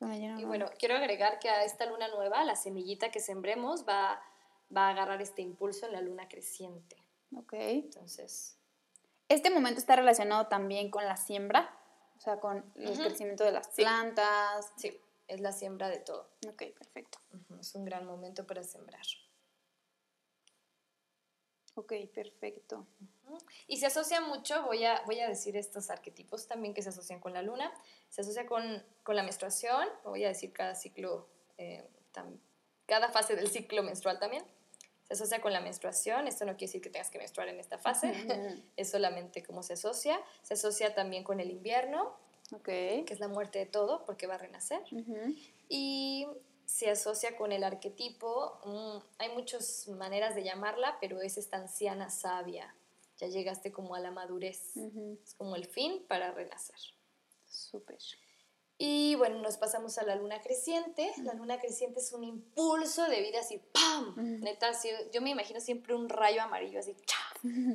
y 0.00 0.44
bueno, 0.44 0.66
quiero 0.78 0.96
agregar 0.96 1.38
que 1.38 1.48
a 1.48 1.64
esta 1.64 1.86
luna 1.86 2.08
nueva, 2.08 2.44
la 2.44 2.54
semillita 2.54 3.10
que 3.10 3.20
sembremos 3.20 3.86
va, 3.88 4.22
va 4.74 4.88
a 4.88 4.90
agarrar 4.90 5.22
este 5.22 5.42
impulso 5.42 5.86
en 5.86 5.92
la 5.92 6.00
luna 6.00 6.28
creciente. 6.28 6.96
Ok. 7.36 7.54
Entonces, 7.54 8.57
este 9.28 9.50
momento 9.50 9.78
está 9.78 9.96
relacionado 9.96 10.46
también 10.46 10.90
con 10.90 11.04
la 11.04 11.16
siembra, 11.16 11.74
o 12.16 12.20
sea, 12.20 12.40
con 12.40 12.64
el 12.76 12.98
crecimiento 12.98 13.44
de 13.44 13.52
las 13.52 13.68
plantas. 13.68 14.72
Sí, 14.76 14.98
es 15.26 15.40
la 15.40 15.52
siembra 15.52 15.88
de 15.88 15.98
todo. 15.98 16.30
Ok, 16.48 16.64
perfecto. 16.76 17.18
Es 17.60 17.74
un 17.74 17.84
gran 17.84 18.06
momento 18.06 18.46
para 18.46 18.62
sembrar. 18.62 19.04
Ok, 21.74 21.92
perfecto. 22.12 22.86
Y 23.66 23.76
se 23.76 23.86
asocia 23.86 24.20
mucho, 24.20 24.64
voy 24.64 24.84
a, 24.84 25.02
voy 25.04 25.20
a 25.20 25.28
decir 25.28 25.56
estos 25.56 25.90
arquetipos 25.90 26.48
también 26.48 26.74
que 26.74 26.82
se 26.82 26.88
asocian 26.88 27.20
con 27.20 27.34
la 27.34 27.42
luna. 27.42 27.72
Se 28.08 28.22
asocia 28.22 28.46
con, 28.46 28.82
la 29.06 29.22
menstruación, 29.22 29.86
voy 30.04 30.24
a 30.24 30.28
decir 30.28 30.52
cada 30.52 30.74
ciclo, 30.74 31.28
eh, 31.58 31.86
cada 32.86 33.10
fase 33.10 33.36
del 33.36 33.48
ciclo 33.48 33.82
menstrual 33.82 34.18
también 34.18 34.44
se 35.08 35.14
asocia 35.14 35.40
con 35.40 35.52
la 35.52 35.60
menstruación. 35.60 36.28
Esto 36.28 36.44
no 36.44 36.52
quiere 36.52 36.66
decir 36.66 36.82
que 36.82 36.90
tengas 36.90 37.10
que 37.10 37.18
menstruar 37.18 37.48
en 37.48 37.58
esta 37.58 37.78
fase, 37.78 38.12
es 38.76 38.90
solamente 38.90 39.42
cómo 39.42 39.62
se 39.62 39.72
asocia. 39.72 40.20
Se 40.42 40.54
asocia 40.54 40.94
también 40.94 41.24
con 41.24 41.40
el 41.40 41.50
invierno, 41.50 42.14
que 42.62 43.04
es 43.08 43.20
la 43.20 43.28
muerte 43.28 43.58
de 43.58 43.66
todo, 43.66 44.04
porque 44.04 44.26
va 44.26 44.34
a 44.34 44.38
renacer. 44.38 44.82
Y 45.68 46.26
se 46.66 46.90
asocia 46.90 47.36
con 47.36 47.52
el 47.52 47.64
arquetipo, 47.64 48.60
mm, 48.64 48.98
hay 49.18 49.30
muchas 49.30 49.88
maneras 49.88 50.34
de 50.34 50.44
llamarla, 50.44 50.98
pero 51.00 51.22
es 51.22 51.38
esta 51.38 51.56
anciana 51.56 52.10
sabia. 52.10 52.74
Ya 53.16 53.26
llegaste 53.26 53.72
como 53.72 53.94
a 53.94 54.00
la 54.00 54.10
madurez. 54.10 54.76
Es 55.24 55.34
como 55.34 55.56
el 55.56 55.64
fin 55.64 56.04
para 56.06 56.30
renacer. 56.30 56.78
Súper. 57.48 57.98
Y 58.78 59.16
bueno, 59.16 59.40
nos 59.40 59.56
pasamos 59.56 59.98
a 59.98 60.04
la 60.04 60.14
luna 60.14 60.40
creciente. 60.40 61.12
La 61.24 61.34
luna 61.34 61.58
creciente 61.58 61.98
es 61.98 62.12
un 62.12 62.22
impulso 62.22 63.08
de 63.08 63.20
vida 63.20 63.40
así, 63.40 63.60
¡pam! 63.72 64.14
Neta, 64.40 64.70
yo 65.12 65.20
me 65.20 65.30
imagino 65.30 65.60
siempre 65.60 65.94
un 65.94 66.08
rayo 66.08 66.42
amarillo 66.42 66.78
así, 66.78 66.96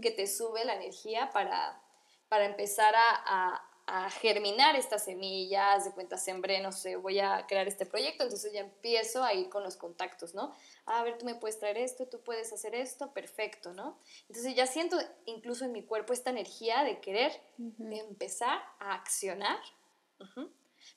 que 0.01 0.11
te 0.11 0.27
sube 0.27 0.63
la 0.63 0.75
energía 0.75 1.29
para, 1.31 1.81
para 2.29 2.45
empezar 2.45 2.93
a, 2.95 3.61
a 3.85 4.09
germinar 4.09 4.75
estas 4.75 5.03
semillas, 5.03 5.83
de 5.83 5.91
cuenta 5.91 6.17
sembré, 6.17 6.61
no 6.61 6.71
sé, 6.71 6.95
voy 6.95 7.19
a 7.19 7.45
crear 7.47 7.67
este 7.67 7.85
proyecto, 7.85 8.23
entonces 8.23 8.53
ya 8.53 8.61
empiezo 8.61 9.23
a 9.23 9.33
ir 9.33 9.49
con 9.49 9.61
los 9.61 9.75
contactos, 9.75 10.33
¿no? 10.33 10.53
A 10.85 11.03
ver, 11.03 11.17
tú 11.17 11.25
me 11.25 11.35
puedes 11.35 11.59
traer 11.59 11.77
esto, 11.77 12.07
tú 12.07 12.21
puedes 12.21 12.53
hacer 12.53 12.75
esto, 12.75 13.11
perfecto, 13.11 13.73
¿no? 13.73 13.99
Entonces 14.29 14.55
ya 14.55 14.67
siento 14.67 14.97
incluso 15.25 15.65
en 15.65 15.73
mi 15.73 15.83
cuerpo 15.83 16.13
esta 16.13 16.29
energía 16.29 16.83
de 16.83 17.01
querer 17.01 17.33
empezar 17.57 18.61
a 18.79 18.93
accionar, 18.93 19.59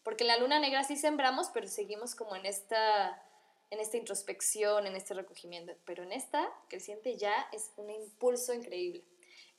porque 0.02 0.24
en 0.24 0.28
la 0.28 0.36
luna 0.36 0.58
negra 0.58 0.84
sí 0.84 0.96
sembramos, 0.96 1.50
pero 1.52 1.68
seguimos 1.68 2.14
como 2.14 2.36
en 2.36 2.46
esta, 2.46 3.22
en 3.70 3.80
esta 3.80 3.96
introspección, 3.96 4.86
en 4.86 4.96
este 4.96 5.14
recogimiento, 5.14 5.74
pero 5.84 6.02
en 6.02 6.12
esta 6.12 6.48
creciente 6.68 7.16
ya 7.16 7.34
es 7.52 7.72
un 7.76 7.90
impulso 7.90 8.54
increíble. 8.54 9.04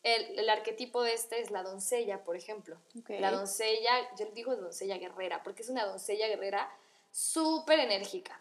El, 0.04 0.50
arquetipo 0.50 1.04
de 1.04 1.14
este 1.14 1.42
es 1.42 1.52
la 1.52 1.64
doncella, 1.64 2.24
por 2.24 2.38
ejemplo. 2.38 2.80
La 3.10 3.32
doncella, 3.32 3.92
yo 4.18 4.28
digo 4.28 4.56
doncella 4.56 4.98
guerrera, 4.98 5.44
porque 5.44 5.64
es 5.64 5.70
una 5.70 5.86
doncella 5.86 6.28
guerrera 6.28 6.70
súper 7.12 7.80
enérgica. 7.80 8.40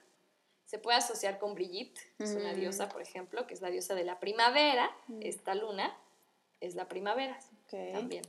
Se 0.65 0.79
puede 0.79 0.99
asociar 0.99 1.39
con 1.39 1.55
Brigitte, 1.55 1.99
es 2.19 2.33
una 2.33 2.53
mm. 2.53 2.57
diosa, 2.57 2.89
por 2.89 3.03
ejemplo, 3.03 3.47
que 3.47 3.55
es 3.55 3.63
la 3.63 3.71
diosa 3.71 3.95
de 3.95 4.05
la 4.05 4.21
primavera. 4.21 4.95
Mm. 5.09 5.23
Esta 5.23 5.55
luna 5.55 5.97
es 6.61 6.75
la 6.75 6.89
primavera 6.89 7.39
también. 7.71 8.25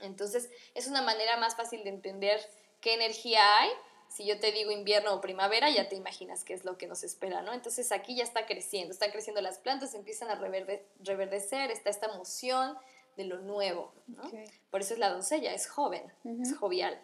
Entonces, 0.00 0.50
es 0.74 0.86
una 0.86 1.02
manera 1.02 1.36
más 1.36 1.56
fácil 1.56 1.84
de 1.84 1.90
entender 1.90 2.40
qué 2.82 2.92
energía 2.92 3.40
hay 3.60 3.70
si 4.12 4.26
yo 4.26 4.38
te 4.38 4.52
digo 4.52 4.70
invierno 4.70 5.14
o 5.14 5.20
primavera, 5.20 5.70
ya 5.70 5.88
te 5.88 5.96
imaginas 5.96 6.44
qué 6.44 6.52
es 6.52 6.64
lo 6.64 6.76
que 6.76 6.86
nos 6.86 7.02
espera, 7.02 7.40
¿no? 7.40 7.54
Entonces 7.54 7.92
aquí 7.92 8.14
ya 8.14 8.24
está 8.24 8.44
creciendo, 8.44 8.92
están 8.92 9.10
creciendo 9.10 9.40
las 9.40 9.58
plantas, 9.58 9.94
empiezan 9.94 10.28
a 10.28 10.34
reverdecer, 10.34 11.70
está 11.70 11.88
esta 11.88 12.06
emoción 12.06 12.76
de 13.16 13.24
lo 13.24 13.38
nuevo, 13.38 13.94
¿no? 14.06 14.22
Por 14.70 14.82
eso 14.82 14.92
es 14.92 15.00
la 15.00 15.08
doncella, 15.08 15.54
es 15.54 15.66
joven, 15.66 16.12
es 16.42 16.54
jovial. 16.56 17.00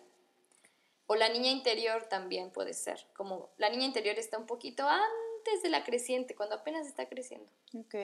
O 1.07 1.17
la 1.17 1.31
niña 1.31 1.51
interior 1.51 2.05
también 2.11 2.51
puede 2.51 2.75
ser, 2.75 3.07
como 3.17 3.49
la 3.57 3.71
niña 3.71 3.87
interior 3.87 4.19
está 4.19 4.37
un 4.37 4.47
poquito 4.47 4.87
antes 4.87 5.62
de 5.62 5.71
la 5.71 5.85
creciente, 5.85 6.35
cuando 6.35 6.57
apenas 6.57 6.87
está 6.87 7.09
creciendo. 7.09 7.49
Ok. 7.75 7.95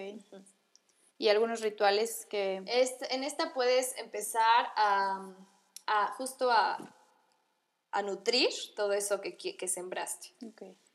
¿Y 1.19 1.29
algunos 1.29 1.61
rituales 1.61 2.27
que...? 2.27 2.63
Este, 2.67 3.15
en 3.15 3.23
esta 3.23 3.53
puedes 3.53 3.97
empezar 3.99 4.73
a, 4.77 5.31
a 5.87 6.07
justo 6.15 6.51
a 6.51 6.79
a 7.95 8.03
nutrir 8.03 8.51
todo 8.75 8.93
eso 8.93 9.21
que, 9.21 9.37
que 9.37 9.69
sembraste. 9.69 10.35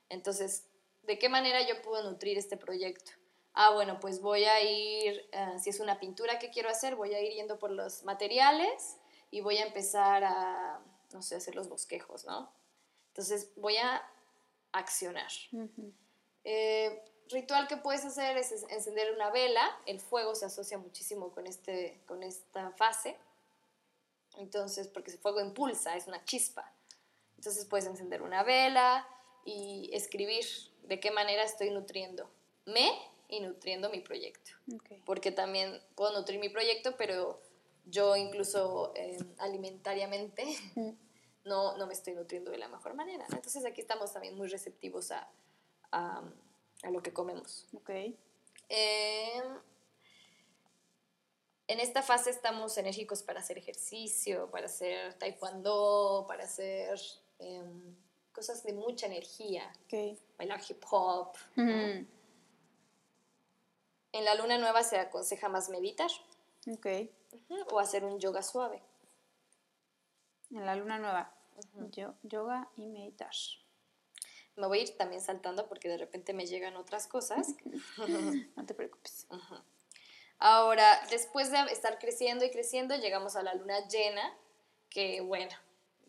Entonces, 0.10 0.66
¿de 1.04 1.18
qué 1.18 1.30
manera 1.30 1.66
yo 1.66 1.82
puedo 1.82 2.04
nutrir 2.04 2.38
este 2.38 2.58
proyecto? 2.58 3.12
Ah, 3.54 3.72
bueno, 3.74 4.02
pues 4.02 4.20
voy 4.20 4.44
a 4.44 4.62
ir, 4.62 5.30
eh, 5.32 5.60
si 5.60 5.70
es 5.70 5.80
una 5.80 5.98
pintura 5.98 6.40
que 6.40 6.50
quiero 6.50 6.70
hacer, 6.70 6.98
voy 6.98 7.14
a 7.14 7.22
ir 7.22 7.32
yendo 7.34 7.58
por 7.58 7.72
los 7.72 8.04
materiales 8.04 8.98
y 9.32 9.40
voy 9.40 9.58
a 9.60 9.66
empezar 9.66 10.26
a, 10.26 10.82
no 11.14 11.22
sé, 11.22 11.38
hacer 11.38 11.56
los 11.56 11.70
bosquejos, 11.70 12.26
¿no? 12.26 12.52
Entonces 13.08 13.50
voy 13.56 13.78
a 13.78 14.04
accionar. 14.74 15.32
Eh, 16.44 17.02
ritual 17.30 17.70
que 17.70 17.78
puedes 17.78 18.04
hacer 18.04 18.36
es 18.38 18.52
encender 18.70 19.14
una 19.14 19.30
vela. 19.30 19.80
El 19.86 20.02
fuego 20.02 20.36
se 20.36 20.46
asocia 20.46 20.78
muchísimo 20.78 21.32
con, 21.32 21.48
este, 21.48 22.02
con 22.06 22.24
esta 22.24 22.72
fase. 22.72 23.18
Entonces, 24.38 24.90
porque 24.90 25.12
el 25.12 25.18
fuego 25.18 25.40
impulsa, 25.40 25.96
es 25.96 26.08
una 26.08 26.24
chispa. 26.26 26.74
Entonces 27.40 27.64
puedes 27.64 27.86
encender 27.86 28.22
una 28.22 28.44
vela 28.44 29.08
y 29.46 29.90
escribir 29.94 30.44
de 30.84 31.00
qué 31.00 31.10
manera 31.10 31.42
estoy 31.42 31.70
nutriendo 31.70 32.30
me 32.66 32.92
y 33.30 33.40
nutriendo 33.40 33.90
mi 33.90 34.02
proyecto. 34.02 34.52
Porque 35.06 35.32
también 35.32 35.82
puedo 35.96 36.12
nutrir 36.20 36.38
mi 36.38 36.50
proyecto, 36.50 36.98
pero 36.98 37.40
yo 37.86 38.18
incluso 38.18 38.92
em, 38.94 39.26
alimentariamente 39.38 40.44
no, 41.46 41.78
no 41.78 41.88
me 41.88 41.94
estoy 41.94 42.14
nutriendo 42.14 42.52
de 42.52 42.58
la 42.58 42.68
mejor 42.68 42.94
manera. 42.94 43.26
Entonces 43.32 43.64
aquí 43.64 43.80
estamos 43.80 44.12
también 44.12 44.36
muy 44.36 44.50
receptivos 44.50 45.12
a, 45.12 45.32
a, 45.92 46.22
lo 46.92 47.02
que 47.02 47.14
comemos. 47.14 47.68
Okay. 47.74 48.20
Em, 48.68 49.46
en 51.68 51.80
esta 51.80 52.02
fase 52.02 52.32
estamos 52.32 52.78
enérgicos 52.78 53.24
para 53.24 53.40
hacer 53.40 53.58
ejercicio, 53.58 54.52
para 54.52 54.66
hacer 54.66 55.14
taekwondo, 55.14 56.26
para 56.28 56.44
hacer 56.44 57.00
Em, 57.40 57.96
cosas 58.34 58.64
de 58.64 58.74
mucha 58.74 59.08
energía, 59.08 59.72
bailar 60.38 60.62
hip 60.68 60.84
hop. 60.90 61.34
En 64.12 64.26
la 64.26 64.36
luna 64.36 64.58
nueva 64.58 64.84
se 64.84 64.98
aconseja 64.98 65.50
más 65.50 65.70
meditar 65.70 66.10
o 67.72 67.80
hacer 67.80 68.04
un 68.04 68.20
yoga 68.20 68.42
suave. 68.42 68.82
En 70.52 70.66
la 70.66 70.76
luna 70.76 70.98
nueva, 71.00 71.34
yoga 72.24 72.70
y 72.76 72.88
meditar. 72.88 73.34
Me 74.56 74.68
voy 74.68 74.80
a 74.80 74.82
ir 74.84 74.98
también 74.98 75.22
saltando 75.22 75.68
porque 75.68 75.88
de 75.88 75.98
repente 75.98 76.34
me 76.34 76.46
llegan 76.46 76.76
otras 76.76 77.08
cosas. 77.08 77.56
no 78.56 78.66
te 78.66 78.74
preocupes. 78.74 79.28
Ahora, 80.40 81.02
después 81.10 81.52
de 81.52 81.60
estar 81.72 82.00
creciendo 82.00 82.46
y 82.46 82.52
creciendo, 82.52 82.96
llegamos 82.96 83.36
a 83.36 83.44
la 83.44 83.54
luna 83.54 83.88
llena, 83.88 84.34
que 84.90 85.22
bueno, 85.22 85.52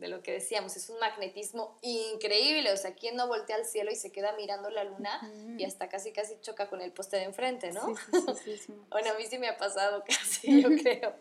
de 0.01 0.09
lo 0.09 0.23
que 0.23 0.33
decíamos, 0.33 0.77
es 0.77 0.89
un 0.89 0.99
magnetismo 0.99 1.79
increíble, 1.83 2.73
o 2.73 2.77
sea, 2.77 2.95
¿quién 2.95 3.17
no 3.17 3.29
voltea 3.29 3.57
al 3.57 3.67
cielo 3.67 3.91
y 3.93 3.97
se 3.97 4.11
queda 4.11 4.33
mirando 4.33 4.71
la 4.71 4.85
luna 4.85 5.31
y 5.59 5.65
hasta 5.65 5.91
casi 5.91 6.11
casi 6.11 6.41
choca 6.41 6.69
con 6.69 6.81
el 6.81 6.91
poste 6.91 7.19
de 7.19 7.25
enfrente, 7.25 7.71
¿no? 7.73 7.95
Sí, 8.43 8.57
sí, 8.57 8.73
bueno, 8.91 9.11
a 9.11 9.15
mí 9.15 9.27
sí 9.29 9.39
me 9.39 9.49
ha 9.49 9.59
pasado 9.59 10.03
casi, 10.09 10.63
yo 10.63 10.71
creo. 10.71 11.15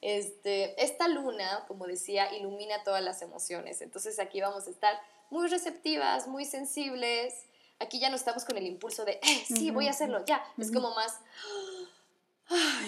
Este, 0.00 0.82
esta 0.82 1.06
luna, 1.06 1.64
como 1.68 1.86
decía, 1.86 2.34
ilumina 2.34 2.82
todas 2.82 3.02
las 3.02 3.22
emociones, 3.22 3.80
entonces 3.82 4.18
aquí 4.18 4.40
vamos 4.40 4.66
a 4.66 4.70
estar 4.70 5.00
muy 5.30 5.46
receptivas, 5.46 6.26
muy 6.26 6.44
sensibles, 6.44 7.46
aquí 7.78 8.00
ya 8.00 8.10
no 8.10 8.16
estamos 8.16 8.44
con 8.44 8.56
el 8.56 8.66
impulso 8.66 9.04
de, 9.04 9.12
eh, 9.12 9.44
sí, 9.46 9.70
voy 9.70 9.86
a 9.86 9.90
hacerlo, 9.90 10.24
ya, 10.24 10.44
es 10.58 10.72
como 10.72 10.92
más 10.94 11.20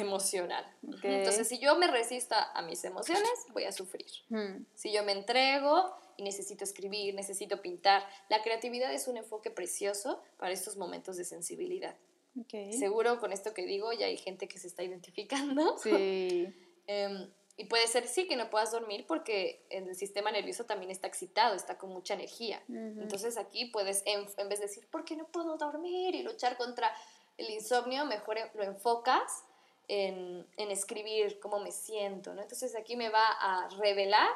emocional. 0.01 0.65
Entonces, 1.03 1.49
si 1.49 1.59
yo 1.59 1.77
me 1.77 1.87
resisto 1.87 2.35
a, 2.35 2.63
mis 2.63 2.83
emociones, 2.85 3.31
voy 3.53 3.65
a 3.65 3.73
sufrir. 3.73 4.07
Hmm. 4.29 4.65
Si 4.75 4.93
yo 4.93 5.05
me 5.05 5.13
entrego 5.13 5.95
y 6.17 6.23
necesito 6.23 6.65
escribir, 6.65 7.15
necesito 7.15 7.61
pintar, 7.61 8.07
la 8.29 8.43
creatividad 8.43 8.93
es 8.93 9.09
un 9.09 9.17
enfoque 9.17 9.51
precioso 9.51 10.23
para 10.39 10.53
estos 10.53 10.77
momentos 10.77 11.17
de 11.17 11.25
sensibilidad. 11.25 11.97
Seguro 12.71 13.19
con 13.19 13.33
esto 13.33 13.53
que 13.53 13.67
digo 13.67 13.93
ya 13.93 14.07
hay 14.07 14.17
gente 14.17 14.49
que 14.49 14.59
se 14.59 14.69
está 14.69 14.83
identificando. 14.83 15.77
Sí. 15.79 16.55
Em, 16.87 17.31
y 17.57 17.67
puede 17.67 17.87
ser 17.87 18.09
sí 18.09 18.27
que 18.27 18.35
no 18.35 18.51
puedas 18.51 18.73
dormir 18.73 19.05
porque 19.07 19.65
el 19.71 19.95
sistema 19.95 20.33
nervioso 20.33 20.65
también 20.65 20.91
está 20.91 21.07
excitado, 21.07 21.55
está 21.55 21.79
con 21.79 21.91
mucha 21.91 22.15
energía. 22.15 22.61
Entonces 22.69 23.37
aquí 23.37 23.67
puedes, 23.67 24.03
en, 24.07 24.27
en, 24.39 24.49
vez 24.49 24.59
de 24.59 24.67
decir, 24.67 24.89
¿por 24.89 25.05
qué 25.05 25.15
no 25.15 25.29
puedo 25.29 25.57
dormir? 25.57 26.17
y 26.17 26.25
luchar 26.25 26.57
contra 26.57 26.91
el 27.37 27.49
insomnio, 27.51 28.07
mejor 28.07 28.39
lo 28.55 28.65
enfocas 28.65 29.45
en, 29.91 30.47
escribir 30.71 31.41
cómo 31.41 31.59
me 31.59 31.73
siento, 31.73 32.33
¿no? 32.33 32.43
Entonces 32.43 32.77
aquí 32.77 32.95
me 32.97 33.09
va 33.09 33.27
a 33.27 33.69
revelar 33.71 34.29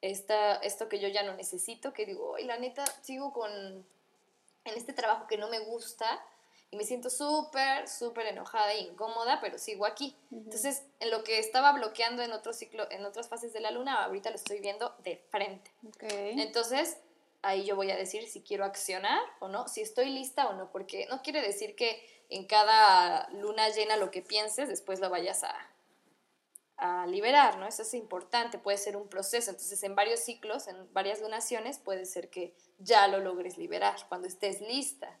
esta, 0.00 0.56
esto 0.56 0.88
que 0.88 1.00
yo 1.00 1.08
ya 1.08 1.24
no 1.24 1.34
necesito, 1.34 1.92
que 1.92 2.06
digo, 2.06 2.36
ay, 2.36 2.44
la 2.44 2.56
neta, 2.56 2.84
sigo 3.02 3.32
con, 3.32 3.50
en 3.50 4.74
este 4.76 4.92
trabajo 4.92 5.26
que 5.26 5.38
no 5.38 5.48
me 5.48 5.58
gusta 5.58 6.24
y 6.70 6.76
me 6.76 6.84
siento 6.84 7.10
súper, 7.10 7.88
súper 7.88 8.26
enojada 8.26 8.72
e 8.72 8.82
incómoda, 8.82 9.40
pero 9.40 9.58
sigo 9.58 9.86
aquí. 9.86 10.16
Entonces, 10.30 10.84
en 11.00 11.10
lo 11.10 11.24
que 11.24 11.40
estaba 11.40 11.72
bloqueando 11.72 12.22
en 12.22 12.32
otro 12.32 12.52
ciclo, 12.52 12.88
en 12.90 13.04
otras 13.04 13.28
fases 13.28 13.52
de 13.52 13.60
la 13.60 13.72
luna, 13.72 14.04
ahorita 14.04 14.30
lo 14.30 14.36
estoy 14.36 14.60
viendo 14.60 14.94
de 15.02 15.16
frente. 15.30 15.72
Entonces, 16.00 16.96
ahí 17.42 17.64
yo 17.64 17.74
voy 17.74 17.90
a 17.90 17.96
decir 17.96 18.28
si 18.28 18.40
quiero 18.40 18.64
accionar 18.64 19.20
o 19.40 19.48
no, 19.48 19.66
si 19.66 19.80
estoy 19.80 20.10
lista 20.10 20.48
o 20.48 20.54
no, 20.54 20.70
porque 20.70 21.06
no 21.10 21.22
quiere 21.22 21.42
decir 21.42 21.74
que 21.74 22.13
en 22.28 22.46
cada 22.46 23.28
luna 23.30 23.68
llena 23.68 23.96
lo 23.96 24.10
que 24.10 24.22
pienses, 24.22 24.68
después 24.68 25.00
lo 25.00 25.10
vayas 25.10 25.44
a, 25.44 25.54
a 26.76 27.06
liberar, 27.06 27.58
¿no? 27.58 27.66
Eso 27.66 27.82
es 27.82 27.94
importante, 27.94 28.58
puede 28.58 28.78
ser 28.78 28.96
un 28.96 29.08
proceso. 29.08 29.50
Entonces, 29.50 29.82
en 29.82 29.94
varios 29.94 30.20
ciclos, 30.20 30.66
en 30.68 30.92
varias 30.92 31.20
lunaciones, 31.20 31.78
puede 31.78 32.04
ser 32.04 32.30
que 32.30 32.54
ya 32.78 33.06
lo 33.08 33.20
logres 33.20 33.58
liberar 33.58 33.96
cuando 34.08 34.26
estés 34.26 34.60
lista. 34.60 35.18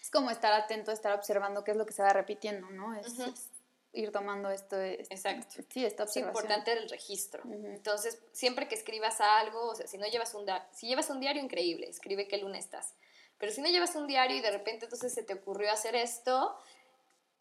Es 0.00 0.10
como 0.10 0.30
estar 0.30 0.52
atento, 0.52 0.90
estar 0.90 1.12
observando 1.12 1.62
qué 1.62 1.70
es 1.72 1.76
lo 1.76 1.86
que 1.86 1.92
se 1.92 2.02
va 2.02 2.12
repitiendo, 2.12 2.68
¿no? 2.70 2.94
Es, 2.94 3.14
ir 3.92 4.10
tomando 4.10 4.50
esto. 4.50 4.80
Exacto. 4.80 5.62
Sí, 5.68 5.84
esta 5.84 6.04
Es 6.04 6.16
importante 6.16 6.72
el 6.72 6.88
registro. 6.88 7.42
Entonces, 7.44 8.18
siempre 8.32 8.66
que 8.66 8.74
escribas 8.74 9.20
algo, 9.20 9.68
o 9.68 9.74
sea, 9.74 9.86
si 9.86 9.98
no 9.98 10.06
llevas 10.06 10.34
un, 10.34 10.46
si 10.72 10.88
llevas 10.88 11.08
un 11.10 11.20
diario, 11.20 11.42
increíble, 11.42 11.88
escribe 11.88 12.26
qué 12.26 12.38
luna 12.38 12.58
estás. 12.58 12.94
Pero 13.42 13.50
si 13.50 13.60
no 13.60 13.68
llevas 13.68 13.96
un 13.96 14.06
diario 14.06 14.36
y 14.36 14.40
de 14.40 14.52
repente 14.52 14.84
entonces 14.84 15.12
se 15.12 15.24
te 15.24 15.34
ocurrió 15.34 15.72
hacer 15.72 15.96
esto, 15.96 16.56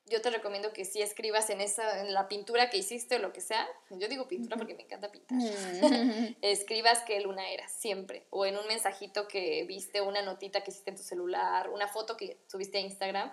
yo 0.08 0.20
te 0.20 0.32
recomiendo 0.32 0.74
que 0.74 0.84
sí 0.84 1.00
escribas 1.00 1.52
en, 1.52 1.62
esa, 1.62 2.02
en 2.02 2.12
la 2.12 2.28
pintura 2.28 2.72
que 2.72 2.78
hiciste 2.78 3.18
o 3.18 3.20
lo 3.20 3.32
que 3.32 3.40
sea. 3.40 3.68
Yo 3.92 4.08
digo 4.08 4.28
pintura 4.28 4.58
porque 4.58 4.74
me 4.74 4.82
encanta 4.82 5.12
pintar. 5.12 5.38
Mm. 5.38 6.38
escribas 6.42 7.04
qué 7.06 7.20
luna 7.20 7.48
era, 7.52 7.68
siempre. 7.68 8.26
O 8.32 8.48
en 8.48 8.58
un 8.58 8.66
mensajito 8.66 9.28
que 9.28 9.64
viste, 9.66 10.02
una 10.02 10.24
notita 10.24 10.64
que 10.64 10.72
hiciste 10.72 10.90
en 10.90 10.98
tu 10.98 11.04
celular, 11.04 11.70
una 11.70 11.88
foto 11.88 12.18
que 12.18 12.40
subiste 12.48 12.80
a 12.80 12.82
Instagram. 12.82 13.32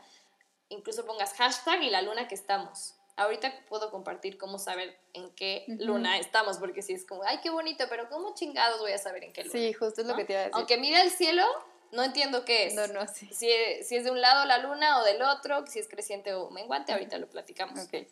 Incluso 0.68 1.06
pongas 1.06 1.32
hashtag 1.32 1.82
y 1.84 1.88
la 1.88 2.02
luna 2.02 2.28
que 2.28 2.34
estamos. 2.34 2.96
Ahorita 3.16 3.64
puedo 3.70 3.90
compartir 3.90 4.36
cómo 4.36 4.58
saber 4.58 4.94
en 5.14 5.34
qué 5.34 5.64
luna 5.68 6.18
estamos, 6.18 6.58
porque 6.58 6.82
si 6.82 6.92
es 6.92 7.06
como, 7.06 7.22
ay, 7.22 7.38
qué 7.42 7.48
bonito, 7.48 7.86
pero 7.88 8.10
¿cómo 8.10 8.34
chingados 8.34 8.78
voy 8.78 8.92
a 8.92 8.98
saber 8.98 9.24
en 9.24 9.32
qué 9.32 9.44
luna? 9.44 9.58
Sí, 9.58 9.72
justo 9.72 10.02
es 10.02 10.06
lo 10.06 10.14
que 10.14 10.26
te 10.26 10.34
iba 10.34 10.42
a 10.42 10.44
decir. 10.44 10.54
Aunque 10.54 10.76
mire 10.76 11.00
el 11.00 11.10
cielo, 11.10 11.44
no 11.92 12.02
entiendo 12.02 12.44
qué 12.44 12.66
es. 12.66 12.74
No, 12.74 12.86
no, 12.88 13.06
sí. 13.08 13.28
Si, 13.32 13.48
si, 13.82 13.96
es 13.96 14.04
de 14.04 14.10
un 14.10 14.20
lado 14.20 14.44
la 14.44 14.58
luna 14.58 15.00
o 15.00 15.04
del 15.04 15.22
otro, 15.22 15.66
si 15.66 15.78
es 15.78 15.88
creciente 15.88 16.34
o 16.34 16.50
menguante, 16.50 16.92
ahorita 16.92 17.18
lo 17.18 17.28
platicamos. 17.28 17.80
Ok. 17.80 18.06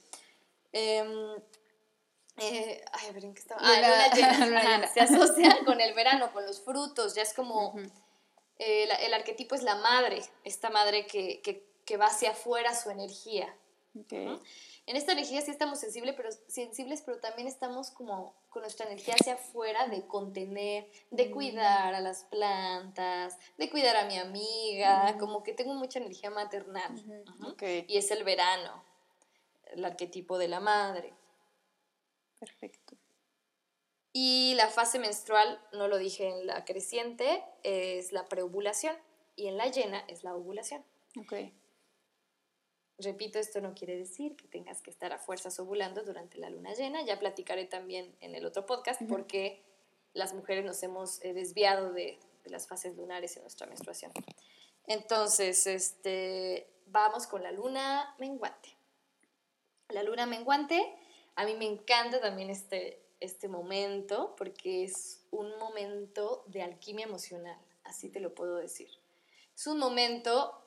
Em, 0.73 1.37
eh, 2.39 2.85
ay, 2.93 3.13
ver, 3.13 3.25
¿en 3.25 3.35
qué 3.35 3.41
estaba? 3.41 3.61
Ah, 3.63 4.11
luna 4.13 4.15
llena. 4.15 4.89
Se 4.95 5.01
asocia 5.01 5.59
con 5.65 5.81
el 5.81 5.95
verano, 5.95 6.33
con 6.33 6.45
los 6.47 6.61
frutos, 6.61 7.15
ya 7.15 7.23
es 7.23 7.33
como... 7.33 7.75
Eh, 8.59 8.89
el 9.03 9.13
arquetipo 9.13 9.55
es 9.55 9.63
la 9.63 9.75
madre, 9.75 10.23
esta 10.45 10.71
madre 10.71 11.07
que, 11.07 11.43
que, 11.43 11.69
que 11.85 11.99
va 11.99 12.07
hacia 12.07 12.31
afuera 12.31 12.75
su 12.75 12.89
energía. 12.89 13.55
Okay. 14.05 14.41
En 14.87 14.95
esta 14.95 15.13
energía 15.13 15.41
sí 15.41 15.51
estamos 15.51 15.81
sensibles 15.81 16.15
pero, 16.17 16.31
sensibles, 16.47 17.03
pero 17.03 17.19
también 17.19 17.49
estamos 17.49 17.91
como 17.91 18.37
con 18.51 18.63
nuestra 18.63 18.87
energía 18.87 19.15
hacia 19.19 19.35
afuera 19.35 19.89
de 19.89 20.07
contener, 20.07 20.89
de 21.11 21.29
mm. 21.29 21.33
cuidar 21.33 21.95
a 21.95 22.01
las 22.01 22.23
plantas, 22.25 23.37
de 23.59 23.69
cuidar 23.69 23.97
a 23.97 24.07
mi 24.07 24.17
amiga, 24.17 25.13
mm. 25.13 25.19
como 25.19 25.43
que 25.43 25.55
tengo 25.55 25.75
mucha 25.75 25.99
energía 25.99 26.31
maternal. 26.31 27.03
Y 27.89 27.97
es 27.97 28.13
el 28.13 28.23
verano, 28.23 28.85
el 29.73 29.85
arquetipo 29.85 30.39
de 30.39 30.49
la 30.49 30.61
madre. 30.61 31.13
Perfecto. 32.39 32.95
Y 34.13 34.55
la 34.55 34.69
fase 34.69 35.01
menstrual, 35.01 35.61
no 35.73 35.89
lo 35.89 35.99
dije 35.99 36.29
en 36.29 36.47
la 36.47 36.65
creciente, 36.65 37.45
es 37.65 38.13
la 38.13 38.25
preovulación 38.27 38.97
y 39.35 39.49
en 39.49 39.57
la 39.57 39.67
llena 39.67 40.05
es 40.07 40.23
la 40.23 40.35
ovulación. 40.35 40.85
Okay. 41.21 41.53
Repito, 42.99 43.39
esto 43.39 43.61
no 43.61 43.75
quiere 43.75 43.97
decir 43.97 44.37
que 44.37 44.49
tengas 44.49 44.81
que 44.81 44.91
estar 44.91 45.13
a 45.13 45.19
fuerzas 45.19 45.61
ovulando 45.61 46.03
durante 46.03 46.39
la 46.39 46.49
luna 46.49 46.73
llena. 46.73 47.03
Ya 47.03 47.19
platicaré 47.19 47.67
también 47.67 48.17
en 48.21 48.35
el 48.35 48.47
otro 48.47 48.65
podcast 48.65 49.03
porque 49.09 49.63
las 50.15 50.33
mujeres 50.33 50.65
nos 50.65 50.83
hemos 50.83 51.23
eh, 51.23 51.35
desviado 51.35 51.93
de, 51.93 52.19
las 52.47 52.69
fases 52.69 52.97
lunares 52.97 53.37
en 53.37 53.43
nuestra 53.43 53.67
menstruación. 53.67 54.13
Entonces, 54.87 55.67
este, 55.67 56.71
vamos 56.87 57.27
con 57.27 57.43
la 57.43 57.51
luna 57.51 58.15
menguante. 58.21 58.77
La 59.89 60.05
luna 60.05 60.27
menguante, 60.27 60.81
a 61.35 61.45
mí 61.45 61.55
me 61.55 61.67
encanta 61.67 62.21
también 62.21 62.51
este, 62.51 63.03
este 63.19 63.49
momento 63.49 64.37
porque 64.37 64.85
es 64.85 65.27
un 65.33 65.59
momento 65.59 66.45
de 66.47 66.63
alquimia 66.63 67.05
emocional, 67.05 67.59
así 67.83 68.11
te 68.11 68.21
lo 68.21 68.33
puedo 68.33 68.57
decir. 68.57 68.91
Es 69.57 69.67
un 69.67 69.79
momento 69.79 70.66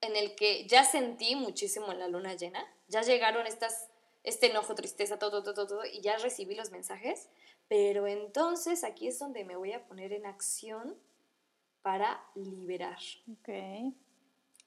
en 0.00 0.16
el 0.16 0.34
que 0.34 0.66
ya 0.66 0.84
sentí 0.84 1.34
muchísimo 1.34 1.92
en 1.92 1.98
la 1.98 2.08
luna 2.08 2.34
llena, 2.34 2.64
ya 2.88 3.02
llegaron 3.02 3.46
estas, 3.46 3.88
este 4.22 4.50
enojo, 4.50 4.74
tristeza, 4.74 5.18
todo, 5.18 5.42
todo, 5.42 5.54
todo, 5.54 5.66
todo, 5.66 5.84
y 5.84 6.00
ya 6.00 6.16
recibí 6.18 6.54
los 6.54 6.70
mensajes, 6.70 7.28
pero 7.68 8.06
entonces 8.06 8.84
aquí 8.84 9.08
es 9.08 9.18
donde 9.18 9.44
me 9.44 9.56
voy 9.56 9.72
a 9.72 9.86
poner 9.86 10.12
en 10.12 10.26
acción 10.26 10.96
para 11.82 12.24
liberar, 12.34 12.98
okay. 13.40 13.94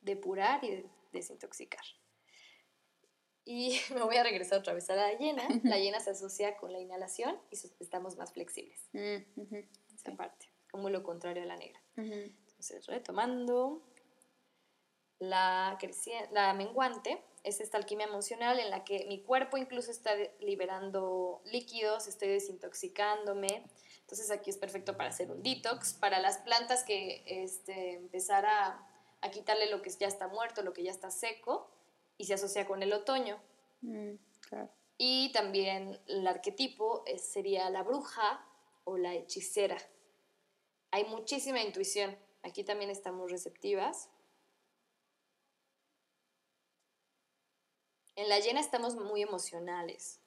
depurar 0.01 0.63
y 0.63 0.85
desintoxicar. 1.11 1.83
Y 3.43 3.79
me 3.93 4.03
voy 4.03 4.17
a 4.17 4.23
regresar 4.23 4.59
otra 4.59 4.73
vez 4.73 4.89
a 4.89 4.95
la 4.95 5.13
llena. 5.13 5.47
La 5.63 5.77
llena 5.77 5.99
se 5.99 6.11
asocia 6.11 6.57
con 6.57 6.71
la 6.71 6.79
inhalación 6.79 7.37
y 7.49 7.55
estamos 7.79 8.17
más 8.17 8.33
flexibles. 8.33 8.87
Mm, 8.93 9.55
Esa 9.95 10.15
parte, 10.15 10.49
como 10.69 10.89
lo 10.89 11.03
contrario 11.03 11.43
a 11.43 11.45
la 11.45 11.57
negra. 11.57 11.81
Entonces, 11.95 12.85
retomando, 12.85 13.81
la, 15.21 15.77
la 16.31 16.53
menguante 16.53 17.23
es 17.43 17.61
esta 17.61 17.77
alquimia 17.77 18.07
emocional 18.07 18.59
en 18.59 18.71
la 18.71 18.83
que 18.83 19.05
mi 19.07 19.21
cuerpo 19.21 19.57
incluso 19.57 19.91
está 19.91 20.11
liberando 20.39 21.41
líquidos, 21.45 22.07
estoy 22.07 22.29
desintoxicándome. 22.29 23.63
Entonces 24.01 24.31
aquí 24.31 24.49
es 24.49 24.57
perfecto 24.57 24.97
para 24.97 25.09
hacer 25.09 25.31
un 25.31 25.43
detox, 25.43 25.93
para 25.93 26.19
las 26.19 26.39
plantas 26.39 26.83
que 26.83 27.23
este, 27.25 27.93
empezar 27.93 28.45
a, 28.45 28.87
a 29.21 29.31
quitarle 29.31 29.69
lo 29.69 29.81
que 29.81 29.91
ya 29.91 30.07
está 30.07 30.27
muerto, 30.27 30.63
lo 30.63 30.73
que 30.73 30.83
ya 30.83 30.91
está 30.91 31.11
seco, 31.11 31.69
y 32.17 32.25
se 32.25 32.33
asocia 32.33 32.65
con 32.65 32.81
el 32.81 32.91
otoño. 32.91 33.39
Mm, 33.81 34.15
y 34.97 35.31
también 35.31 35.99
el 36.07 36.27
arquetipo 36.27 37.03
sería 37.17 37.69
la 37.69 37.83
bruja 37.83 38.45
o 38.83 38.97
la 38.97 39.13
hechicera. 39.13 39.77
Hay 40.91 41.05
muchísima 41.05 41.61
intuición. 41.61 42.17
Aquí 42.43 42.63
también 42.63 42.89
estamos 42.89 43.31
receptivas. 43.31 44.09
En 48.21 48.29
la 48.29 48.39
llena 48.39 48.59
estamos 48.59 48.95
muy 48.95 49.23
emocionales, 49.23 50.19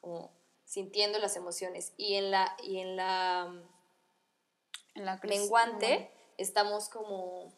como 0.00 0.32
sintiendo 0.64 1.18
las 1.18 1.36
emociones. 1.36 1.92
Y 1.98 2.14
en 2.14 2.30
la, 2.30 2.56
y 2.62 2.78
en 2.78 2.96
la, 2.96 3.62
en 4.94 5.04
la 5.04 5.20
menguante 5.24 6.10
estamos 6.38 6.88
como 6.88 7.52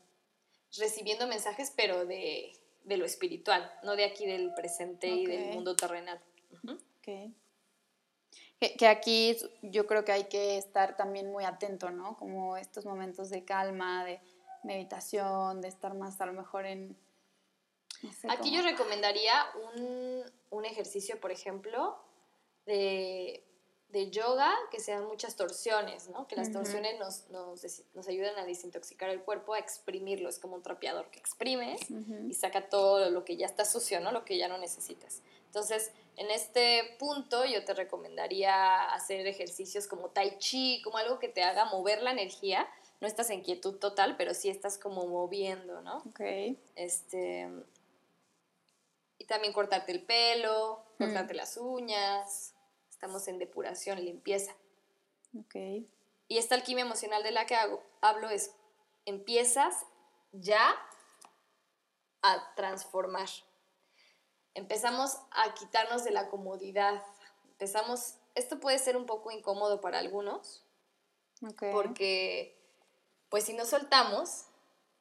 recibiendo 0.77 1.29
mensajes, 1.29 1.72
pero 1.77 2.05
de, 2.07 2.59
lo 2.87 3.05
espiritual, 3.05 3.72
no 3.85 3.94
de 3.94 4.05
aquí 4.05 4.27
del 4.27 4.53
presente 4.53 5.07
y 5.07 5.27
del 5.27 5.55
mundo 5.55 5.77
terrenal. 5.77 6.20
que, 7.01 7.31
que, 8.59 8.88
aquí 8.88 9.37
yo 9.62 9.87
creo 9.87 10.05
que 10.05 10.11
hay 10.11 10.25
que 10.25 10.59
estar 10.59 10.96
también 10.96 11.31
muy 11.31 11.44
atento, 11.44 11.90
¿no? 11.90 12.16
Como 12.16 12.57
estos 12.57 12.85
momentos 12.85 13.31
de 13.31 13.44
calma, 13.44 14.05
de 14.05 14.20
meditación, 14.64 15.61
de 15.61 15.68
estar 15.68 15.94
más 15.94 16.20
a 16.20 16.27
lo 16.27 16.33
mejor 16.33 16.66
en 16.66 16.96
Aquí 18.29 18.55
yo 18.55 18.62
recomendaría 18.62 19.47
un, 20.51 20.65
ejercicio, 20.65 21.21
por 21.21 21.33
ejemplo, 21.33 21.99
de, 22.67 23.43
yoga, 24.11 24.53
que 24.71 24.81
sean 24.81 25.05
muchas 25.07 25.37
torsiones, 25.37 26.09
¿no? 26.09 26.27
Que 26.27 26.37
las 26.37 26.51
torsiones 26.51 26.99
nos, 26.99 27.29
nos, 27.31 28.09
ayudan 28.09 28.38
a 28.38 28.45
desintoxicar 28.45 29.11
el 29.11 29.21
cuerpo, 29.21 29.55
a 29.55 29.59
exprimirlo. 29.59 30.29
Es 30.29 30.38
como 30.38 30.57
un 30.57 30.62
trapeador 30.62 31.11
que 31.11 31.19
exprimes 31.19 31.81
y 32.29 32.33
saca 32.35 32.69
todo 32.69 33.11
lo 33.11 33.25
que 33.25 33.37
ya 33.37 33.47
está 33.47 33.65
sucio, 33.65 34.01
¿no? 34.01 34.12
Lo 34.12 34.25
que 34.25 34.38
ya 34.38 34.49
no 34.49 34.57
necesitas. 34.57 35.21
Entonces, 35.47 35.93
en 36.17 36.31
este 36.31 36.97
punto 36.99 37.45
yo 37.45 37.62
te 37.65 37.75
recomendaría 37.75 38.85
hacer 38.95 39.27
ejercicios 39.27 39.87
como 39.87 40.09
tai 40.09 40.38
chi, 40.38 40.81
como 40.83 40.97
algo 40.97 41.19
que 41.19 41.29
te 41.29 41.43
haga 41.43 41.67
mover 41.67 42.03
la 42.03 42.11
energía. 42.11 42.67
No 43.03 43.07
estás 43.07 43.29
en 43.31 43.43
quietud 43.43 43.75
total, 43.79 44.17
pero 44.17 44.33
sí 44.33 44.49
estás 44.49 44.79
como 44.79 45.07
moviendo, 45.07 45.83
¿no? 45.83 45.99
Ok. 45.99 46.21
Este, 46.77 47.51
y 49.18 49.27
también 49.27 49.53
cortarte 49.53 49.92
el 49.92 50.05
pelo, 50.05 50.85
cortarte 50.98 51.35
las 51.35 51.57
uñas. 51.57 52.55
Estamos 52.90 53.27
en 53.29 53.38
depuración, 53.38 54.05
limpieza. 54.05 54.55
Ok. 55.38 55.55
Y 56.29 56.38
esta 56.38 56.55
alquimia 56.55 56.85
emocional 56.85 57.22
de 57.22 57.33
la 57.33 57.46
que 57.46 57.55
hago, 57.55 57.83
hablo 58.01 58.31
es, 58.31 58.55
empiezas 59.05 59.85
ya 60.33 60.75
a 62.22 62.55
transformar. 62.55 63.29
Empezamos 64.55 65.18
a 65.31 65.55
quitarnos 65.55 66.05
de 66.05 66.11
la 66.11 66.29
comodidad. 66.29 67.03
Empezamos, 67.51 68.16
esto 68.35 68.61
puede 68.61 68.79
ser 68.79 68.96
un 68.96 69.07
poco 69.07 69.31
incómodo 69.31 69.81
para 69.81 69.98
algunos, 69.98 70.64
okay. 71.46 71.72
porque 71.72 72.59
pues 73.29 73.44
si 73.44 73.55
nos 73.55 73.68
soltamos, 73.68 74.46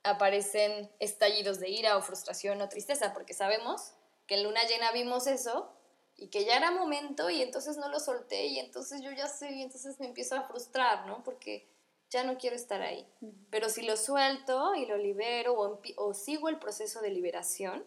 aparecen 0.03 0.91
estallidos 0.99 1.59
de 1.59 1.69
ira 1.69 1.97
o 1.97 2.01
frustración 2.01 2.61
o 2.61 2.69
tristeza, 2.69 3.13
porque 3.13 3.33
sabemos 3.33 3.93
que 4.31 4.37
en 4.37 4.43
luna 4.43 4.61
llena 4.65 4.93
vimos 4.93 5.27
eso 5.27 5.73
y 6.15 6.27
que 6.27 6.45
ya 6.45 6.55
era 6.55 6.71
momento 6.71 7.29
y 7.29 7.41
entonces 7.41 7.75
no 7.75 7.89
lo 7.89 7.99
solté 7.99 8.45
y 8.45 8.59
entonces 8.59 9.01
yo 9.01 9.11
ya 9.11 9.27
sé 9.27 9.51
y 9.51 9.61
entonces 9.61 9.99
me 9.99 10.05
empiezo 10.05 10.35
a 10.35 10.47
frustrar, 10.47 11.05
¿no? 11.05 11.21
Porque 11.21 11.67
ya 12.09 12.23
no 12.23 12.37
quiero 12.37 12.55
estar 12.55 12.81
ahí. 12.81 13.05
Pero 13.49 13.67
si 13.67 13.81
lo 13.81 13.97
suelto 13.97 14.73
y 14.75 14.85
lo 14.85 14.95
libero 14.95 15.59
o, 15.59 15.81
o, 15.97 16.13
sigo 16.13 16.47
el 16.47 16.59
proceso 16.59 17.01
de 17.01 17.09
liberación, 17.09 17.85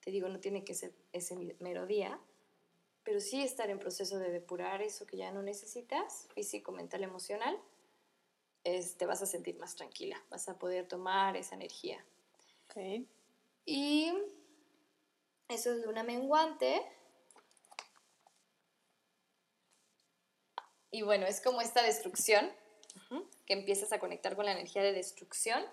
te 0.00 0.10
digo, 0.10 0.28
no 0.28 0.40
tiene 0.40 0.64
que 0.64 0.74
ser 0.74 0.92
ese 1.12 1.36
mero 1.60 1.86
día, 1.86 2.18
pero 3.04 3.20
sí 3.20 3.44
estar 3.44 3.70
en 3.70 3.78
proceso 3.78 4.18
de 4.18 4.32
depurar 4.32 4.82
eso 4.82 5.06
que 5.06 5.16
ya 5.16 5.30
no 5.30 5.44
necesitas, 5.44 6.26
físico, 6.34 6.72
mental, 6.72 7.04
emocional, 7.04 7.56
te 8.64 9.06
vas 9.06 9.22
a 9.22 9.26
sentir 9.26 9.56
más 9.60 9.76
tranquila, 9.76 10.20
vas 10.28 10.48
a 10.48 10.58
poder 10.58 10.88
tomar 10.88 11.36
esa 11.36 11.54
energía. 11.54 12.04
Okay. 12.68 13.06
Y 13.64 14.12
eso 15.48 15.72
es 15.72 15.84
luna 15.84 16.02
menguante. 16.02 16.82
Y 20.90 21.02
bueno, 21.02 21.26
es 21.26 21.40
como 21.40 21.60
esta 21.60 21.82
destrucción, 21.82 22.50
que 23.46 23.54
empiezas 23.54 23.92
a 23.92 23.98
conectar 23.98 24.36
con 24.36 24.44
la 24.44 24.52
energía 24.52 24.82
de 24.82 24.92
destrucción 24.92 25.64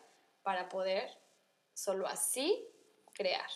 para 0.44 0.70
poder 0.70 1.10
solo 1.74 2.08
así 2.08 2.66
crear. 3.14 3.50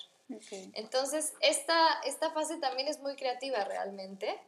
Entonces, 0.73 1.33
esta, 1.41 2.01
esta 2.01 2.31
fase 2.31 2.57
también 2.57 2.87
es 2.87 2.99
muy 2.99 3.15
creativa 3.15 3.63
realmente. 3.63 4.39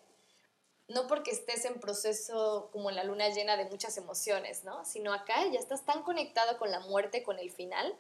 No 0.87 1.07
porque 1.07 1.31
estés 1.31 1.63
en 1.65 1.79
proceso 1.79 2.69
como 2.73 2.89
en 2.89 2.97
la 2.97 3.05
luna 3.05 3.29
llena 3.29 3.55
de 3.55 3.65
muchas 3.65 3.97
emociones, 3.97 4.65
¿no? 4.65 4.83
Sino 4.83 5.13
acá 5.13 5.45
ya 5.47 5.59
estás 5.59 5.85
tan 5.85 6.03
conectado 6.03 6.57
con 6.57 6.69
la 6.69 6.81
muerte, 6.81 7.23
con 7.23 7.39
el 7.39 7.49
final, 7.49 7.95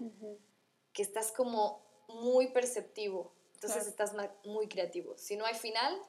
que 0.91 1.01
estás 1.01 1.31
como 1.31 1.81
muy 2.09 2.47
perceptivo 2.47 3.33
Entonces 3.61 3.85
estás 3.85 4.15
muy 4.43 4.67
creativo. 4.67 5.15
Si 5.19 5.35
no 5.35 5.45
hay 5.45 5.53
final, 5.53 6.01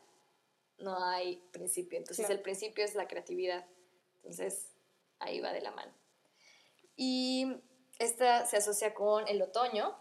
no 0.78 1.04
hay 1.04 1.36
principio. 1.52 1.98
Entonces 1.98 2.30
el 2.30 2.40
principio 2.40 2.82
es 2.82 2.94
la 2.94 3.06
creatividad. 3.06 3.66
Entonces 4.16 4.70
ahí 5.18 5.38
va 5.40 5.52
de 5.52 5.60
la 5.60 5.70
mano. 5.70 5.92
Y 6.96 7.60
esta 7.98 8.46
se 8.46 8.56
asocia 8.56 8.94
con 8.94 9.28
el 9.28 9.42
otoño. 9.42 9.94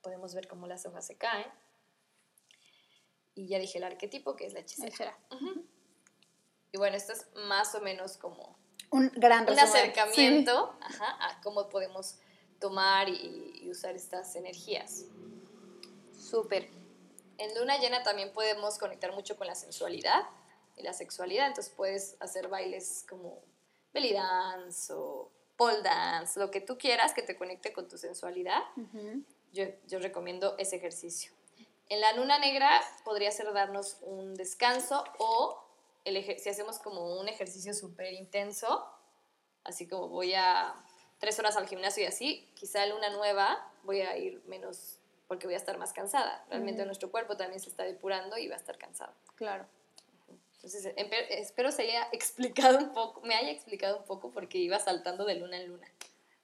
Podemos 0.00 0.34
ver 0.34 0.48
cómo 0.48 0.66
las 0.66 0.84
hojas 0.84 1.06
se 1.06 1.16
caen. 1.16 1.46
Y 3.36 3.46
ya 3.46 3.60
dije 3.60 3.78
el 3.78 3.84
arquetipo, 3.84 4.34
que 4.34 4.46
es 4.46 4.52
la 4.52 4.60
hechicera. 4.60 5.16
Y 6.72 6.78
bueno, 6.78 6.96
esto 6.96 7.12
es 7.12 7.28
más 7.46 7.76
o 7.76 7.80
menos 7.80 8.16
como 8.16 8.58
un 8.90 9.08
gran 9.14 9.48
un 9.48 9.56
acercamiento 9.56 10.76
a 10.82 11.40
cómo 11.44 11.68
podemos 11.68 12.18
tomar 12.58 13.08
y, 13.08 13.68
usar 13.70 13.94
estas 13.94 14.34
energías. 14.34 15.06
Súper. 16.32 16.66
En 17.36 17.54
luna 17.58 17.76
llena 17.76 18.02
también 18.02 18.32
podemos 18.32 18.78
conectar 18.78 19.12
mucho 19.12 19.36
con 19.36 19.46
la 19.46 19.54
sensualidad 19.54 20.22
y 20.78 20.82
la 20.82 20.94
sexualidad, 20.94 21.46
entonces 21.46 21.70
puedes 21.76 22.16
hacer 22.20 22.48
bailes 22.48 23.04
como 23.06 23.42
belly 23.92 24.14
dance 24.14 24.90
o 24.94 25.30
pole 25.58 25.82
dance, 25.82 26.40
lo 26.40 26.50
que 26.50 26.62
tú 26.62 26.78
quieras 26.78 27.12
que 27.12 27.20
te 27.20 27.36
conecte 27.36 27.74
con 27.74 27.86
tu 27.86 27.98
sensualidad. 27.98 28.62
yo, 29.52 29.66
yo 29.86 29.98
recomiendo 29.98 30.56
ese 30.56 30.76
ejercicio. 30.76 31.32
En 31.90 32.00
la 32.00 32.14
luna 32.14 32.38
negra 32.38 32.80
podría 33.04 33.30
ser 33.30 33.52
darnos 33.52 33.98
un 34.00 34.34
descanso 34.34 35.04
o 35.18 35.62
el 36.06 36.24
si 36.40 36.48
hacemos 36.48 36.78
como 36.78 37.20
un 37.20 37.28
ejercicio 37.28 37.74
súper 37.74 38.14
intenso, 38.14 38.86
así 39.64 39.86
como 39.86 40.08
voy 40.08 40.32
a 40.32 40.82
tres 41.18 41.38
horas 41.38 41.58
al 41.58 41.68
gimnasio 41.68 42.04
y 42.04 42.06
así, 42.06 42.50
quizá 42.54 42.84
en 42.84 42.92
luna 42.92 43.10
nueva 43.10 43.70
voy 43.82 44.00
a 44.00 44.16
ir 44.16 44.42
menos 44.46 44.98
porque 45.32 45.46
voy 45.46 45.54
a 45.54 45.56
estar 45.56 45.78
más 45.78 45.94
cansada. 45.94 46.44
Realmente 46.50 46.84
nuestro 46.84 47.10
cuerpo 47.10 47.38
también 47.38 47.58
se 47.58 47.70
está 47.70 47.84
depurando 47.84 48.36
y 48.36 48.48
va 48.48 48.56
a 48.56 48.58
estar 48.58 48.76
cansado. 48.76 49.14
Claro. 49.34 49.64
Entonces, 50.56 50.92
espero 51.30 51.72
se 51.72 51.84
haya 51.84 52.06
explicado 52.12 52.76
un 52.76 52.92
poco, 52.92 53.22
me 53.22 53.34
haya 53.34 53.50
explicado 53.50 53.96
un 53.96 54.04
poco 54.04 54.30
porque 54.30 54.58
iba 54.58 54.78
saltando 54.78 55.24
de 55.24 55.36
luna 55.36 55.56
en 55.56 55.68
luna. 55.68 55.88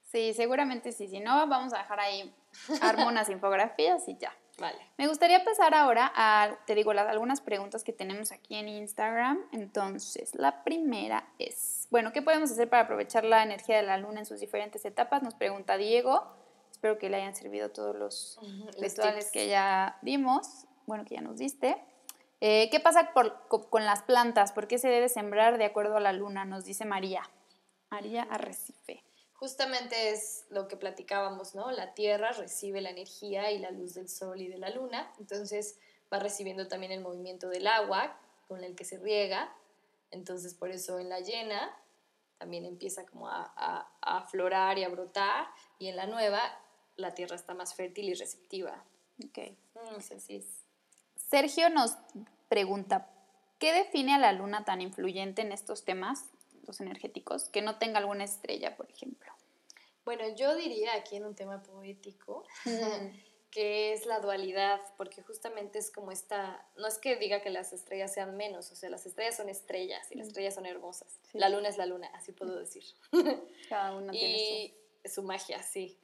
Sí, 0.05 0.33
seguramente 0.33 0.93
sí. 0.93 1.07
Si 1.07 1.21
no, 1.21 1.47
vamos 1.49 1.75
a 1.75 1.79
dejar 1.81 2.01
ahí, 2.01 2.35
armo 2.81 3.09
unas 3.09 3.29
infografías 3.29 4.09
y 4.09 4.17
ya. 4.17 4.35
Vale. 4.59 4.79
Me 4.97 5.07
gustaría 5.07 5.45
pasar 5.45 5.75
ahora 5.75 6.11
a, 6.15 6.57
te 6.67 6.75
digo, 6.75 6.95
las, 6.95 7.09
algunas 7.09 7.43
preguntas 7.43 7.85
que 7.85 7.93
tenemos 7.93 8.33
aquí 8.33 8.55
en 8.55 8.71
Instagram. 8.71 9.39
Entonces, 9.53 10.35
la 10.35 10.65
primera 10.65 11.29
es, 11.39 11.89
bueno, 11.91 12.11
¿qué 12.15 12.23
podemos 12.23 12.51
hacer 12.51 12.71
para 12.71 12.85
aprovechar 12.85 13.27
la 13.27 13.43
energía 13.43 13.77
de 13.77 13.83
la 13.83 13.99
luna 13.99 14.21
en 14.21 14.25
sus 14.25 14.41
diferentes 14.41 14.87
etapas? 14.87 15.23
Nos 15.23 15.35
pregunta 15.35 15.77
Diego. 15.77 16.48
Espero 16.79 16.97
que 16.97 17.11
le 17.11 17.17
hayan 17.17 17.35
servido 17.35 17.73
todos 17.73 17.97
los 17.97 18.39
rituales 18.79 19.33
que 19.33 19.49
ya 19.49 19.99
vimos, 20.03 20.69
bueno, 20.87 21.05
que 21.05 21.17
ya 21.17 21.21
nos 21.21 21.39
diste. 21.39 21.77
Eh, 22.41 22.69
¿Qué 22.71 22.79
pasa 22.79 23.11
con 23.13 23.85
las 23.85 24.05
plantas? 24.05 24.53
¿Por 24.53 24.69
qué 24.69 24.79
se 24.79 24.87
debe 24.87 25.09
sembrar 25.09 25.59
de 25.59 25.65
acuerdo 25.65 25.97
a 25.97 26.01
la 26.01 26.13
luna? 26.13 26.45
Nos 26.45 26.65
dice 26.65 26.85
María. 26.85 27.29
María 27.91 28.23
Arrecife 28.23 29.03
justamente 29.39 30.11
es 30.11 30.47
lo 30.51 30.67
que 30.67 30.77
platicábamos, 30.77 31.55
¿no? 31.55 31.71
La 31.71 31.95
Tierra 31.95 32.33
recibe 32.33 32.81
la 32.81 32.91
energía 32.91 33.53
y 33.53 33.59
la 33.59 33.71
luz 33.71 33.95
del 33.95 34.09
Sol 34.09 34.41
y 34.41 34.49
de 34.49 34.59
la 34.59 34.71
Luna, 34.71 35.13
entonces 35.19 35.79
va 36.13 36.19
recibiendo 36.19 36.67
también 36.67 36.91
el 36.91 37.01
movimiento 37.01 37.49
del 37.49 37.67
agua 37.69 38.19
con 38.49 38.65
el 38.65 38.75
que 38.75 38.85
se 38.85 38.99
riega, 38.99 39.55
entonces 40.11 40.55
por 40.55 40.71
eso 40.71 40.99
en 40.99 41.09
la 41.09 41.21
llena 41.21 41.73
también 42.39 42.65
empieza 42.65 43.05
como 43.07 43.29
a, 43.29 43.53
a, 43.57 43.89
aflorar 44.01 44.79
y 44.79 44.85
a 44.85 44.89
brotar, 44.89 45.49
y 45.79 45.89
en 45.89 45.97
la 45.97 46.07
nueva 46.07 46.41
la 46.99 47.15
Tierra 47.15 47.37
está 47.37 47.55
más 47.55 47.75
fértil 47.75 48.11
y 48.11 48.15
receptiva. 48.15 48.85
Ok. 49.25 49.39
Mm, 49.75 50.41
Sergio 51.17 51.71
nos 51.71 51.97
pregunta, 52.49 53.11
¿qué 53.59 53.73
define 53.73 54.15
a 54.15 54.19
la 54.19 54.33
Luna 54.33 54.65
tan 54.65 54.81
influyente 54.81 55.43
en 55.43 55.53
estos 55.53 55.85
temas? 55.85 56.27
energéticos, 56.79 57.49
que 57.49 57.63
no 57.63 57.79
tenga 57.79 57.99
alguna 57.99 58.25
estrella, 58.25 58.77
por 58.77 58.91
ejemplo. 58.91 59.33
Bueno, 60.05 60.25
yo 60.37 60.55
diría 60.55 60.95
aquí 60.95 61.17
en 61.17 61.27
un 61.27 61.35
tema 61.35 61.63
poético 61.63 62.45
que 63.51 63.93
es 63.93 64.07
la 64.07 64.21
dualidad, 64.21 64.81
porque 64.97 65.23
justamente 65.23 65.79
es 65.79 65.91
como 65.91 66.13
esta, 66.13 66.67
no 66.77 66.87
es 66.87 66.99
que 66.99 67.17
diga 67.17 67.41
que 67.41 67.51
las 67.51 67.73
estrellas 67.73 68.13
sean 68.13 68.37
menos, 68.37 68.71
o 68.71 68.77
sea, 68.77 68.91
las 68.91 69.07
estrellas 69.07 69.37
son 69.37 69.49
estrellas 69.49 70.11
y 70.11 70.17
las 70.17 70.29
estrellas 70.29 70.55
son 70.55 70.67
hermosas. 70.67 71.19
La 71.33 71.49
luna 71.49 71.69
es 71.69 71.79
la 71.79 71.87
luna, 71.87 72.11
así 72.15 72.33
puedo 72.33 72.59
decir. 72.59 72.85
Cada 73.69 73.97
una 73.97 74.13
tiene 74.13 74.75
su... 75.05 75.15
su 75.15 75.23
magia, 75.23 75.63
sí. 75.63 75.99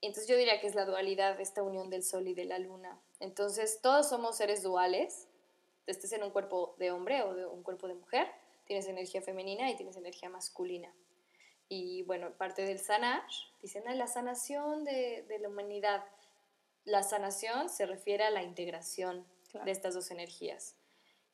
Entonces 0.00 0.28
yo 0.28 0.36
diría 0.36 0.60
que 0.60 0.68
es 0.68 0.74
la 0.74 0.84
dualidad, 0.84 1.40
esta 1.40 1.62
unión 1.62 1.90
del 1.90 2.04
sol 2.04 2.28
y 2.28 2.34
de 2.34 2.44
la 2.44 2.58
luna. 2.58 3.00
Entonces 3.20 3.80
todos 3.82 4.08
somos 4.08 4.36
seres 4.36 4.62
duales, 4.62 5.26
estés 5.86 6.12
en 6.12 6.22
un 6.22 6.30
cuerpo 6.30 6.76
de 6.78 6.90
hombre 6.90 7.22
o 7.22 7.34
de 7.34 7.46
un 7.46 7.62
cuerpo 7.62 7.88
de 7.88 7.94
mujer, 7.94 8.28
tienes 8.66 8.86
energía 8.86 9.22
femenina 9.22 9.70
y 9.70 9.76
tienes 9.76 9.96
energía 9.96 10.28
masculina. 10.28 10.92
Y 11.68 12.02
bueno, 12.04 12.30
parte 12.32 12.62
del 12.62 12.78
sanar, 12.78 13.22
dicen, 13.60 13.84
la 13.98 14.06
sanación 14.06 14.84
de, 14.84 15.24
de, 15.28 15.38
la 15.38 15.48
humanidad. 15.48 16.04
La 16.84 17.02
sanación 17.02 17.68
se 17.68 17.84
refiere 17.84 18.24
a 18.24 18.30
la 18.30 18.42
integración 18.42 19.26
de 19.64 19.70
estas 19.70 19.94
dos 19.94 20.10
energías. 20.10 20.76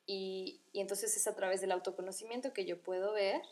Y, 0.06 0.60
y, 0.72 0.80
entonces 0.80 1.16
es 1.16 1.26
a 1.28 1.36
través 1.36 1.60
del 1.60 1.72
autoconocimiento 1.72 2.52
que 2.52 2.64
yo 2.64 2.82
puedo 2.82 3.12
ver 3.12 3.42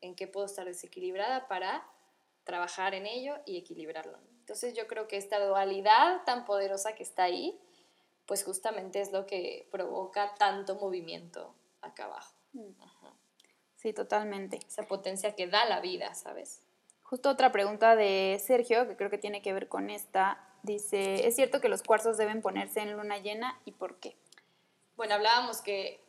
en 0.00 0.16
qué 0.16 0.26
puedo 0.26 0.46
estar 0.46 0.66
desequilibrada 0.66 1.46
para 1.46 1.86
trabajar 2.42 2.94
en 2.94 3.06
ello 3.06 3.36
y 3.46 3.56
equilibrarlo. 3.56 4.18
Entonces 4.44 4.74
yo 4.74 4.86
creo 4.86 5.08
que 5.08 5.16
esta 5.16 5.42
dualidad 5.42 6.22
tan 6.26 6.44
poderosa 6.44 6.94
que 6.94 7.02
está 7.02 7.22
ahí, 7.22 7.58
pues 8.26 8.44
justamente 8.44 9.00
es 9.00 9.10
lo 9.10 9.24
que 9.24 9.66
provoca 9.70 10.34
tanto 10.34 10.74
movimiento 10.74 11.54
acá 11.80 12.04
abajo. 12.04 12.34
Mm. 12.52 12.68
Sí, 13.76 13.94
totalmente. 13.94 14.60
Esa 14.68 14.82
potencia 14.82 15.34
que 15.34 15.46
da 15.46 15.64
la 15.64 15.80
vida, 15.80 16.14
¿sabes? 16.14 16.60
Justo 17.04 17.30
otra 17.30 17.52
pregunta 17.52 17.96
de 17.96 18.38
Sergio, 18.44 18.86
que 18.86 18.96
creo 18.96 19.08
que 19.08 19.16
tiene 19.16 19.40
que 19.40 19.54
ver 19.54 19.66
con 19.66 19.88
esta. 19.88 20.46
Dice, 20.62 21.26
¿es 21.26 21.36
cierto 21.36 21.62
que 21.62 21.70
los 21.70 21.82
cuarzos 21.82 22.18
deben 22.18 22.42
ponerse 22.42 22.80
en 22.80 22.92
luna 22.92 23.16
llena 23.16 23.58
y 23.64 23.72
por 23.72 23.96
qué? 23.96 24.14
Bueno, 24.96 25.14
hablábamos 25.14 25.62
que 25.62 26.00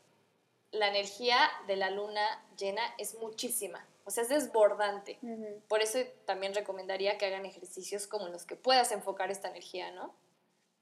la 0.72 0.90
energía 0.90 1.38
de 1.68 1.78
la 1.78 1.90
luna 1.90 2.44
llena 2.58 2.82
es 2.98 3.16
muchísima, 3.16 3.86
o 4.06 4.12
sea, 4.12 4.24
es 4.24 4.30
desbordante. 4.30 5.20
Por 5.68 5.82
eso 5.82 6.00
también 6.26 6.54
recomendaría 6.54 7.18
que 7.18 7.26
hagan 7.26 7.46
ejercicios 7.46 8.06
como 8.08 8.28
los 8.30 8.46
que 8.46 8.56
puedas 8.56 8.92
enfocar 8.92 9.32
esta 9.32 9.50
energía, 9.50 9.92
¿no? 9.92 10.14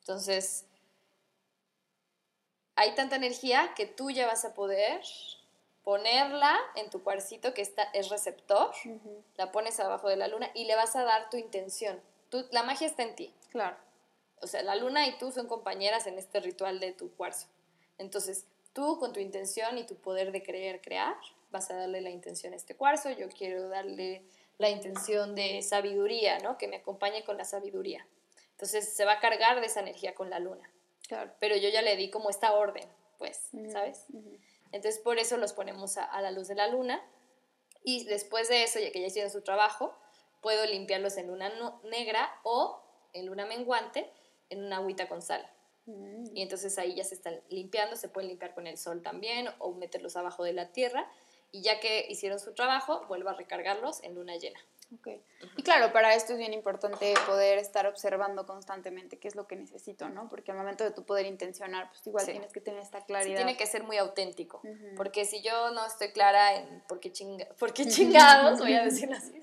Entonces, 0.02 0.66
hay 2.76 2.94
tanta 2.96 3.16
energía 3.16 3.74
que 3.76 3.86
tú 3.86 4.12
ya 4.12 4.28
vas 4.28 4.44
a 4.44 4.54
poder 4.54 5.02
ponerla 5.84 6.58
en 6.76 6.90
tu 6.90 7.02
cuarcito 7.02 7.54
que 7.54 7.62
está, 7.62 7.84
es 7.94 8.10
receptor, 8.10 8.72
la 9.36 9.52
pones 9.52 9.80
abajo 9.80 10.10
de 10.10 10.18
la 10.18 10.28
luna 10.28 10.50
y 10.54 10.66
le 10.66 10.76
vas 10.76 10.96
a 10.96 11.04
dar 11.04 11.30
tu 11.30 11.38
intención. 11.38 12.02
la 12.52 12.64
magia 12.64 12.88
está 12.88 13.04
en 13.04 13.16
ti. 13.16 13.34
Claro. 13.52 13.78
O 14.42 14.48
sea, 14.48 14.62
la 14.64 14.76
luna 14.76 15.08
y 15.08 15.18
tú 15.18 15.32
son 15.32 15.48
compañeras 15.48 16.08
en 16.08 16.18
este 16.18 16.42
ritual 16.42 16.82
de 16.82 16.92
tu 16.92 17.14
cuarzo. 17.16 17.48
Entonces, 17.98 18.46
tú 18.74 19.00
con 19.00 19.14
tu 19.14 19.22
intención 19.22 19.78
y 19.78 19.86
tu 19.86 19.96
poder 19.96 20.34
de 20.34 20.44
creer, 20.44 20.82
crear, 20.82 21.16
vas 21.54 21.72
a 21.72 21.76
darle 21.76 22.02
la 22.02 22.10
intención 22.10 22.52
a 22.52 22.58
este 22.58 22.76
cuarzo. 22.76 23.10
Yo 23.12 23.30
quiero 23.30 23.70
darle 23.70 24.26
la 24.58 24.70
intención 24.70 25.36
de 25.36 25.62
sabiduría, 25.62 26.40
¿no? 26.40 26.58
Que 26.58 26.68
me 26.68 26.76
acompañe 26.76 27.24
con 27.24 27.38
la 27.38 27.46
sabiduría. 27.46 28.06
Entonces, 28.52 28.94
se 28.94 29.06
va 29.06 29.14
a 29.14 29.20
cargar 29.22 29.62
de 29.62 29.68
esa 29.68 29.80
energía 29.80 30.14
con 30.14 30.30
la 30.30 30.40
luna. 30.40 30.70
Claro. 31.08 31.32
Pero 31.40 31.56
yo 31.56 31.70
ya 31.70 31.82
le 31.82 31.96
di 31.96 32.10
como 32.10 32.30
esta 32.30 32.54
orden, 32.54 32.88
pues, 33.18 33.50
¿sabes? 33.72 34.06
Entonces 34.74 35.00
por 35.00 35.20
eso 35.20 35.38
los 35.38 35.54
ponemos 35.54 35.98
a, 35.98 36.22
la 36.22 36.32
luz 36.32 36.48
de 36.48 36.56
la 36.56 36.68
luna 36.68 37.02
y 37.84 38.06
después 38.06 38.50
de 38.50 38.64
eso, 38.64 38.80
ya 38.80 38.92
que 38.92 39.02
ya 39.02 39.08
hicieron 39.08 39.32
su 39.32 39.42
trabajo, 39.42 39.96
puedo 40.42 40.66
limpiarlos 40.66 41.16
en 41.18 41.28
luna 41.28 41.52
negra 41.84 42.30
o 42.44 42.82
en 43.14 43.28
luna 43.28 43.46
menguante 43.46 44.10
en 44.50 44.64
una 44.64 44.78
agüita 44.78 45.08
con 45.08 45.22
sal. 45.22 45.48
Mm. 45.86 46.36
Y 46.36 46.42
entonces 46.42 46.78
ahí 46.80 46.96
ya 46.96 47.04
se 47.04 47.16
están 47.16 47.40
limpiando, 47.50 47.96
se 47.96 48.10
pueden 48.10 48.30
limpiar 48.30 48.56
con 48.56 48.66
el 48.66 48.78
sol 48.78 49.04
también 49.04 49.48
o 49.60 49.74
meterlos 49.74 50.16
abajo 50.16 50.44
de 50.44 50.54
la 50.54 50.72
tierra 50.72 51.08
y 51.54 51.62
ya 51.62 51.80
que 51.80 52.08
hicieron 52.10 52.40
su 52.40 52.54
trabajo, 52.54 53.06
vuelvo 53.08 53.30
a 53.30 53.34
recargarlos 53.34 54.04
en 54.04 54.16
luna 54.16 54.36
llena. 54.38 54.60
Okay. 55.00 55.24
Y 55.56 55.64
claro, 55.64 55.94
para 55.94 56.14
esto 56.14 56.34
es 56.34 56.40
bien 56.40 56.54
importante 56.54 57.14
poder 57.26 57.58
estar 57.58 57.88
observando 57.88 58.46
constantemente 58.46 59.18
qué 59.18 59.28
es 59.28 59.36
lo 59.36 59.48
que 59.48 59.56
necesito, 59.56 60.10
¿no? 60.10 60.30
Porque 60.30 60.52
al 60.52 60.58
momento 60.58 60.84
de 60.84 60.92
tu 60.92 61.06
poder 61.06 61.26
intencionar, 61.26 61.90
pues 61.90 62.06
igual 62.06 62.26
tienes 62.26 62.52
que 62.52 62.60
tener 62.60 62.80
esta 62.80 63.06
claridad. 63.06 63.38
tiene 63.38 63.56
que 63.56 63.66
ser 63.66 63.84
muy 63.84 63.98
auténtico, 63.98 64.62
porque 64.98 65.26
si 65.26 65.42
yo 65.42 65.72
no 65.72 65.86
estoy 65.86 66.10
clara 66.10 66.56
en 66.58 66.82
por 66.88 67.00
qué, 67.00 67.12
chinga, 67.12 67.46
por 67.60 67.74
qué 67.74 67.86
chingados, 67.88 68.60
voy 68.60 68.74
a 68.74 68.84
decirlo 68.84 69.16
así, 69.16 69.42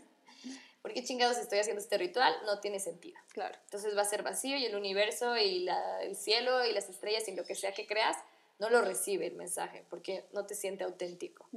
por 0.83 0.93
qué 0.93 1.05
chingados 1.05 1.39
estoy 1.39 1.61
haciendo 1.61 1.81
este 1.81 1.97
ritual, 1.97 2.35
no 2.45 2.61
tiene 2.61 2.81
sentido. 2.81 3.19
Claro. 3.33 3.57
Entonces 3.65 3.97
va 3.97 4.03
a 4.03 4.07
ser 4.07 4.23
vacío 4.23 4.57
y 4.57 4.67
el 4.67 4.75
universo 4.75 5.37
y 5.37 5.61
la, 5.61 6.03
el 6.03 6.17
cielo 6.17 6.65
y 6.65 6.73
las 6.73 6.89
estrellas 6.89 7.27
y 7.29 7.35
lo 7.35 7.45
que 7.45 7.55
sea 7.55 7.73
que 7.73 7.87
creas 7.87 8.17
no 8.61 8.71
lo 8.71 8.83
recibe 8.83 9.27
el 9.27 9.35
mensaje 9.35 9.85
porque 9.89 10.25
no 10.33 10.47
te 10.47 10.55
siente 10.55 10.85
auténtico. 10.85 11.49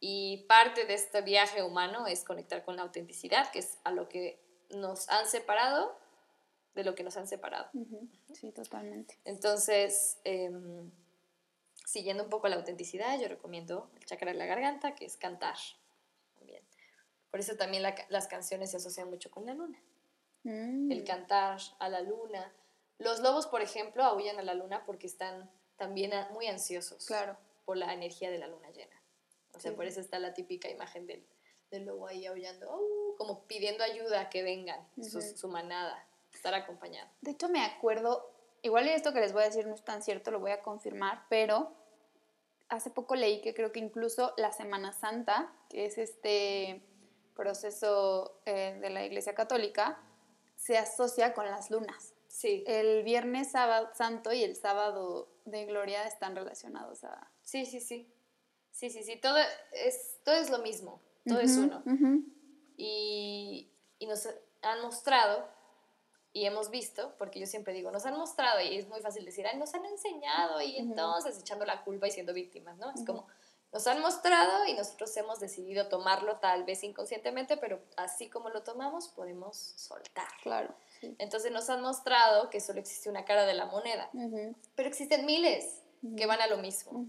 Y 0.00 0.44
parte 0.48 0.84
de 0.84 0.94
este 0.94 1.22
viaje 1.22 1.62
humano 1.62 2.06
es 2.06 2.22
conectar 2.24 2.64
con 2.64 2.76
la 2.76 2.82
autenticidad, 2.82 3.50
que 3.50 3.58
es 3.60 3.78
a 3.84 3.90
lo 3.90 4.08
que 4.08 4.40
nos 4.70 5.08
han 5.08 5.26
separado 5.26 5.98
de 6.74 6.84
lo 6.84 6.94
que 6.94 7.02
nos 7.02 7.16
han 7.16 7.26
separado. 7.26 7.68
Sí, 8.34 8.52
totalmente. 8.52 9.18
Entonces, 9.24 10.18
em, 10.22 10.90
siguiendo 11.84 12.22
un 12.24 12.30
poco 12.30 12.46
la 12.48 12.56
autenticidad, 12.56 13.18
yo 13.18 13.26
recomiendo 13.26 13.90
el 13.96 14.04
chakra 14.06 14.30
de 14.32 14.38
la 14.38 14.46
garganta, 14.46 14.94
que 14.94 15.04
es 15.04 15.16
cantar. 15.16 15.56
También. 16.38 16.62
Por 17.30 17.40
eso 17.40 17.56
también 17.56 17.82
las 17.82 18.28
canciones 18.28 18.70
se 18.70 18.76
asocian 18.76 19.10
mucho 19.10 19.30
con 19.30 19.44
la 19.46 19.54
luna. 19.54 19.82
Mm. 20.44 20.92
El 20.92 21.02
cantar 21.04 21.58
a 21.80 21.88
la 21.88 22.00
luna. 22.02 22.52
Los 22.98 23.18
lobos, 23.20 23.48
por 23.48 23.62
ejemplo, 23.62 24.04
aullan 24.04 24.38
a 24.38 24.42
la 24.42 24.54
luna 24.54 24.84
porque 24.84 25.06
están 25.08 25.50
también 25.76 26.12
muy 26.32 26.46
ansiosos 26.46 27.06
Claro. 27.06 27.36
por 27.64 27.76
la 27.76 27.92
energía 27.92 28.30
de 28.30 28.38
la 28.38 28.46
luna 28.46 28.70
llena. 28.70 28.94
O 29.58 29.60
sea, 29.60 29.72
Sí. 29.72 29.76
por 29.76 29.84
eso 29.86 30.00
está 30.00 30.18
la 30.18 30.32
típica 30.34 30.68
imagen 30.70 31.06
del, 31.06 31.26
del 31.70 31.84
lobo 31.84 32.06
ahí 32.06 32.24
aullando, 32.26 32.70
"Au", 32.70 33.16
como 33.16 33.46
pidiendo 33.46 33.84
ayuda, 33.84 34.28
que 34.30 34.42
vengan, 34.42 34.88
su, 35.02 35.20
su 35.20 35.48
manada, 35.48 36.06
estar 36.32 36.54
acompañado. 36.54 37.10
De 37.20 37.32
hecho, 37.32 37.48
me 37.48 37.62
acuerdo, 37.64 38.30
igual 38.62 38.88
esto 38.88 39.12
que 39.12 39.20
les 39.20 39.32
voy 39.32 39.42
a 39.42 39.46
decir 39.46 39.66
no 39.66 39.74
es 39.74 39.84
tan 39.84 40.02
cierto, 40.02 40.30
lo 40.30 40.40
voy 40.40 40.52
a 40.52 40.62
confirmar, 40.62 41.24
pero 41.28 41.72
hace 42.68 42.90
poco 42.90 43.16
leí 43.16 43.40
que 43.40 43.54
creo 43.54 43.72
que 43.72 43.80
incluso 43.80 44.34
la 44.36 44.52
Semana 44.52 44.92
Santa, 44.92 45.52
que 45.68 45.86
es 45.86 45.98
este 45.98 46.82
proceso 47.34 48.40
eh, 48.46 48.78
de 48.80 48.90
la 48.90 49.04
Iglesia 49.04 49.34
Católica, 49.34 50.00
se 50.56 50.76
asocia 50.76 51.34
con 51.34 51.46
las 51.46 51.70
lunas. 51.70 52.14
Sí, 52.28 52.62
El 52.66 53.02
viernes 53.04 53.50
sábado, 53.52 53.88
santo 53.94 54.32
y 54.32 54.44
el 54.44 54.54
sábado 54.54 55.28
de 55.44 55.64
gloria 55.64 56.04
están 56.06 56.36
relacionados 56.36 57.02
a... 57.04 57.30
sí, 57.42 57.64
sí, 57.64 57.80
sí. 57.80 58.12
Sí, 58.78 58.90
sí, 58.90 59.02
sí, 59.02 59.16
todo 59.16 59.36
es, 59.72 60.18
todo 60.24 60.36
es 60.36 60.50
lo 60.50 60.58
mismo, 60.58 61.00
todo 61.26 61.40
es 61.40 61.56
Ujú, 61.56 61.62
uno. 61.66 61.82
ujú. 61.84 62.22
y, 62.76 63.72
y 63.98 64.06
nos 64.06 64.28
han 64.62 64.80
mostrado 64.82 65.48
y 66.32 66.44
hemos 66.44 66.70
visto, 66.70 67.12
porque 67.18 67.40
yo 67.40 67.46
siempre 67.46 67.72
digo, 67.72 67.90
nos 67.90 68.06
han 68.06 68.16
mostrado 68.16 68.60
y 68.60 68.76
es 68.78 68.86
muy 68.86 69.00
fácil 69.00 69.24
decir, 69.24 69.44
ay, 69.48 69.58
nos 69.58 69.74
han 69.74 69.84
enseñado 69.84 70.60
y 70.60 70.74
Ujú. 70.74 70.90
entonces 70.90 71.40
echando 71.40 71.64
la 71.64 71.82
culpa 71.82 72.06
y 72.06 72.12
siendo 72.12 72.32
víctimas, 72.32 72.78
¿no? 72.78 72.92
Es 72.92 73.04
como, 73.04 73.26
nos 73.72 73.84
han 73.88 74.00
mostrado 74.00 74.64
y 74.66 74.74
nosotros 74.74 75.14
hemos 75.16 75.40
decidido 75.40 75.88
tomarlo 75.88 76.36
tal 76.36 76.62
vez 76.62 76.84
inconscientemente, 76.84 77.56
pero 77.56 77.82
así 77.96 78.30
como 78.30 78.48
lo 78.48 78.62
tomamos, 78.62 79.08
podemos 79.08 79.56
soltar. 79.56 80.28
Claro. 80.44 80.72
Sí. 81.00 81.16
Entonces 81.18 81.50
nos 81.50 81.68
han 81.68 81.82
mostrado 81.82 82.48
que 82.48 82.60
solo 82.60 82.78
existe 82.78 83.10
una 83.10 83.24
cara 83.24 83.44
de 83.44 83.54
la 83.54 83.66
moneda, 83.66 84.08
pero 84.76 84.88
existen 84.88 85.26
miles 85.26 85.82
que 86.16 86.26
van 86.26 86.40
a 86.40 86.46
lo 86.46 86.58
mismo. 86.58 87.04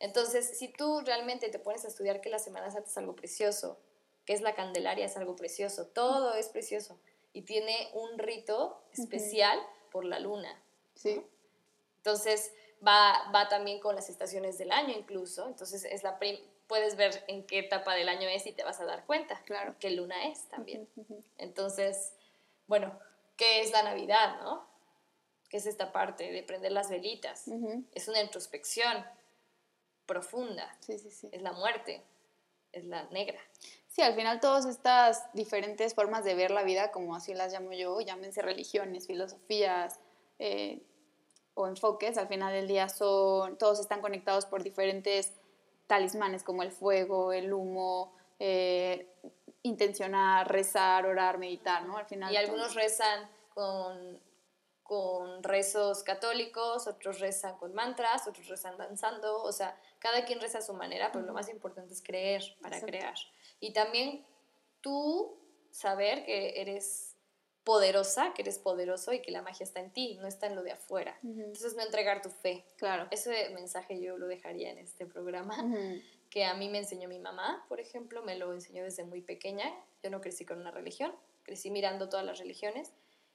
Entonces, 0.00 0.58
si 0.58 0.68
tú 0.68 1.00
realmente 1.00 1.48
te 1.48 1.58
pones 1.58 1.84
a 1.84 1.88
estudiar 1.88 2.20
que 2.20 2.28
la 2.30 2.38
Semana 2.38 2.70
Santa 2.70 2.88
es 2.90 2.96
algo 2.98 3.14
precioso, 3.16 3.78
que 4.26 4.32
es 4.32 4.40
la 4.40 4.54
Candelaria 4.54 5.04
es 5.06 5.16
algo 5.16 5.36
precioso, 5.36 5.86
todo 5.86 6.34
es 6.34 6.48
precioso 6.48 6.98
y 7.32 7.42
tiene 7.42 7.90
un 7.94 8.18
rito 8.18 8.82
especial 8.92 9.58
por 9.90 10.04
la 10.04 10.18
luna. 10.18 10.62
Sí. 10.94 11.22
Entonces, 11.98 12.52
va, 12.86 13.30
va 13.34 13.48
también 13.48 13.80
con 13.80 13.94
las 13.94 14.08
estaciones 14.10 14.58
del 14.58 14.72
año 14.72 14.94
incluso. 14.96 15.46
Entonces, 15.46 15.84
es 15.84 16.02
la 16.02 16.18
prim- 16.18 16.40
puedes 16.66 16.96
ver 16.96 17.24
en 17.28 17.46
qué 17.46 17.58
etapa 17.60 17.94
del 17.94 18.08
año 18.08 18.28
es 18.28 18.46
y 18.46 18.52
te 18.52 18.64
vas 18.64 18.80
a 18.80 18.84
dar 18.84 19.04
cuenta 19.06 19.42
Claro. 19.44 19.74
qué 19.78 19.90
luna 19.90 20.26
es 20.28 20.48
también. 20.48 20.88
Entonces, 21.38 22.12
bueno, 22.66 22.98
¿qué 23.36 23.60
es 23.60 23.70
la 23.72 23.82
Navidad, 23.82 24.40
no? 24.42 24.66
¿Qué 25.48 25.58
es 25.58 25.66
esta 25.66 25.92
parte 25.92 26.30
de 26.32 26.42
prender 26.42 26.72
las 26.72 26.88
velitas? 26.90 27.44
Es 27.92 28.08
una 28.08 28.20
introspección 28.22 29.04
profunda 30.06 30.74
Sí, 30.80 30.98
sí, 30.98 31.10
sí. 31.10 31.28
es 31.32 31.42
la 31.42 31.52
muerte, 31.52 32.02
es 32.72 32.84
la 32.84 33.04
negra. 33.10 33.38
Sí, 33.88 34.02
al 34.02 34.14
final 34.14 34.40
todas 34.40 34.66
estas 34.66 35.32
diferentes 35.34 35.94
formas 35.94 36.24
de 36.24 36.34
ver 36.34 36.50
la 36.50 36.62
vida, 36.64 36.90
como 36.90 37.14
así 37.14 37.32
las 37.34 37.52
llamo 37.52 37.72
yo, 37.72 38.00
llámense 38.00 38.42
religiones, 38.42 39.06
filosofías 39.06 40.00
eh, 40.38 40.82
o 41.54 41.68
enfoques, 41.68 42.18
al 42.18 42.26
final 42.26 42.52
del 42.52 42.66
día 42.66 42.88
son, 42.88 43.56
todos 43.56 43.78
están 43.78 44.00
conectados 44.00 44.46
por 44.46 44.62
diferentes 44.64 45.32
talismanes 45.86 46.42
como 46.42 46.62
el 46.64 46.72
fuego, 46.72 47.32
el 47.32 47.52
humo, 47.52 48.12
eh, 48.40 49.08
intencionar, 49.62 50.50
rezar, 50.50 51.06
orar, 51.06 51.38
meditar, 51.38 51.84
¿no? 51.86 51.96
Al 51.96 52.06
final. 52.06 52.32
Y 52.32 52.34
todo- 52.36 52.44
algunos 52.46 52.74
rezan 52.74 53.28
con, 53.54 54.20
con 54.84 55.42
rezos 55.42 56.04
católicos, 56.04 56.86
otros 56.86 57.18
rezan 57.18 57.56
con 57.56 57.74
mantras, 57.74 58.28
otros 58.28 58.46
rezan 58.48 58.76
danzando, 58.76 59.42
o 59.42 59.50
sea, 59.50 59.80
cada 59.98 60.24
quien 60.26 60.40
reza 60.40 60.58
a 60.58 60.62
su 60.62 60.74
manera, 60.74 61.10
pero 61.10 61.24
lo 61.24 61.32
más 61.32 61.48
importante 61.48 61.94
es 61.94 62.02
creer 62.02 62.42
para 62.60 62.76
Exacto. 62.76 62.86
crear. 62.92 63.14
Y 63.60 63.72
también 63.72 64.24
tú 64.82 65.38
saber 65.70 66.24
que 66.26 66.60
eres 66.60 67.16
poderosa, 67.64 68.34
que 68.34 68.42
eres 68.42 68.58
poderoso 68.58 69.14
y 69.14 69.22
que 69.22 69.30
la 69.32 69.40
magia 69.40 69.64
está 69.64 69.80
en 69.80 69.90
ti, 69.90 70.18
no 70.20 70.26
está 70.28 70.46
en 70.48 70.54
lo 70.54 70.62
de 70.62 70.72
afuera. 70.72 71.18
Ujú, 71.22 71.40
Entonces 71.40 71.74
no 71.74 71.82
entregar 71.82 72.20
tu 72.20 72.28
fe. 72.28 72.66
Claro. 72.76 73.08
Ese 73.10 73.48
mensaje 73.50 73.98
yo 74.02 74.18
lo 74.18 74.26
dejaría 74.26 74.70
en 74.70 74.76
este 74.78 75.06
programa. 75.06 75.56
Ujú, 75.64 76.02
que 76.28 76.44
a 76.44 76.52
mí 76.54 76.68
me 76.68 76.78
enseñó 76.78 77.08
mi 77.08 77.20
mamá, 77.20 77.64
por 77.68 77.80
ejemplo, 77.80 78.22
me 78.22 78.36
lo 78.36 78.52
enseñó 78.52 78.82
desde 78.84 79.04
muy 79.04 79.22
pequeña. 79.22 79.72
Yo 80.02 80.10
no 80.10 80.20
crecí 80.20 80.44
con 80.44 80.60
una 80.60 80.72
religión, 80.72 81.14
crecí 81.42 81.70
mirando 81.70 82.08
todas 82.10 82.26
las 82.26 82.38
religiones. 82.38 82.92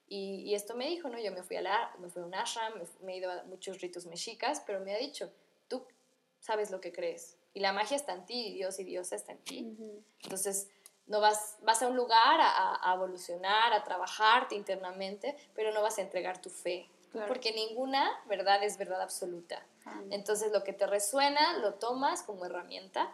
Y, 0.09 0.41
y 0.41 0.55
esto 0.55 0.75
me 0.75 0.87
dijo, 0.87 1.07
¿no? 1.07 1.19
Yo 1.19 1.31
me 1.31 1.43
fui 1.43 1.55
a, 1.55 1.61
la, 1.61 1.93
me 1.99 2.09
fui 2.09 2.21
a 2.21 2.25
un 2.25 2.33
ashram, 2.33 2.73
me, 3.01 3.13
he 3.13 3.17
ido 3.17 3.31
a 3.31 3.43
muchos 3.43 3.79
ritos 3.79 4.05
mexicas, 4.07 4.61
pero 4.65 4.79
me 4.79 4.93
ha 4.93 4.97
dicho, 4.97 5.31
tú 5.67 5.85
sabes 6.39 6.71
lo 6.71 6.81
que 6.81 6.91
crees. 6.91 7.37
Y 7.53 7.59
la 7.59 7.73
magia 7.73 7.95
está 7.95 8.13
en 8.13 8.25
ti, 8.25 8.53
Dios 8.53 8.79
y 8.79 8.83
Diosa 8.83 9.15
está 9.15 9.33
en 9.33 9.37
ti. 9.39 9.77
Entonces, 10.23 10.67
no 11.05 11.19
vas, 11.21 11.57
vas 11.61 11.81
a 11.83 11.87
un 11.87 11.95
lugar 11.95 12.39
a, 12.41 12.91
a- 12.91 12.95
evolucionar, 12.95 13.71
a 13.73 13.83
trabajarte 13.83 14.55
internamente, 14.55 15.35
pero 15.53 15.71
no 15.73 15.81
vas 15.81 15.97
a 15.99 16.01
entregar 16.01 16.41
tu 16.41 16.49
fe. 16.49 16.87
Claro. 17.11 17.27
Porque 17.27 17.51
ninguna 17.51 18.07
verdad 18.27 18.63
es 18.63 18.77
verdad 18.77 19.01
absoluta. 19.01 19.63
Entonces 20.11 20.51
lo 20.51 20.63
que 20.63 20.73
te 20.73 20.85
resuena 20.85 21.57
lo 21.57 21.73
tomas 21.73 22.21
como 22.21 22.45
herramienta, 22.45 23.11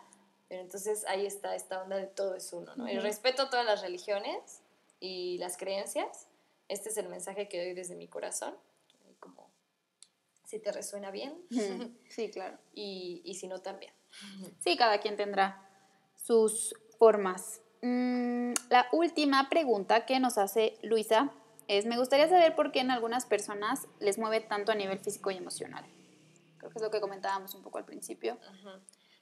pero 0.50 0.62
entonces 0.62 1.06
ahí 1.08 1.26
está 1.26 1.56
esta 1.56 1.82
onda 1.82 1.96
de 1.96 2.08
todo 2.08 2.36
es 2.36 2.52
uno, 2.52 2.76
¿no? 2.76 2.86
El 2.88 2.98
Ujú. 2.98 3.06
respeto 3.08 3.44
a 3.44 3.50
todas 3.50 3.66
las 3.66 3.82
religiones 3.82 4.60
y 5.00 5.38
las 5.38 5.56
creencias, 5.56 6.28
este 6.68 6.90
es 6.90 6.98
el 6.98 7.10
mensaje 7.10 7.48
que 7.48 7.64
doy 7.64 7.74
desde 7.74 7.96
mi 7.96 8.08
corazón, 8.08 8.56
como 9.20 9.50
si 10.46 10.60
te 10.60 10.72
resuena 10.72 11.12
bien. 11.12 11.42
Sí, 12.10 12.30
claro. 12.32 12.58
y, 12.74 13.22
y 13.26 13.36
si 13.36 13.48
no 13.48 13.60
también. 13.60 13.94
Sí, 14.60 14.78
cada 14.78 15.00
quien 15.00 15.18
tendrá 15.18 15.68
sus 16.16 16.74
formas. 16.98 17.62
Mm, 17.82 18.54
la 18.70 18.88
última 18.94 19.50
pregunta 19.50 20.06
que 20.06 20.20
nos 20.20 20.38
hace 20.38 20.78
Luisa 20.82 21.32
es, 21.68 21.86
me 21.86 21.98
gustaría 21.98 22.30
saber 22.30 22.56
por 22.56 22.72
qué 22.72 22.80
en 22.80 22.92
algunas 22.92 23.26
personas 23.26 23.88
les 24.00 24.18
mueve 24.18 24.40
tanto 24.42 24.72
a 24.72 24.76
nivel 24.76 25.00
físico 25.00 25.32
y 25.32 25.38
emocional. 25.38 25.86
Creo 26.58 26.72
que 26.72 26.80
es 26.80 26.84
lo 26.84 26.92
que 26.92 27.02
comentábamos 27.02 27.54
un 27.54 27.62
poco 27.62 27.78
al 27.78 27.86
principio. 27.86 28.40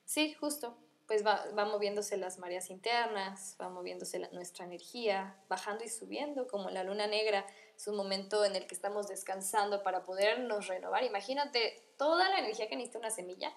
Sí, 0.05 0.33
justo. 0.33 0.77
Pues 1.07 1.25
va, 1.25 1.45
va 1.57 1.65
moviéndose 1.65 2.15
las 2.17 2.39
mareas 2.39 2.69
internas, 2.69 3.57
va 3.61 3.69
moviéndose 3.69 4.19
la- 4.19 4.29
nuestra 4.29 4.65
energía, 4.65 5.35
bajando 5.49 5.83
y 5.83 5.89
subiendo, 5.89 6.47
como 6.47 6.69
la 6.69 6.83
luna 6.83 7.07
negra. 7.07 7.45
Es 7.75 7.87
un 7.87 7.97
momento 7.97 8.45
en 8.45 8.55
el 8.55 8.65
que 8.67 8.73
estamos 8.75 9.07
descansando 9.07 9.83
para 9.83 10.05
podernos 10.05 10.67
renovar. 10.67 11.03
Imagínate 11.03 11.83
toda 11.97 12.29
la 12.29 12.39
energía 12.39 12.69
que 12.69 12.75
necesita 12.77 12.99
una 12.99 13.09
semilla 13.09 13.53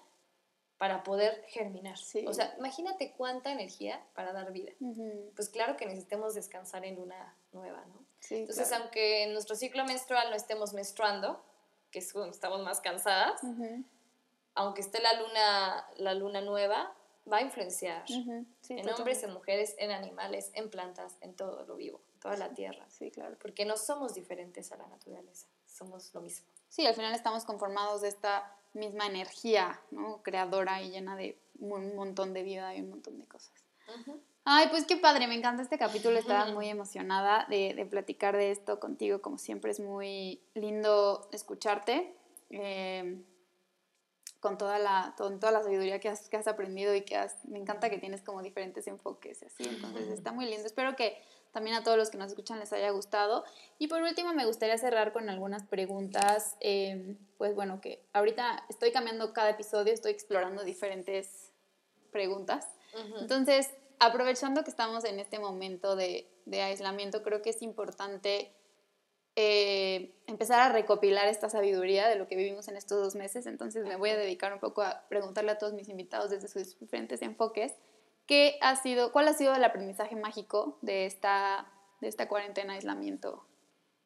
para 0.77 1.03
poder 1.03 1.43
germinar. 1.47 1.97
Sí. 1.97 2.25
O 2.27 2.33
sea, 2.33 2.53
imagínate 2.57 3.13
cuánta 3.17 3.51
energía 3.51 4.05
para 4.13 4.33
dar 4.33 4.51
vida. 4.51 4.73
Pues 5.35 5.49
claro 5.49 5.77
que 5.77 5.85
necesitamos 5.85 6.35
descansar 6.35 6.83
en 6.85 6.95
luna 6.97 7.35
nueva, 7.53 7.83
¿no? 7.87 8.05
Sí, 8.19 8.35
Entonces, 8.39 8.67
claro. 8.67 8.83
aunque 8.83 9.23
en 9.23 9.33
nuestro 9.33 9.55
ciclo 9.55 9.85
menstrual 9.85 10.29
no 10.29 10.35
estemos 10.35 10.73
menstruando, 10.73 11.41
que 11.91 11.99
es 11.99 12.11
cuando 12.11 12.31
estamos 12.31 12.61
más 12.61 12.81
cansadas, 12.81 13.41
aunque 14.53 14.81
esté 14.81 14.99
la 15.01 15.13
luna, 15.13 15.87
la 15.97 16.13
luna 16.13 16.41
nueva, 16.41 16.93
va 17.31 17.37
a 17.37 17.41
influenciar 17.41 18.03
ujú, 18.03 18.45
sí, 18.61 18.73
en 18.73 18.77
totalmente. 18.79 18.93
hombres, 18.93 19.23
en 19.23 19.33
mujeres, 19.33 19.75
en 19.77 19.91
animales, 19.91 20.51
en 20.53 20.69
plantas, 20.69 21.17
en 21.21 21.35
todo 21.35 21.65
lo 21.65 21.75
vivo, 21.75 22.01
en 22.13 22.19
toda 22.19 22.37
la 22.37 22.53
tierra. 22.53 22.85
Sí, 22.89 23.11
claro. 23.11 23.35
Porque 23.41 23.65
no 23.65 23.77
somos 23.77 24.13
diferentes 24.13 24.71
a 24.71 24.77
la 24.77 24.87
naturaleza, 24.87 25.47
somos 25.65 26.13
lo 26.13 26.21
mismo. 26.21 26.47
Sí, 26.69 26.85
al 26.85 26.95
final 26.95 27.13
estamos 27.13 27.45
conformados 27.45 28.01
de 28.01 28.09
esta 28.09 28.55
misma 28.73 29.07
energía, 29.07 29.79
¿no? 29.91 30.21
Creadora 30.23 30.81
y 30.81 30.91
llena 30.91 31.15
de 31.15 31.39
un 31.59 31.95
montón 31.95 32.33
de 32.33 32.43
vida 32.43 32.75
y 32.75 32.81
un 32.81 32.89
montón 32.89 33.17
de 33.17 33.25
cosas. 33.25 33.51
Ay, 34.43 34.67
pues 34.69 34.85
qué 34.85 34.95
padre, 34.97 35.27
me 35.27 35.35
encanta 35.35 35.61
este 35.61 35.77
capítulo, 35.77 36.17
estaba 36.17 36.45
muy 36.51 36.69
emocionada 36.69 37.45
de, 37.49 37.73
de 37.73 37.85
platicar 37.85 38.37
de 38.37 38.51
esto 38.51 38.79
contigo, 38.79 39.21
como 39.21 39.37
siempre 39.37 39.71
es 39.71 39.79
muy 39.79 40.41
lindo 40.53 41.27
escucharte, 41.33 42.15
eh, 42.49 43.21
con 44.39 44.57
toda 44.57 44.79
la, 44.79 45.15
con 45.17 45.39
toda 45.39 45.51
la 45.51 45.63
sabiduría 45.63 45.99
que 45.99 46.09
has, 46.09 46.29
que 46.29 46.37
has 46.37 46.47
aprendido 46.47 46.93
y 46.95 47.01
que 47.01 47.15
has, 47.15 47.43
me 47.45 47.57
encanta 47.57 47.89
que 47.89 47.97
tienes 47.97 48.21
como 48.21 48.41
diferentes 48.41 48.87
enfoques 48.87 49.41
y 49.41 49.45
así, 49.45 49.63
entonces 49.67 50.09
está 50.09 50.31
muy 50.31 50.45
lindo, 50.45 50.65
espero 50.65 50.95
que 50.95 51.17
también 51.51 51.75
a 51.75 51.83
todos 51.83 51.97
los 51.97 52.11
que 52.11 52.17
nos 52.17 52.29
escuchan 52.29 52.59
les 52.59 52.71
haya 52.71 52.91
gustado. 52.91 53.43
Y 53.79 53.87
por 53.87 54.01
último 54.03 54.31
me 54.33 54.45
gustaría 54.45 54.77
cerrar 54.77 55.11
con 55.11 55.27
algunas 55.27 55.63
preguntas, 55.63 56.55
eh, 56.59 57.15
pues 57.39 57.55
bueno, 57.55 57.81
que 57.81 58.05
ahorita 58.13 58.65
estoy 58.69 58.91
cambiando 58.91 59.33
cada 59.33 59.49
episodio, 59.49 59.91
estoy 59.91 60.11
explorando 60.11 60.63
diferentes 60.63 61.51
preguntas. 62.11 62.67
Entonces, 63.19 63.71
aprovechando 63.99 64.63
que 64.63 64.69
estamos 64.69 65.03
en 65.03 65.19
este 65.19 65.39
momento 65.39 65.95
de, 65.95 66.29
de 66.45 66.61
aislamiento, 66.61 67.23
creo 67.23 67.41
que 67.41 67.49
es 67.49 67.61
importante 67.61 68.53
eh, 69.39 70.15
empezar 70.25 70.59
a 70.59 70.73
recopilar 70.73 71.27
esta 71.27 71.47
sabiduría 71.47 72.07
de 72.07 72.15
lo 72.15 72.27
que 72.27 72.35
vivimos 72.35 72.67
en 72.69 72.75
estos 72.75 72.99
dos 72.99 73.13
meses. 73.13 73.45
Entonces 73.45 73.85
me 73.85 73.95
voy 73.95 74.09
a 74.09 74.17
dedicar 74.17 74.51
un 74.51 74.59
poco 74.59 74.81
a 74.81 75.05
preguntarle 75.09 75.51
a 75.51 75.59
todos 75.59 75.73
mis 75.73 75.89
invitados 75.89 76.31
desde 76.31 76.47
sus 76.47 76.79
diferentes 76.79 77.21
enfoques, 77.21 77.75
¿qué 78.25 78.57
ha 78.61 78.75
sido, 78.75 79.11
¿cuál 79.11 79.27
ha 79.27 79.33
sido 79.33 79.53
el 79.53 79.63
aprendizaje 79.63 80.15
mágico 80.15 80.79
de 80.81 81.05
esta, 81.05 81.71
de 82.01 82.07
esta 82.07 82.27
cuarentena, 82.27 82.73
aislamiento, 82.73 83.45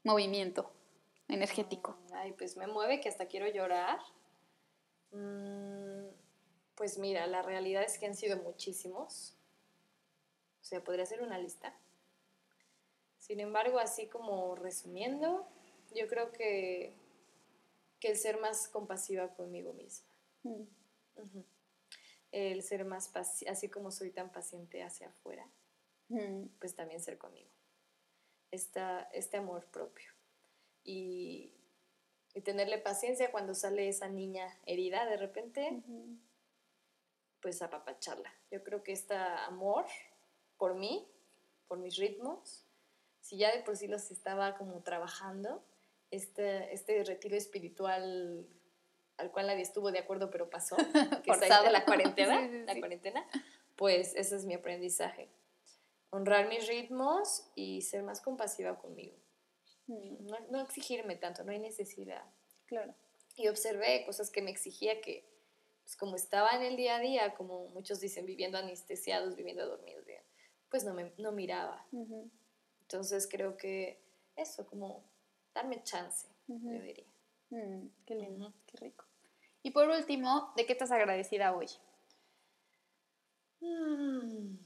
movimiento 0.03 0.69
energético? 1.29 1.97
Mm, 2.09 2.13
ay, 2.13 2.33
pues 2.33 2.57
me 2.57 2.67
mueve 2.67 2.99
que 2.99 3.07
hasta 3.07 3.27
quiero 3.27 3.47
llorar. 3.47 3.99
Mm, 5.13 6.07
pues 6.75 6.97
mira, 6.97 7.25
la 7.27 7.41
realidad 7.41 7.83
es 7.83 7.97
que 7.97 8.05
han 8.05 8.15
sido 8.15 8.35
muchísimos. 8.35 9.37
O 10.59 10.65
sea, 10.65 10.83
podría 10.83 11.05
ser 11.05 11.21
una 11.21 11.37
lista. 11.37 11.73
Sin 13.31 13.39
embargo, 13.39 13.79
así 13.79 14.07
como 14.07 14.55
resumiendo, 14.55 15.47
yo 15.95 16.05
creo 16.09 16.33
que, 16.33 16.93
que 18.01 18.09
el 18.09 18.17
ser 18.17 18.41
más 18.41 18.67
compasiva 18.67 19.33
conmigo 19.35 19.71
misma. 19.71 20.05
Mm. 20.43 20.63
El 22.33 22.61
ser 22.61 22.83
más 22.83 23.09
así 23.47 23.69
como 23.69 23.89
soy 23.89 24.11
tan 24.11 24.33
paciente 24.33 24.83
hacia 24.83 25.07
afuera, 25.07 25.49
mm. 26.09 26.47
pues 26.59 26.75
también 26.75 26.99
ser 26.99 27.17
conmigo. 27.17 27.49
Esta, 28.51 29.03
este 29.13 29.37
amor 29.37 29.65
propio. 29.67 30.11
Y, 30.83 31.53
y, 32.33 32.41
tenerle 32.41 32.79
paciencia 32.79 33.31
cuando 33.31 33.55
sale 33.55 33.87
esa 33.87 34.09
niña 34.09 34.59
herida 34.65 35.05
de 35.05 35.15
repente, 35.15 35.81
pues 37.41 37.61
apapacharla. 37.61 38.33
Yo 38.51 38.61
creo 38.61 38.83
que 38.83 38.91
este 38.91 39.15
amor 39.15 39.85
por 40.57 40.75
mí, 40.75 41.07
por 41.69 41.77
mis 41.77 41.95
ritmos, 41.95 42.67
si 43.21 43.37
ya 43.37 43.55
de 43.55 43.63
por 43.63 43.77
sí 43.77 43.87
los 43.87 44.11
estaba 44.11 44.57
como 44.57 44.81
trabajando, 44.81 45.63
este, 46.09 46.73
este 46.73 47.03
retiro 47.03 47.37
espiritual 47.37 48.45
al 49.17 49.31
cual 49.31 49.47
nadie 49.47 49.61
estuvo 49.61 49.91
de 49.91 49.99
acuerdo 49.99 50.29
pero 50.29 50.49
pasó, 50.49 50.75
que 51.23 51.31
está 51.31 51.61
de 51.61 51.71
la 51.71 51.85
cuarentena, 51.85 52.41
la 52.65 52.79
cuarentena, 52.79 53.25
pues 53.75 54.15
ese 54.15 54.35
es 54.35 54.45
mi 54.45 54.55
aprendizaje. 54.55 55.29
Honrar 56.09 56.49
mis 56.49 56.67
ritmos 56.67 57.45
y 57.55 57.81
ser 57.83 58.03
más 58.03 58.19
compasiva 58.19 58.77
conmigo. 58.77 59.15
Mm. 59.87 60.25
No, 60.25 60.37
no, 60.49 60.61
exigirme 60.61 61.15
tanto, 61.15 61.43
no 61.43 61.51
hay 61.51 61.59
necesidad. 61.59 62.23
Claro. 62.65 62.93
Y 63.37 63.47
observé 63.47 64.03
cosas 64.05 64.29
que 64.29 64.41
me 64.41 64.51
exigía 64.51 64.99
que, 65.01 65.23
pues 65.83 65.95
como 65.95 66.15
estaba 66.15 66.49
en 66.51 66.63
el 66.63 66.75
día 66.75 66.97
a 66.97 66.99
día, 66.99 67.33
como 67.35 67.67
muchos 67.69 68.01
dicen, 68.01 68.25
viviendo 68.25 68.57
anestesiados, 68.57 69.35
viviendo 69.35 69.65
dormidos, 69.67 70.01
pues 70.71 70.85
no, 70.85 70.93
me, 70.93 71.11
no 71.17 71.33
miraba. 71.33 71.85
Entonces 72.91 73.25
creo 73.31 73.55
que 73.55 74.03
eso, 74.35 74.67
como 74.67 75.05
darme 75.53 75.81
chance, 75.81 76.27
yo 76.45 76.81
diría. 76.81 77.05
Mm, 77.49 77.87
qué 78.05 78.15
lindo, 78.15 78.53
qué 78.65 78.77
rico. 78.79 79.05
Y 79.63 79.71
por 79.71 79.87
último, 79.87 80.51
¿de 80.57 80.65
qué 80.65 80.73
estás 80.73 80.91
agradecida 80.91 81.55
hoy? 81.55 81.67
Mm, 83.61 84.57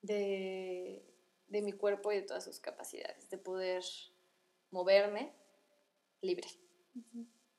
de, 0.00 1.04
de, 1.48 1.62
mi 1.62 1.72
cuerpo 1.72 2.12
y 2.12 2.16
de 2.16 2.22
todas 2.22 2.44
sus 2.44 2.60
capacidades, 2.60 3.28
de 3.28 3.36
poder 3.36 3.84
moverme 4.70 5.30
libre. 6.22 6.48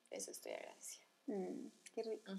Eso 0.10 0.32
estoy 0.32 0.54
agradecida. 0.54 1.06
Mm, 1.28 1.68
qué 1.94 2.04
rico. 2.04 2.32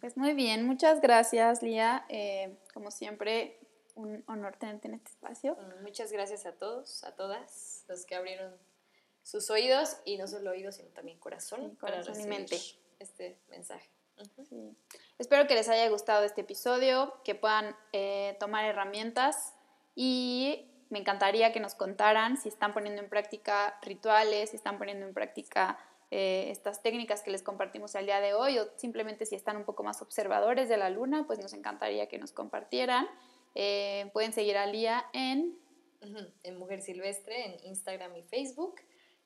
Pues 0.00 0.16
muy 0.16 0.34
bien, 0.34 0.66
muchas 0.66 1.00
gracias, 1.00 1.62
Lía. 1.62 2.04
Eh, 2.08 2.58
como 2.74 2.90
siempre, 2.90 3.63
un 3.94 4.24
honor 4.26 4.56
tenerte 4.56 4.88
en 4.88 4.94
este 4.94 5.10
espacio. 5.10 5.56
muchas 5.82 6.12
gracias 6.12 6.46
a 6.46 6.52
todos, 6.52 7.04
a 7.04 7.14
todas 7.14 7.84
los 7.88 8.04
que 8.04 8.14
abrieron 8.14 8.56
sus 9.22 9.50
oídos 9.50 9.96
y 10.04 10.18
no 10.18 10.26
solo 10.26 10.50
oídos, 10.50 10.76
sino 10.76 10.90
también 10.90 11.18
corazón, 11.18 11.76
corazón 11.76 12.20
y 12.20 12.26
mente. 12.26 12.58
este 12.98 13.38
mensaje. 13.48 13.88
Espero 15.18 15.46
que 15.46 15.54
les 15.54 15.68
haya 15.68 15.88
gustado 15.88 16.24
este 16.24 16.42
episodio, 16.42 17.14
que 17.24 17.34
puedan 17.34 17.76
eh, 17.92 18.36
tomar 18.38 18.64
herramientas 18.64 19.54
y 19.94 20.70
me 20.90 21.00
encantaría 21.00 21.52
que 21.52 21.60
nos 21.60 21.74
contaran 21.74 22.36
si 22.36 22.48
están 22.48 22.72
poniendo 22.72 23.02
en 23.02 23.08
práctica 23.08 23.78
rituales, 23.82 24.50
si 24.50 24.56
están 24.56 24.78
poniendo 24.78 25.06
en 25.06 25.14
práctica 25.14 25.78
eh, 26.10 26.50
estas 26.50 26.82
técnicas 26.82 27.22
que 27.22 27.32
les 27.32 27.42
compartimos 27.42 27.96
al 27.96 28.06
día 28.06 28.20
de 28.20 28.34
hoy 28.34 28.58
o 28.58 28.68
simplemente 28.76 29.26
si 29.26 29.34
están 29.34 29.56
un 29.56 29.64
poco 29.64 29.82
más 29.82 30.00
observadores 30.02 30.68
de 30.68 30.76
la 30.76 30.90
luna, 30.90 31.24
pues 31.26 31.40
nos 31.40 31.52
encantaría 31.54 32.06
que 32.06 32.18
nos 32.18 32.30
compartieran. 32.30 33.08
Eh, 33.54 34.10
pueden 34.12 34.32
seguir 34.32 34.56
a 34.56 34.66
Lía 34.66 35.06
en... 35.12 35.58
En 36.42 36.58
Mujer 36.58 36.82
Silvestre, 36.82 37.46
en 37.46 37.66
Instagram 37.68 38.14
y 38.16 38.22
Facebook. 38.24 38.74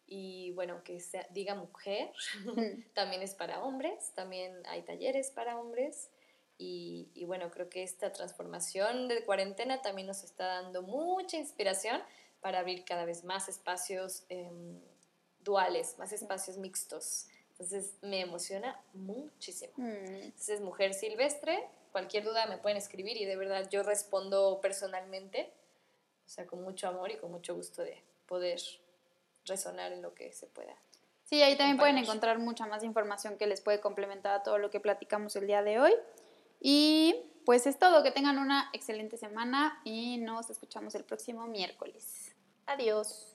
Y 0.07 0.53
bueno, 0.53 0.85
que 0.85 1.01
sea, 1.01 1.27
diga 1.31 1.55
mujer, 1.55 2.13
también 2.95 3.23
es 3.23 3.35
para 3.35 3.63
hombres, 3.65 4.13
también 4.15 4.63
hay 4.67 4.83
talleres 4.83 5.31
para 5.31 5.59
hombres. 5.59 6.11
Y, 6.57 7.09
y, 7.15 7.25
bueno, 7.25 7.51
creo 7.51 7.69
que 7.69 7.83
esta 7.85 8.13
transformación 8.13 9.07
de 9.07 9.25
cuarentena 9.25 9.81
también 9.81 10.09
nos 10.09 10.25
está 10.25 10.47
dando 10.47 10.83
mucha 10.83 11.37
inspiración 11.37 12.01
para 12.41 12.61
abrir 12.61 12.85
cada 12.85 13.05
vez 13.05 13.25
más 13.25 13.49
espacios 13.49 14.25
em, 14.29 14.81
duales, 15.41 15.97
más 15.99 16.13
espacios 16.13 16.59
mixtos. 16.59 17.27
Entonces 17.51 17.95
me 18.03 18.21
emociona 18.21 18.81
muchísimo. 18.93 19.73
Mm. 19.77 20.23
Entonces, 20.23 20.61
Mujer 20.61 20.95
Silvestre, 20.95 21.69
cualquier 21.93 22.25
duda 22.25 22.47
me 22.47 22.59
pueden 22.59 22.79
escribir 22.79 23.17
y 23.17 23.25
de 23.25 23.37
verdad 23.37 23.69
yo 23.71 23.83
respondo 23.83 24.61
personalmente, 24.61 25.53
o 26.27 26.29
sea, 26.29 26.47
con 26.47 26.63
mucho 26.63 26.89
amor 26.89 27.11
y 27.11 27.17
con 27.17 27.31
mucho 27.31 27.55
gusto 27.55 27.83
de 27.83 28.03
poder 28.27 28.61
resonar 29.45 29.93
en 29.93 30.03
lo 30.03 30.15
que 30.15 30.33
se 30.33 30.47
pueda. 30.47 30.77
Sí, 31.25 31.43
ahí 31.43 31.57
también 31.57 31.77
pueden 31.77 31.99
encontrar 31.99 32.39
mucha 32.39 32.67
más 32.67 32.83
información 32.83 33.37
que 33.37 33.47
les 33.47 33.61
puede 33.61 33.81
complementar 33.81 34.41
a 34.41 34.43
todo 34.43 34.57
lo 34.57 34.71
que 34.71 34.81
platicamos 34.81 35.37
el 35.37 35.47
día 35.47 35.63
de 35.63 35.79
hoy. 35.79 35.93
Y 36.61 37.15
pues 37.45 37.67
es 37.67 37.79
todo, 37.79 38.03
que 38.03 38.11
tengan 38.11 38.39
una 38.39 38.71
excelente 38.73 39.17
semana 39.17 39.81
y 39.85 40.19
nos 40.19 40.51
escuchamos 40.51 40.95
el 40.95 41.05
próximo 41.05 41.47
miércoles. 41.47 42.35
Adiós. 42.67 43.35